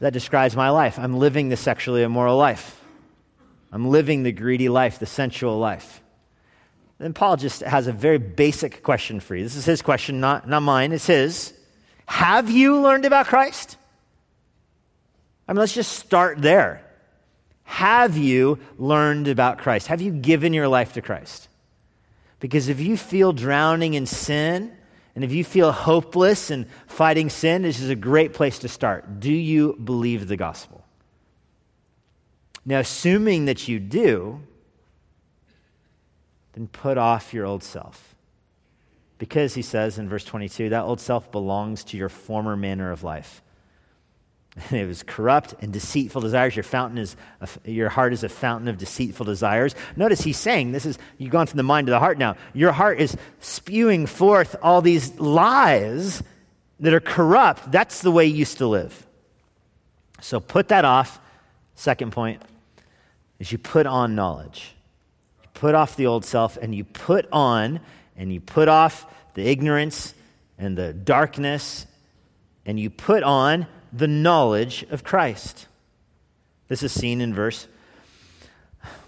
that 0.00 0.12
describes 0.12 0.56
my 0.56 0.70
life. 0.70 0.98
I'm 0.98 1.18
living 1.18 1.48
the 1.48 1.56
sexually 1.56 2.02
immoral 2.02 2.36
life. 2.36 2.80
I'm 3.72 3.88
living 3.88 4.22
the 4.22 4.32
greedy 4.32 4.68
life, 4.68 4.98
the 4.98 5.06
sensual 5.06 5.58
life. 5.58 6.00
Then 6.98 7.12
Paul 7.12 7.36
just 7.36 7.60
has 7.62 7.86
a 7.86 7.92
very 7.92 8.18
basic 8.18 8.82
question 8.82 9.20
for 9.20 9.34
you. 9.34 9.42
This 9.42 9.56
is 9.56 9.64
his 9.64 9.82
question, 9.82 10.20
not, 10.20 10.48
not 10.48 10.60
mine. 10.60 10.92
It's 10.92 11.06
his. 11.06 11.52
Have 12.06 12.50
you 12.50 12.80
learned 12.80 13.04
about 13.04 13.26
Christ? 13.26 13.76
I 15.48 15.52
mean, 15.52 15.58
let's 15.58 15.74
just 15.74 15.92
start 15.92 16.40
there. 16.40 16.82
Have 17.64 18.16
you 18.16 18.58
learned 18.78 19.28
about 19.28 19.58
Christ? 19.58 19.88
Have 19.88 20.00
you 20.00 20.12
given 20.12 20.52
your 20.52 20.68
life 20.68 20.92
to 20.92 21.02
Christ? 21.02 21.48
Because 22.40 22.68
if 22.68 22.78
you 22.78 22.96
feel 22.96 23.32
drowning 23.32 23.94
in 23.94 24.06
sin, 24.06 24.70
And 25.14 25.22
if 25.22 25.32
you 25.32 25.44
feel 25.44 25.70
hopeless 25.70 26.50
and 26.50 26.66
fighting 26.86 27.30
sin, 27.30 27.62
this 27.62 27.80
is 27.80 27.88
a 27.88 27.94
great 27.94 28.32
place 28.32 28.58
to 28.60 28.68
start. 28.68 29.20
Do 29.20 29.32
you 29.32 29.74
believe 29.74 30.26
the 30.26 30.36
gospel? 30.36 30.84
Now, 32.64 32.80
assuming 32.80 33.44
that 33.44 33.68
you 33.68 33.78
do, 33.78 34.40
then 36.54 36.66
put 36.66 36.98
off 36.98 37.32
your 37.32 37.46
old 37.46 37.62
self. 37.62 38.14
Because 39.18 39.54
he 39.54 39.62
says 39.62 39.98
in 39.98 40.08
verse 40.08 40.24
22, 40.24 40.70
that 40.70 40.82
old 40.82 41.00
self 41.00 41.30
belongs 41.30 41.84
to 41.84 41.96
your 41.96 42.08
former 42.08 42.56
manner 42.56 42.90
of 42.90 43.04
life. 43.04 43.42
it 44.70 44.86
was 44.86 45.02
corrupt 45.02 45.54
and 45.60 45.72
deceitful 45.72 46.20
desires. 46.20 46.54
Your 46.54 46.62
fountain 46.62 46.98
is 46.98 47.16
a, 47.40 47.70
your 47.70 47.88
heart 47.88 48.12
is 48.12 48.22
a 48.22 48.28
fountain 48.28 48.68
of 48.68 48.78
deceitful 48.78 49.26
desires. 49.26 49.74
Notice 49.96 50.20
he's 50.20 50.38
saying 50.38 50.72
this 50.72 50.86
is 50.86 50.98
you've 51.18 51.32
gone 51.32 51.46
from 51.46 51.56
the 51.56 51.64
mind 51.64 51.88
to 51.88 51.90
the 51.90 51.98
heart 51.98 52.18
now. 52.18 52.36
Your 52.52 52.72
heart 52.72 53.00
is 53.00 53.16
spewing 53.40 54.06
forth 54.06 54.54
all 54.62 54.80
these 54.80 55.18
lies 55.18 56.22
that 56.80 56.94
are 56.94 57.00
corrupt. 57.00 57.70
That's 57.72 58.02
the 58.02 58.10
way 58.10 58.26
you 58.26 58.36
used 58.36 58.58
to 58.58 58.66
live. 58.66 59.06
So 60.20 60.40
put 60.40 60.68
that 60.68 60.84
off. 60.84 61.20
Second 61.74 62.12
point 62.12 62.40
is 63.38 63.50
you 63.50 63.58
put 63.58 63.86
on 63.86 64.14
knowledge. 64.14 64.74
You 65.42 65.48
put 65.54 65.74
off 65.74 65.96
the 65.96 66.06
old 66.06 66.24
self 66.24 66.56
and 66.56 66.74
you 66.74 66.84
put 66.84 67.26
on 67.32 67.80
and 68.16 68.32
you 68.32 68.40
put 68.40 68.68
off 68.68 69.06
the 69.34 69.46
ignorance 69.46 70.14
and 70.58 70.78
the 70.78 70.92
darkness 70.92 71.86
and 72.64 72.78
you 72.78 72.88
put 72.88 73.24
on 73.24 73.66
the 73.94 74.08
knowledge 74.08 74.84
of 74.90 75.04
Christ. 75.04 75.68
This 76.68 76.82
is 76.82 76.92
seen 76.92 77.20
in 77.20 77.32
verse 77.32 77.68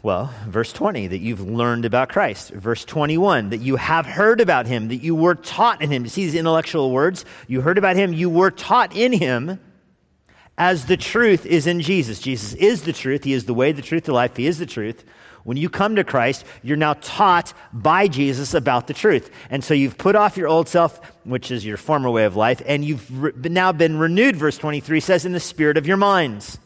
well, 0.03 0.33
verse 0.47 0.73
20, 0.73 1.09
that 1.09 1.19
you've 1.19 1.41
learned 1.41 1.85
about 1.85 2.09
Christ. 2.09 2.51
Verse 2.51 2.85
21, 2.85 3.51
that 3.51 3.59
you 3.59 3.77
have 3.77 4.07
heard 4.07 4.41
about 4.41 4.67
him, 4.67 4.89
that 4.89 5.03
you 5.03 5.15
were 5.15 5.35
taught 5.35 5.83
in 5.83 5.91
him. 5.91 6.05
You 6.05 6.09
see 6.09 6.25
these 6.25 6.35
intellectual 6.35 6.93
words? 6.93 7.25
You 7.47 7.61
heard 7.61 7.77
about 7.77 7.97
him, 7.97 8.13
you 8.13 8.31
were 8.31 8.51
taught 8.51 8.95
in 8.95 9.13
him, 9.13 9.59
as 10.57 10.87
the 10.87 10.97
truth 10.97 11.45
is 11.45 11.67
in 11.67 11.81
Jesus. 11.81 12.21
Jesus 12.21 12.55
is 12.55 12.83
the 12.83 12.93
truth. 12.93 13.25
He 13.25 13.33
is 13.33 13.45
the 13.45 13.55
way, 13.55 13.73
the 13.73 13.83
truth, 13.83 14.05
the 14.05 14.13
life. 14.13 14.37
He 14.37 14.47
is 14.47 14.59
the 14.59 14.67
truth. 14.67 15.05
When 15.47 15.57
you 15.57 15.71
come 15.71 15.95
to 15.95 16.03
Christ, 16.03 16.45
you're 16.65 16.77
now 16.77 16.95
taught 16.95 17.53
by 17.73 18.09
Jesus 18.09 18.53
about 18.53 18.89
the 18.89 18.95
truth. 18.95 19.31
And 19.49 19.63
so 19.63 19.75
you've 19.75 19.97
put 19.97 20.17
off 20.17 20.37
your 20.37 20.49
old 20.49 20.67
self, 20.67 21.01
which 21.23 21.53
is 21.53 21.65
your 21.65 21.77
former 21.77 22.11
way 22.11 22.25
of 22.25 22.35
life, 22.35 22.61
and 22.67 22.85
you've 22.85 23.23
re- 23.23 23.31
now 23.45 23.71
been 23.71 23.97
renewed, 23.97 24.35
verse 24.35 24.59
23 24.59 24.99
says, 24.99 25.25
in 25.25 25.31
the 25.31 25.39
spirit 25.39 25.77
of 25.77 25.87
your 25.87 25.99
minds. 25.99 26.59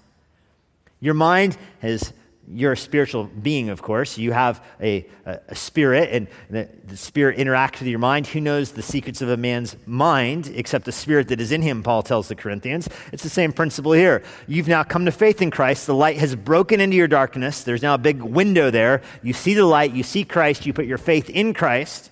Your 0.98 1.12
mind 1.12 1.58
has 1.82 2.14
you're 2.52 2.72
a 2.72 2.76
spiritual 2.76 3.24
being, 3.24 3.68
of 3.68 3.82
course. 3.82 4.18
You 4.18 4.32
have 4.32 4.64
a, 4.80 5.06
a, 5.24 5.38
a 5.48 5.54
spirit, 5.54 6.10
and 6.12 6.28
the, 6.48 6.68
the, 6.84 6.96
spirit 6.96 7.38
interacts 7.38 7.78
with 7.78 7.88
your 7.88 7.98
mind. 7.98 8.26
Who 8.28 8.40
knows 8.40 8.72
the 8.72 8.82
secrets 8.82 9.22
of 9.22 9.28
a 9.28 9.36
man's 9.36 9.76
mind 9.86 10.50
except 10.54 10.84
the 10.84 10.92
spirit 10.92 11.28
that 11.28 11.40
is 11.40 11.52
in 11.52 11.62
him, 11.62 11.82
Paul 11.82 12.02
tells 12.02 12.28
the 12.28 12.34
Corinthians. 12.34 12.88
It's 13.12 13.22
the 13.22 13.28
same 13.28 13.52
principle 13.52 13.92
here. 13.92 14.22
You've 14.46 14.68
now 14.68 14.82
come 14.82 15.04
to 15.04 15.12
faith 15.12 15.40
in 15.42 15.50
Christ. 15.50 15.86
The 15.86 15.94
light 15.94 16.18
has 16.18 16.34
broken 16.34 16.80
into 16.80 16.96
your 16.96 17.08
darkness. 17.08 17.62
There's 17.62 17.82
now 17.82 17.94
a 17.94 17.98
big 17.98 18.22
window 18.22 18.70
there. 18.70 19.02
You 19.22 19.32
see 19.32 19.54
the 19.54 19.64
light, 19.64 19.92
you 19.92 20.02
see 20.02 20.24
Christ, 20.24 20.66
you 20.66 20.72
put 20.72 20.86
your 20.86 20.98
faith 20.98 21.30
in 21.30 21.54
Christ. 21.54 22.10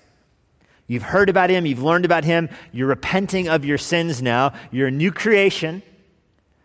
You've 0.86 1.02
heard 1.02 1.28
about 1.28 1.50
him, 1.50 1.66
you've 1.66 1.82
learned 1.82 2.06
about 2.06 2.24
him, 2.24 2.48
you're 2.72 2.88
repenting 2.88 3.48
of 3.48 3.64
your 3.64 3.76
sins 3.76 4.22
now. 4.22 4.54
You're 4.70 4.88
a 4.88 4.92
new 4.92 5.12
creation. 5.12 5.82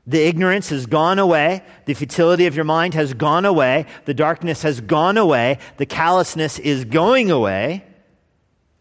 The 0.06 0.22
ignorance 0.22 0.70
has 0.70 0.86
gone 0.86 1.18
away. 1.18 1.64
The 1.86 1.94
futility 1.94 2.46
of 2.46 2.56
your 2.56 2.66
mind 2.66 2.94
has 2.94 3.14
gone 3.14 3.46
away. 3.46 3.86
The 4.06 4.14
darkness 4.14 4.64
has 4.64 4.82
gone 4.82 5.18
away. 5.18 5.60
The 5.78 5.86
callousness 5.86 6.60
is 6.60 6.84
going 6.84 7.32
away. 7.32 7.86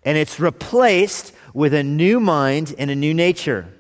And 0.03 0.19
it's 0.19 0.41
replaced 0.41 1.33
with 1.55 1.75
a 1.75 1.85
new 1.85 2.19
mind 2.19 2.75
and 2.77 2.91
a 2.91 2.97
new 2.97 3.15
nature. 3.15 3.73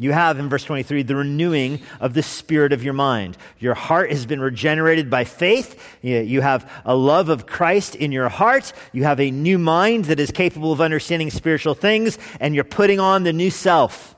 You 0.00 0.12
have 0.12 0.38
in 0.38 0.48
verse 0.48 0.62
23 0.62 1.02
the 1.02 1.16
renewing 1.16 1.80
of 2.00 2.14
the 2.14 2.22
spirit 2.22 2.72
of 2.72 2.84
your 2.84 2.92
mind. 2.92 3.36
Your 3.58 3.74
heart 3.74 4.10
has 4.10 4.26
been 4.26 4.40
regenerated 4.40 5.08
by 5.08 5.24
faith. 5.24 5.82
You 6.02 6.40
have 6.42 6.70
a 6.84 6.94
love 6.94 7.30
of 7.30 7.46
Christ 7.46 7.96
in 7.96 8.12
your 8.12 8.28
heart. 8.28 8.72
You 8.92 9.04
have 9.04 9.20
a 9.20 9.30
new 9.30 9.58
mind 9.58 10.04
that 10.04 10.20
is 10.20 10.30
capable 10.30 10.70
of 10.70 10.80
understanding 10.80 11.30
spiritual 11.30 11.74
things, 11.74 12.18
and 12.38 12.54
you're 12.54 12.62
putting 12.62 13.00
on 13.00 13.24
the 13.24 13.32
new 13.32 13.50
self. 13.50 14.14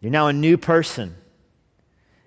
You're 0.00 0.12
now 0.12 0.28
a 0.28 0.32
new 0.32 0.56
person. 0.56 1.16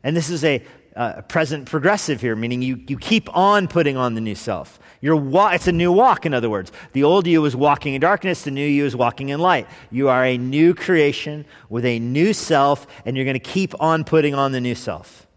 And 0.04 0.16
this 0.16 0.30
is 0.30 0.44
a 0.44 0.64
uh, 0.96 1.22
present 1.24 1.66
progressive 1.66 2.22
here, 2.22 2.36
meaning 2.36 2.62
you, 2.62 2.84
you 2.88 2.98
keep 2.98 3.36
on 3.36 3.68
putting 3.68 3.98
on 3.98 4.14
the 4.14 4.22
new 4.22 4.36
self. 4.36 4.80
You're 5.02 5.16
wa- 5.16 5.50
it's 5.50 5.68
a 5.68 5.72
new 5.72 5.92
walk, 5.92 6.26
in 6.26 6.34
other 6.34 6.50
words. 6.50 6.72
The 6.94 7.04
old 7.04 7.26
you 7.26 7.42
was 7.42 7.56
walking 7.56 7.96
in 7.96 8.02
darkness, 8.02 8.44
the 8.44 8.52
new 8.52 8.66
you 8.66 8.86
is 8.86 8.96
walking 8.96 9.30
in 9.30 9.40
light. 9.40 9.68
You 9.92 10.10
are 10.10 10.24
a 10.24 10.38
new 10.38 10.76
creation 10.76 11.46
with 11.68 11.86
a 11.86 12.00
new 12.00 12.34
self, 12.34 12.86
and 13.06 13.16
you're 13.16 13.26
going 13.26 13.34
to 13.34 13.40
keep 13.40 13.74
on 13.82 14.04
putting 14.04 14.36
on 14.36 14.52
the 14.52 14.62
new 14.62 14.76
self 14.76 15.28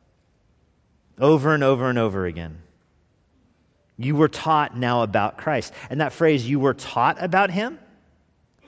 over 1.19 1.55
and 1.55 1.65
over 1.65 1.89
and 1.89 1.99
over 1.99 2.27
again. 2.27 2.59
You 3.97 4.15
were 4.15 4.29
taught 4.29 4.77
now 4.77 5.03
about 5.03 5.39
Christ. 5.39 5.73
And 5.89 6.03
that 6.03 6.13
phrase, 6.13 6.49
you 6.49 6.61
were 6.61 6.75
taught 6.75 7.23
about 7.23 7.51
him, 7.51 7.79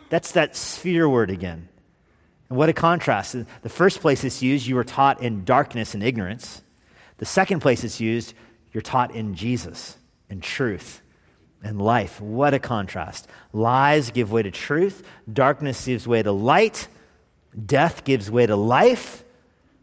that's 0.09 0.33
that 0.33 0.57
sphere 0.57 1.07
word 1.07 1.29
again. 1.29 1.68
And 2.49 2.59
what 2.59 2.69
a 2.69 2.73
contrast. 2.73 3.37
The 3.63 3.69
first 3.69 4.01
place 4.01 4.25
it's 4.25 4.43
used, 4.43 4.67
you 4.67 4.75
were 4.75 4.85
taught 4.85 5.23
in 5.23 5.45
darkness 5.45 5.95
and 5.95 6.03
ignorance. 6.03 6.63
The 7.19 7.27
second 7.27 7.61
place 7.61 7.85
it's 7.85 8.01
used, 8.01 8.35
you're 8.73 8.83
taught 8.83 9.15
in 9.15 9.35
Jesus 9.35 9.97
and 10.31 10.43
truth 10.43 11.03
and 11.63 11.81
life. 11.81 12.21
What 12.21 12.55
a 12.55 12.59
contrast. 12.59 13.27
Lies 13.53 14.11
give 14.11 14.31
way 14.31 14.43
to 14.43 14.51
truth, 14.51 15.03
darkness 15.31 15.87
gives 15.87 16.07
way 16.07 16.23
to 16.23 16.33
light, 16.33 16.89
death 17.67 18.05
gives 18.05 18.31
way 18.31 18.47
to 18.47 18.57
life, 18.57 19.25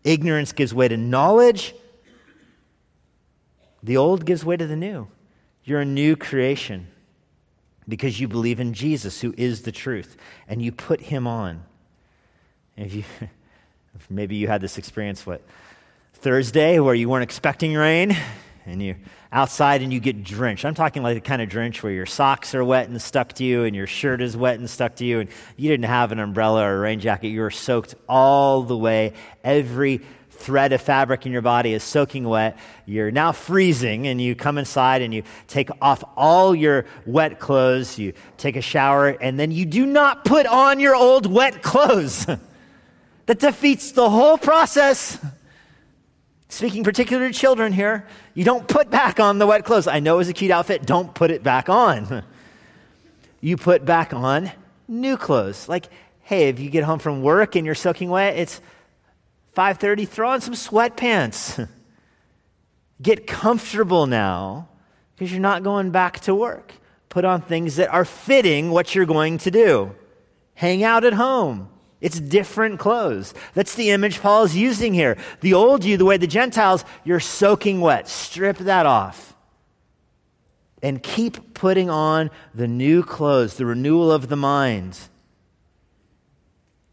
ignorance 0.03 0.53
gives 0.53 0.73
way 0.73 0.87
to 0.87 0.97
knowledge. 0.97 1.75
The 3.83 3.97
old 3.97 4.25
gives 4.25 4.43
way 4.43 4.57
to 4.57 4.65
the 4.65 4.75
new. 4.75 5.07
You're 5.63 5.81
a 5.81 5.85
new 5.85 6.15
creation 6.15 6.87
because 7.87 8.19
you 8.19 8.27
believe 8.27 8.59
in 8.59 8.73
Jesus, 8.73 9.21
who 9.21 9.33
is 9.37 9.61
the 9.61 9.71
truth, 9.71 10.17
and 10.47 10.61
you 10.61 10.71
put 10.71 11.01
him 11.01 11.27
on. 11.27 11.63
If 12.77 12.93
you, 12.93 13.03
maybe 14.09 14.35
you 14.35 14.47
had 14.47 14.61
this 14.61 14.77
experience, 14.77 15.25
what, 15.25 15.41
Thursday, 16.13 16.79
where 16.79 16.95
you 16.95 17.09
weren't 17.09 17.23
expecting 17.23 17.73
rain 17.73 18.15
and 18.65 18.81
you're 18.81 18.97
outside 19.31 19.81
and 19.81 19.93
you 19.93 19.99
get 19.99 20.23
drenched. 20.23 20.65
I'm 20.65 20.73
talking 20.73 21.03
like 21.03 21.15
the 21.15 21.21
kind 21.21 21.41
of 21.41 21.49
drench 21.49 21.83
where 21.83 21.91
your 21.91 22.05
socks 22.05 22.55
are 22.55 22.63
wet 22.63 22.89
and 22.89 23.01
stuck 23.01 23.33
to 23.33 23.43
you 23.43 23.63
and 23.63 23.75
your 23.75 23.87
shirt 23.87 24.21
is 24.21 24.35
wet 24.35 24.59
and 24.59 24.69
stuck 24.69 24.95
to 24.97 25.05
you 25.05 25.19
and 25.19 25.29
you 25.55 25.69
didn't 25.69 25.85
have 25.85 26.11
an 26.11 26.19
umbrella 26.19 26.63
or 26.63 26.77
a 26.77 26.79
rain 26.79 26.99
jacket. 26.99 27.27
You 27.27 27.41
were 27.41 27.51
soaked 27.51 27.95
all 28.09 28.63
the 28.63 28.77
way. 28.77 29.13
Every 29.43 30.01
thread 30.29 30.73
of 30.73 30.81
fabric 30.81 31.25
in 31.25 31.31
your 31.31 31.41
body 31.41 31.73
is 31.73 31.83
soaking 31.83 32.27
wet. 32.27 32.57
You're 32.85 33.11
now 33.11 33.31
freezing, 33.31 34.07
and 34.07 34.21
you 34.21 34.35
come 34.35 34.57
inside 34.57 35.01
and 35.01 35.13
you 35.13 35.23
take 35.47 35.69
off 35.81 36.03
all 36.15 36.53
your 36.53 36.85
wet 37.05 37.39
clothes. 37.39 37.97
You 37.97 38.13
take 38.37 38.55
a 38.55 38.61
shower, 38.61 39.07
and 39.07 39.39
then 39.39 39.51
you 39.51 39.65
do 39.65 39.85
not 39.85 40.25
put 40.25 40.45
on 40.45 40.79
your 40.79 40.95
old 40.95 41.25
wet 41.25 41.63
clothes. 41.63 42.27
that 43.25 43.39
defeats 43.39 43.91
the 43.91 44.09
whole 44.09 44.37
process. 44.37 45.19
Speaking 46.49 46.83
particularly 46.83 47.31
to 47.31 47.37
children 47.37 47.73
here, 47.73 48.07
you 48.33 48.45
don't 48.45 48.67
put 48.67 48.89
back 48.89 49.19
on 49.19 49.39
the 49.39 49.47
wet 49.47 49.65
clothes. 49.65 49.87
I 49.87 49.99
know 49.99 50.19
it's 50.19 50.29
a 50.29 50.33
cute 50.33 50.51
outfit, 50.51 50.85
don't 50.85 51.13
put 51.13 51.31
it 51.31 51.43
back 51.43 51.69
on. 51.69 52.23
You 53.41 53.57
put 53.57 53.85
back 53.85 54.11
on 54.11 54.51
new 54.87 55.17
clothes. 55.17 55.69
Like, 55.69 55.85
hey, 56.21 56.49
if 56.49 56.59
you 56.59 56.71
get 56.71 56.83
home 56.83 56.97
from 56.97 57.21
work 57.21 57.55
and 57.55 57.63
you're 57.63 57.75
soaking 57.75 58.09
wet, 58.09 58.35
it's 58.37 58.59
5:30, 59.55 60.07
throw 60.07 60.31
on 60.31 60.41
some 60.41 60.55
sweatpants. 60.55 61.69
Get 63.01 63.27
comfortable 63.27 64.07
now 64.07 64.67
because 65.15 65.31
you're 65.31 65.41
not 65.41 65.61
going 65.61 65.91
back 65.91 66.21
to 66.21 66.33
work. 66.33 66.73
Put 67.09 67.23
on 67.23 67.41
things 67.41 67.75
that 67.75 67.93
are 67.93 68.05
fitting 68.05 68.71
what 68.71 68.95
you're 68.95 69.05
going 69.05 69.37
to 69.39 69.51
do. 69.51 69.93
Hang 70.55 70.83
out 70.83 71.03
at 71.03 71.13
home. 71.13 71.69
It's 72.05 72.19
different 72.19 72.77
clothes. 72.79 73.33
That's 73.55 73.73
the 73.73 73.89
image 73.89 74.21
Paul 74.21 74.43
is 74.43 74.55
using 74.55 74.93
here. 74.93 75.17
The 75.41 75.55
old 75.55 75.83
you, 75.83 75.97
the 75.97 76.05
way 76.05 76.17
the 76.17 76.27
Gentiles, 76.27 76.85
you're 77.03 77.19
soaking 77.19 77.81
wet. 77.81 78.07
Strip 78.07 78.59
that 78.59 78.85
off. 78.85 79.35
And 80.83 81.01
keep 81.01 81.55
putting 81.55 81.89
on 81.89 82.29
the 82.53 82.67
new 82.67 83.01
clothes, 83.01 83.57
the 83.57 83.65
renewal 83.65 84.11
of 84.11 84.29
the 84.29 84.35
mind. 84.35 84.99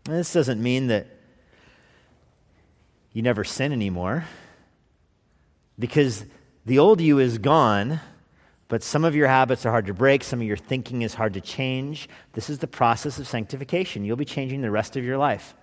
this 0.05 0.33
doesn't 0.33 0.63
mean 0.63 0.87
that 0.87 1.09
you 3.13 3.21
never 3.21 3.45
sin 3.45 3.71
anymore, 3.71 4.25
because 5.79 6.25
the 6.65 6.79
old 6.79 7.03
you 7.03 7.19
is 7.19 7.37
gone 7.37 8.01
but 8.73 8.83
some 8.83 9.05
of 9.05 9.15
your 9.15 9.29
habits 9.29 9.67
are 9.67 9.71
hard 9.71 9.85
to 9.85 9.93
break, 9.93 10.25
some 10.25 10.41
of 10.41 10.47
your 10.47 10.57
thinking 10.57 11.03
is 11.03 11.13
hard 11.13 11.35
to 11.35 11.43
change. 11.43 12.09
This 12.33 12.49
is 12.49 12.59
the 12.59 12.67
process 12.67 13.19
of 13.19 13.29
sanctification. 13.29 14.03
You'll 14.03 14.17
be 14.17 14.25
changing 14.25 14.63
the 14.63 14.71
rest 14.71 14.97
of 14.97 15.05
your 15.05 15.19
life. 15.19 15.55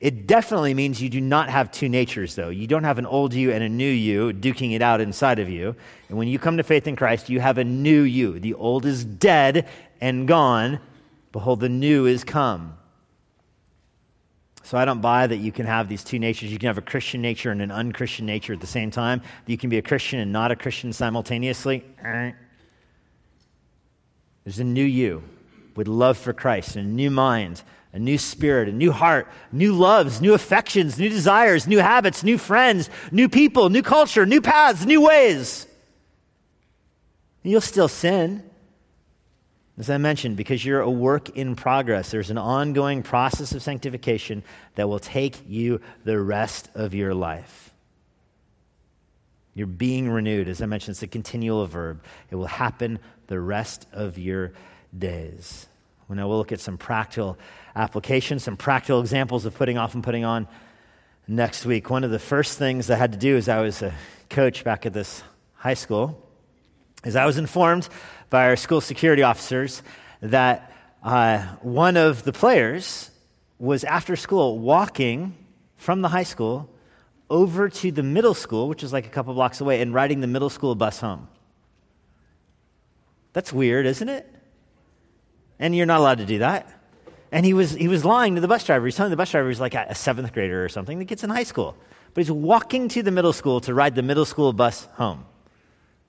It 0.00 0.26
definitely 0.26 0.72
means 0.72 1.02
you 1.02 1.10
do 1.10 1.20
not 1.20 1.50
have 1.50 1.70
two 1.70 1.90
natures, 1.90 2.36
though. 2.36 2.48
You 2.48 2.66
don't 2.66 2.84
have 2.84 2.96
an 2.96 3.04
old 3.04 3.34
you 3.34 3.52
and 3.52 3.62
a 3.62 3.68
new 3.68 3.90
you 3.90 4.32
duking 4.32 4.74
it 4.74 4.80
out 4.80 5.02
inside 5.02 5.40
of 5.40 5.50
you. 5.50 5.76
And 6.08 6.16
when 6.16 6.26
you 6.26 6.38
come 6.38 6.56
to 6.56 6.62
faith 6.62 6.86
in 6.86 6.96
Christ, 6.96 7.28
you 7.28 7.38
have 7.38 7.58
a 7.58 7.64
new 7.64 8.00
you. 8.00 8.40
The 8.40 8.54
old 8.54 8.86
is 8.86 9.04
dead 9.04 9.68
and 10.00 10.26
gone, 10.26 10.80
Behold, 11.32 11.60
the 11.60 11.68
new 11.68 12.06
is 12.06 12.24
come. 12.24 12.78
So 14.68 14.76
I 14.76 14.84
don't 14.84 15.00
buy 15.00 15.26
that 15.26 15.38
you 15.38 15.50
can 15.50 15.64
have 15.64 15.88
these 15.88 16.04
two 16.04 16.18
natures. 16.18 16.52
You 16.52 16.58
can 16.58 16.66
have 16.66 16.76
a 16.76 16.82
Christian 16.82 17.22
nature 17.22 17.50
and 17.50 17.62
an 17.62 17.70
unchristian 17.70 18.26
nature 18.26 18.52
at 18.52 18.60
the 18.60 18.66
same 18.66 18.90
time. 18.90 19.22
You 19.46 19.56
can 19.56 19.70
be 19.70 19.78
a 19.78 19.82
Christian 19.82 20.20
and 20.20 20.30
not 20.30 20.52
a 20.52 20.56
Christian 20.56 20.92
simultaneously. 20.92 21.82
There's 24.44 24.58
a 24.58 24.64
new 24.64 24.84
you 24.84 25.22
with 25.74 25.88
love 25.88 26.18
for 26.18 26.34
Christ, 26.34 26.76
and 26.76 26.86
a 26.86 26.92
new 26.92 27.10
mind, 27.10 27.62
a 27.94 27.98
new 27.98 28.18
spirit, 28.18 28.68
a 28.68 28.72
new 28.72 28.92
heart, 28.92 29.28
new 29.52 29.72
loves, 29.72 30.20
new 30.20 30.34
affections, 30.34 30.98
new 30.98 31.08
desires, 31.08 31.66
new 31.66 31.78
habits, 31.78 32.22
new 32.22 32.36
friends, 32.36 32.90
new 33.10 33.30
people, 33.30 33.70
new 33.70 33.82
culture, 33.82 34.26
new 34.26 34.42
paths, 34.42 34.84
new 34.84 35.00
ways. 35.00 35.66
You'll 37.42 37.62
still 37.62 37.88
sin. 37.88 38.47
As 39.78 39.88
I 39.88 39.98
mentioned, 39.98 40.36
because 40.36 40.64
you're 40.64 40.80
a 40.80 40.90
work 40.90 41.30
in 41.36 41.54
progress, 41.54 42.10
there's 42.10 42.30
an 42.30 42.38
ongoing 42.38 43.04
process 43.04 43.52
of 43.52 43.62
sanctification 43.62 44.42
that 44.74 44.88
will 44.88 44.98
take 44.98 45.36
you 45.48 45.80
the 46.04 46.18
rest 46.18 46.68
of 46.74 46.94
your 46.94 47.14
life. 47.14 47.72
You're 49.54 49.68
being 49.68 50.10
renewed. 50.10 50.48
As 50.48 50.60
I 50.62 50.66
mentioned, 50.66 50.94
it's 50.94 51.02
a 51.02 51.06
continual 51.06 51.64
verb. 51.66 52.02
It 52.30 52.34
will 52.34 52.46
happen 52.46 52.98
the 53.28 53.38
rest 53.38 53.86
of 53.92 54.18
your 54.18 54.52
days. 54.96 55.66
Well, 56.08 56.16
now 56.16 56.26
we'll 56.28 56.38
look 56.38 56.52
at 56.52 56.60
some 56.60 56.76
practical 56.76 57.38
applications, 57.76 58.42
some 58.42 58.56
practical 58.56 59.00
examples 59.00 59.46
of 59.46 59.54
putting 59.54 59.78
off 59.78 59.94
and 59.94 60.02
putting 60.02 60.24
on 60.24 60.48
next 61.28 61.64
week. 61.64 61.88
One 61.88 62.02
of 62.02 62.10
the 62.10 62.18
first 62.18 62.58
things 62.58 62.90
I 62.90 62.96
had 62.96 63.12
to 63.12 63.18
do 63.18 63.36
as 63.36 63.48
I 63.48 63.60
was 63.60 63.82
a 63.82 63.94
coach 64.28 64.64
back 64.64 64.86
at 64.86 64.92
this 64.92 65.22
high 65.54 65.74
school 65.74 66.24
is 67.04 67.14
I 67.14 67.26
was 67.26 67.38
informed 67.38 67.88
by 68.30 68.46
our 68.46 68.56
school 68.56 68.80
security 68.80 69.22
officers 69.22 69.82
that 70.20 70.72
uh, 71.02 71.38
one 71.62 71.96
of 71.96 72.24
the 72.24 72.32
players 72.32 73.10
was 73.58 73.84
after 73.84 74.16
school 74.16 74.58
walking 74.58 75.34
from 75.76 76.02
the 76.02 76.08
high 76.08 76.24
school 76.24 76.68
over 77.30 77.68
to 77.68 77.92
the 77.92 78.02
middle 78.02 78.34
school, 78.34 78.68
which 78.68 78.82
is 78.82 78.92
like 78.92 79.06
a 79.06 79.10
couple 79.10 79.34
blocks 79.34 79.60
away, 79.60 79.80
and 79.80 79.92
riding 79.92 80.20
the 80.20 80.26
middle 80.26 80.50
school 80.50 80.74
bus 80.74 81.00
home. 81.00 81.28
That's 83.32 83.52
weird, 83.52 83.86
isn't 83.86 84.08
it? 84.08 84.28
And 85.58 85.74
you're 85.74 85.86
not 85.86 86.00
allowed 86.00 86.18
to 86.18 86.26
do 86.26 86.38
that. 86.38 86.72
And 87.30 87.44
he 87.44 87.52
was, 87.52 87.72
he 87.72 87.88
was 87.88 88.04
lying 88.04 88.36
to 88.36 88.40
the 88.40 88.48
bus 88.48 88.64
driver. 88.64 88.86
He's 88.86 88.96
telling 88.96 89.10
the 89.10 89.16
bus 89.16 89.30
driver 89.30 89.48
he's 89.48 89.60
like 89.60 89.74
a 89.74 89.94
seventh 89.94 90.32
grader 90.32 90.64
or 90.64 90.68
something 90.68 90.98
that 90.98 91.04
gets 91.04 91.24
in 91.24 91.30
high 91.30 91.42
school. 91.42 91.76
But 92.14 92.22
he's 92.22 92.32
walking 92.32 92.88
to 92.88 93.02
the 93.02 93.10
middle 93.10 93.34
school 93.34 93.60
to 93.62 93.74
ride 93.74 93.94
the 93.94 94.02
middle 94.02 94.24
school 94.24 94.52
bus 94.52 94.88
home. 94.94 95.26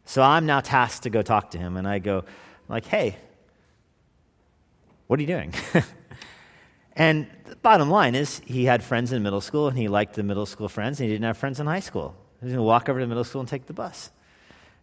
So 0.09 0.23
I'm 0.23 0.47
now 0.47 0.59
tasked 0.59 1.03
to 1.03 1.11
go 1.11 1.21
talk 1.21 1.51
to 1.51 1.59
him, 1.59 1.77
and 1.77 1.87
I 1.87 1.99
go, 1.99 2.23
like, 2.67 2.87
hey, 2.87 3.15
what 5.05 5.19
are 5.19 5.21
you 5.21 5.27
doing? 5.27 5.53
and 6.93 7.27
the 7.45 7.55
bottom 7.57 7.91
line 7.91 8.15
is, 8.15 8.41
he 8.43 8.65
had 8.65 8.83
friends 8.83 9.11
in 9.11 9.21
middle 9.21 9.39
school, 9.39 9.67
and 9.67 9.77
he 9.77 9.87
liked 9.87 10.15
the 10.15 10.23
middle 10.23 10.47
school 10.47 10.67
friends, 10.67 10.99
and 10.99 11.07
he 11.07 11.13
didn't 11.13 11.25
have 11.25 11.37
friends 11.37 11.59
in 11.59 11.67
high 11.67 11.79
school. 11.79 12.15
He 12.39 12.45
was 12.45 12.53
going 12.53 12.57
to 12.57 12.63
walk 12.63 12.89
over 12.89 12.99
to 12.99 13.05
middle 13.05 13.23
school 13.23 13.41
and 13.41 13.47
take 13.47 13.67
the 13.67 13.73
bus. 13.73 14.09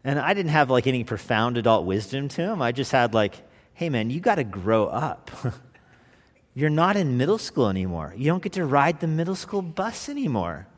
And 0.04 0.20
I 0.20 0.32
didn't 0.32 0.52
have 0.52 0.70
like 0.70 0.86
any 0.86 1.02
profound 1.02 1.56
adult 1.56 1.86
wisdom 1.86 2.28
to 2.28 2.42
him. 2.42 2.62
I 2.62 2.70
just 2.70 2.92
had 2.92 3.12
like, 3.12 3.34
hey 3.74 3.88
man, 3.88 4.10
you 4.10 4.20
got 4.20 4.36
to 4.36 4.44
grow 4.44 4.86
up. 4.86 5.32
You're 6.54 6.70
not 6.70 6.96
in 6.96 7.18
middle 7.18 7.38
school 7.38 7.68
anymore. 7.68 8.14
You 8.16 8.26
don't 8.26 8.44
get 8.44 8.52
to 8.52 8.64
ride 8.64 9.00
the 9.00 9.08
middle 9.08 9.34
school 9.34 9.60
bus 9.60 10.08
anymore. 10.08 10.68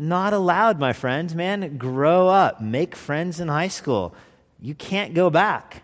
Not 0.00 0.32
allowed, 0.32 0.78
my 0.78 0.92
friends, 0.92 1.34
man. 1.34 1.76
Grow 1.76 2.28
up. 2.28 2.60
Make 2.60 2.94
friends 2.94 3.40
in 3.40 3.48
high 3.48 3.68
school. 3.68 4.14
You 4.60 4.76
can't 4.76 5.12
go 5.12 5.28
back. 5.28 5.82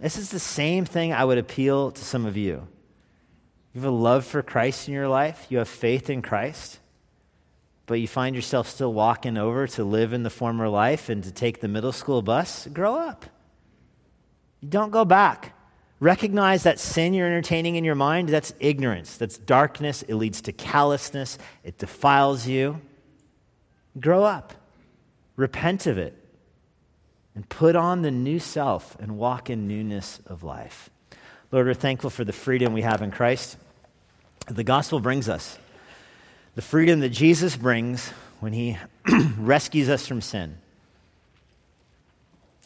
This 0.00 0.16
is 0.16 0.30
the 0.30 0.40
same 0.40 0.84
thing 0.84 1.12
I 1.12 1.24
would 1.24 1.38
appeal 1.38 1.92
to 1.92 2.04
some 2.04 2.26
of 2.26 2.36
you. 2.36 2.66
You 3.72 3.82
have 3.82 3.90
a 3.92 3.94
love 3.94 4.24
for 4.24 4.42
Christ 4.42 4.88
in 4.88 4.94
your 4.94 5.06
life, 5.06 5.46
you 5.48 5.58
have 5.58 5.68
faith 5.68 6.10
in 6.10 6.22
Christ, 6.22 6.80
but 7.86 8.00
you 8.00 8.08
find 8.08 8.34
yourself 8.34 8.68
still 8.68 8.92
walking 8.92 9.36
over 9.36 9.68
to 9.68 9.84
live 9.84 10.12
in 10.12 10.24
the 10.24 10.30
former 10.30 10.68
life 10.68 11.08
and 11.08 11.22
to 11.22 11.30
take 11.30 11.60
the 11.60 11.68
middle 11.68 11.92
school 11.92 12.22
bus. 12.22 12.66
Grow 12.72 12.96
up. 12.96 13.26
Don't 14.66 14.90
go 14.90 15.04
back. 15.04 15.54
Recognize 16.00 16.62
that 16.62 16.78
sin 16.78 17.12
you're 17.12 17.26
entertaining 17.26 17.76
in 17.76 17.84
your 17.84 17.94
mind, 17.94 18.30
that's 18.30 18.54
ignorance, 18.58 19.18
that's 19.18 19.36
darkness. 19.36 20.02
It 20.02 20.14
leads 20.14 20.40
to 20.42 20.52
callousness, 20.52 21.36
it 21.62 21.76
defiles 21.76 22.46
you. 22.46 22.80
Grow 23.98 24.24
up, 24.24 24.54
repent 25.36 25.86
of 25.86 25.98
it, 25.98 26.16
and 27.34 27.46
put 27.48 27.76
on 27.76 28.00
the 28.00 28.10
new 28.10 28.38
self 28.38 28.96
and 28.98 29.18
walk 29.18 29.50
in 29.50 29.68
newness 29.68 30.20
of 30.26 30.42
life. 30.42 30.88
Lord, 31.52 31.66
we're 31.66 31.74
thankful 31.74 32.10
for 32.10 32.24
the 32.24 32.32
freedom 32.32 32.72
we 32.72 32.82
have 32.82 33.02
in 33.02 33.10
Christ. 33.10 33.58
The 34.46 34.64
gospel 34.64 35.00
brings 35.00 35.28
us 35.28 35.58
the 36.54 36.62
freedom 36.62 37.00
that 37.00 37.10
Jesus 37.10 37.56
brings 37.56 38.08
when 38.40 38.52
he 38.52 38.78
rescues 39.38 39.88
us 39.88 40.06
from 40.06 40.20
sin. 40.20 40.56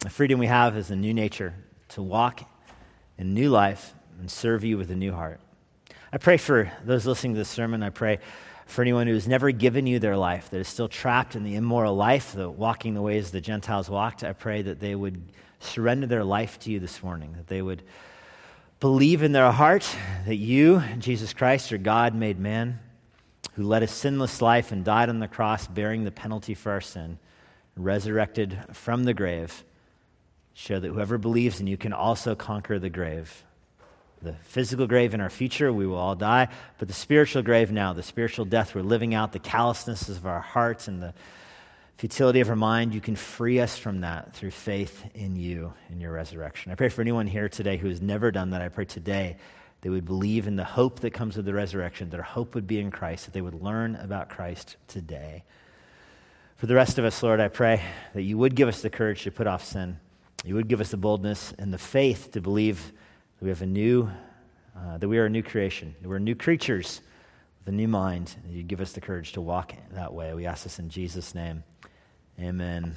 The 0.00 0.10
freedom 0.10 0.38
we 0.38 0.46
have 0.46 0.76
is 0.76 0.90
a 0.90 0.96
new 0.96 1.12
nature 1.12 1.54
to 1.90 2.02
walk 2.02 2.48
in 3.18 3.34
new 3.34 3.50
life 3.50 3.94
and 4.20 4.30
serve 4.30 4.64
you 4.64 4.76
with 4.76 4.90
a 4.90 4.96
new 4.96 5.12
heart. 5.12 5.40
I 6.12 6.18
pray 6.18 6.36
for 6.36 6.70
those 6.84 7.06
listening 7.06 7.34
to 7.34 7.38
this 7.38 7.48
sermon. 7.48 7.82
I 7.82 7.90
pray 7.90 8.18
for 8.66 8.82
anyone 8.82 9.06
who 9.06 9.14
has 9.14 9.28
never 9.28 9.50
given 9.50 9.86
you 9.86 9.98
their 9.98 10.16
life, 10.16 10.50
that 10.50 10.58
is 10.58 10.68
still 10.68 10.88
trapped 10.88 11.36
in 11.36 11.44
the 11.44 11.56
immoral 11.56 11.94
life, 11.94 12.32
the 12.32 12.48
walking 12.48 12.94
the 12.94 13.02
ways 13.02 13.30
the 13.30 13.40
Gentiles 13.40 13.90
walked. 13.90 14.24
I 14.24 14.32
pray 14.32 14.62
that 14.62 14.80
they 14.80 14.94
would 14.94 15.20
surrender 15.60 16.06
their 16.06 16.24
life 16.24 16.58
to 16.60 16.70
you 16.70 16.80
this 16.80 17.02
morning, 17.02 17.34
that 17.36 17.46
they 17.46 17.62
would 17.62 17.82
believe 18.80 19.22
in 19.22 19.32
their 19.32 19.50
heart 19.50 19.88
that 20.26 20.36
you, 20.36 20.82
Jesus 20.98 21.32
Christ, 21.32 21.72
are 21.72 21.78
God 21.78 22.14
made 22.14 22.38
man, 22.38 22.78
who 23.54 23.62
led 23.62 23.82
a 23.82 23.88
sinless 23.88 24.40
life 24.42 24.72
and 24.72 24.84
died 24.84 25.08
on 25.08 25.20
the 25.20 25.28
cross, 25.28 25.66
bearing 25.66 26.04
the 26.04 26.10
penalty 26.10 26.54
for 26.54 26.72
our 26.72 26.80
sin, 26.80 27.18
resurrected 27.76 28.58
from 28.72 29.04
the 29.04 29.14
grave 29.14 29.64
show 30.54 30.78
that 30.78 30.88
whoever 30.88 31.18
believes 31.18 31.60
in 31.60 31.66
you 31.66 31.76
can 31.76 31.92
also 31.92 32.34
conquer 32.34 32.78
the 32.78 32.88
grave. 32.88 33.44
The 34.22 34.32
physical 34.44 34.86
grave 34.86 35.12
in 35.12 35.20
our 35.20 35.28
future, 35.28 35.72
we 35.72 35.86
will 35.86 35.98
all 35.98 36.14
die, 36.14 36.48
but 36.78 36.88
the 36.88 36.94
spiritual 36.94 37.42
grave 37.42 37.70
now, 37.70 37.92
the 37.92 38.02
spiritual 38.02 38.46
death 38.46 38.74
we're 38.74 38.82
living 38.82 39.14
out, 39.14 39.32
the 39.32 39.38
callousnesses 39.38 40.16
of 40.16 40.24
our 40.24 40.40
hearts 40.40 40.88
and 40.88 41.02
the 41.02 41.12
futility 41.98 42.40
of 42.40 42.48
our 42.48 42.56
mind, 42.56 42.94
you 42.94 43.00
can 43.00 43.16
free 43.16 43.60
us 43.60 43.76
from 43.76 44.00
that 44.00 44.34
through 44.34 44.50
faith 44.52 45.04
in 45.14 45.36
you 45.36 45.74
and 45.90 46.00
your 46.00 46.12
resurrection. 46.12 46.72
I 46.72 46.76
pray 46.76 46.88
for 46.88 47.02
anyone 47.02 47.26
here 47.26 47.48
today 47.48 47.76
who 47.76 47.88
has 47.88 48.00
never 48.00 48.30
done 48.30 48.50
that. 48.50 48.62
I 48.62 48.68
pray 48.68 48.84
today 48.84 49.36
they 49.82 49.90
would 49.90 50.06
believe 50.06 50.46
in 50.46 50.56
the 50.56 50.64
hope 50.64 51.00
that 51.00 51.10
comes 51.10 51.36
with 51.36 51.44
the 51.44 51.52
resurrection, 51.52 52.08
their 52.08 52.22
hope 52.22 52.54
would 52.54 52.66
be 52.66 52.80
in 52.80 52.90
Christ, 52.90 53.26
that 53.26 53.34
they 53.34 53.42
would 53.42 53.62
learn 53.62 53.96
about 53.96 54.30
Christ 54.30 54.76
today. 54.88 55.44
For 56.56 56.66
the 56.66 56.74
rest 56.74 56.98
of 56.98 57.04
us, 57.04 57.22
Lord, 57.22 57.40
I 57.40 57.48
pray 57.48 57.82
that 58.14 58.22
you 58.22 58.38
would 58.38 58.54
give 58.54 58.68
us 58.68 58.80
the 58.80 58.88
courage 58.88 59.24
to 59.24 59.30
put 59.30 59.46
off 59.46 59.62
sin 59.62 59.98
you 60.44 60.54
would 60.54 60.68
give 60.68 60.80
us 60.80 60.90
the 60.90 60.96
boldness 60.96 61.54
and 61.58 61.72
the 61.72 61.78
faith 61.78 62.30
to 62.32 62.40
believe 62.40 62.92
that 63.38 63.44
we 63.44 63.48
have 63.48 63.62
a 63.62 63.66
new, 63.66 64.10
uh, 64.76 64.98
that 64.98 65.08
we 65.08 65.18
are 65.18 65.26
a 65.26 65.30
new 65.30 65.42
creation, 65.42 65.94
that 66.02 66.08
we're 66.08 66.18
new 66.18 66.34
creatures 66.34 67.00
with 67.58 67.72
a 67.72 67.76
new 67.76 67.88
mind. 67.88 68.34
And 68.44 68.54
you'd 68.54 68.68
give 68.68 68.80
us 68.80 68.92
the 68.92 69.00
courage 69.00 69.32
to 69.32 69.40
walk 69.40 69.74
that 69.92 70.12
way. 70.12 70.34
We 70.34 70.46
ask 70.46 70.64
this 70.64 70.78
in 70.78 70.90
Jesus' 70.90 71.34
name. 71.34 71.64
Amen. 72.38 72.94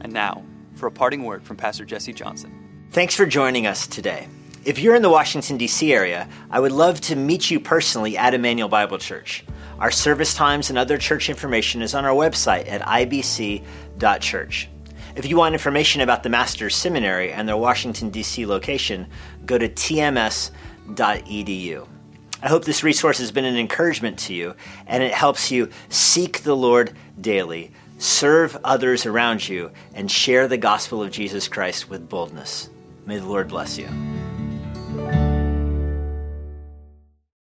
And 0.00 0.12
now, 0.12 0.42
for 0.74 0.86
a 0.86 0.90
parting 0.92 1.24
word 1.24 1.42
from 1.42 1.56
Pastor 1.56 1.84
Jesse 1.84 2.12
Johnson. 2.12 2.52
Thanks 2.90 3.14
for 3.14 3.26
joining 3.26 3.66
us 3.66 3.86
today. 3.86 4.28
If 4.64 4.80
you're 4.80 4.96
in 4.96 5.02
the 5.02 5.10
Washington, 5.10 5.58
D.C. 5.58 5.92
area, 5.92 6.28
I 6.50 6.58
would 6.58 6.72
love 6.72 7.00
to 7.02 7.14
meet 7.14 7.50
you 7.50 7.60
personally 7.60 8.18
at 8.18 8.34
Immanuel 8.34 8.68
Bible 8.68 8.98
Church. 8.98 9.44
Our 9.78 9.92
service 9.92 10.34
times 10.34 10.70
and 10.70 10.78
other 10.78 10.98
church 10.98 11.28
information 11.28 11.82
is 11.82 11.94
on 11.94 12.04
our 12.04 12.14
website 12.14 12.68
at 12.68 12.80
ibc.church. 12.82 14.68
If 15.16 15.24
you 15.24 15.36
want 15.38 15.54
information 15.54 16.02
about 16.02 16.22
the 16.22 16.28
Master's 16.28 16.76
Seminary 16.76 17.32
and 17.32 17.48
their 17.48 17.56
Washington, 17.56 18.10
D.C. 18.10 18.44
location, 18.44 19.06
go 19.46 19.56
to 19.56 19.66
tms.edu. 19.66 20.58
I 22.42 22.48
hope 22.48 22.66
this 22.66 22.82
resource 22.82 23.16
has 23.16 23.32
been 23.32 23.46
an 23.46 23.56
encouragement 23.56 24.18
to 24.20 24.34
you 24.34 24.54
and 24.86 25.02
it 25.02 25.14
helps 25.14 25.50
you 25.50 25.70
seek 25.88 26.42
the 26.42 26.54
Lord 26.54 26.92
daily, 27.18 27.72
serve 27.96 28.58
others 28.62 29.06
around 29.06 29.48
you, 29.48 29.70
and 29.94 30.10
share 30.10 30.48
the 30.48 30.58
gospel 30.58 31.02
of 31.02 31.12
Jesus 31.12 31.48
Christ 31.48 31.88
with 31.88 32.10
boldness. 32.10 32.68
May 33.06 33.16
the 33.16 33.26
Lord 33.26 33.48
bless 33.48 33.78
you. 33.78 33.88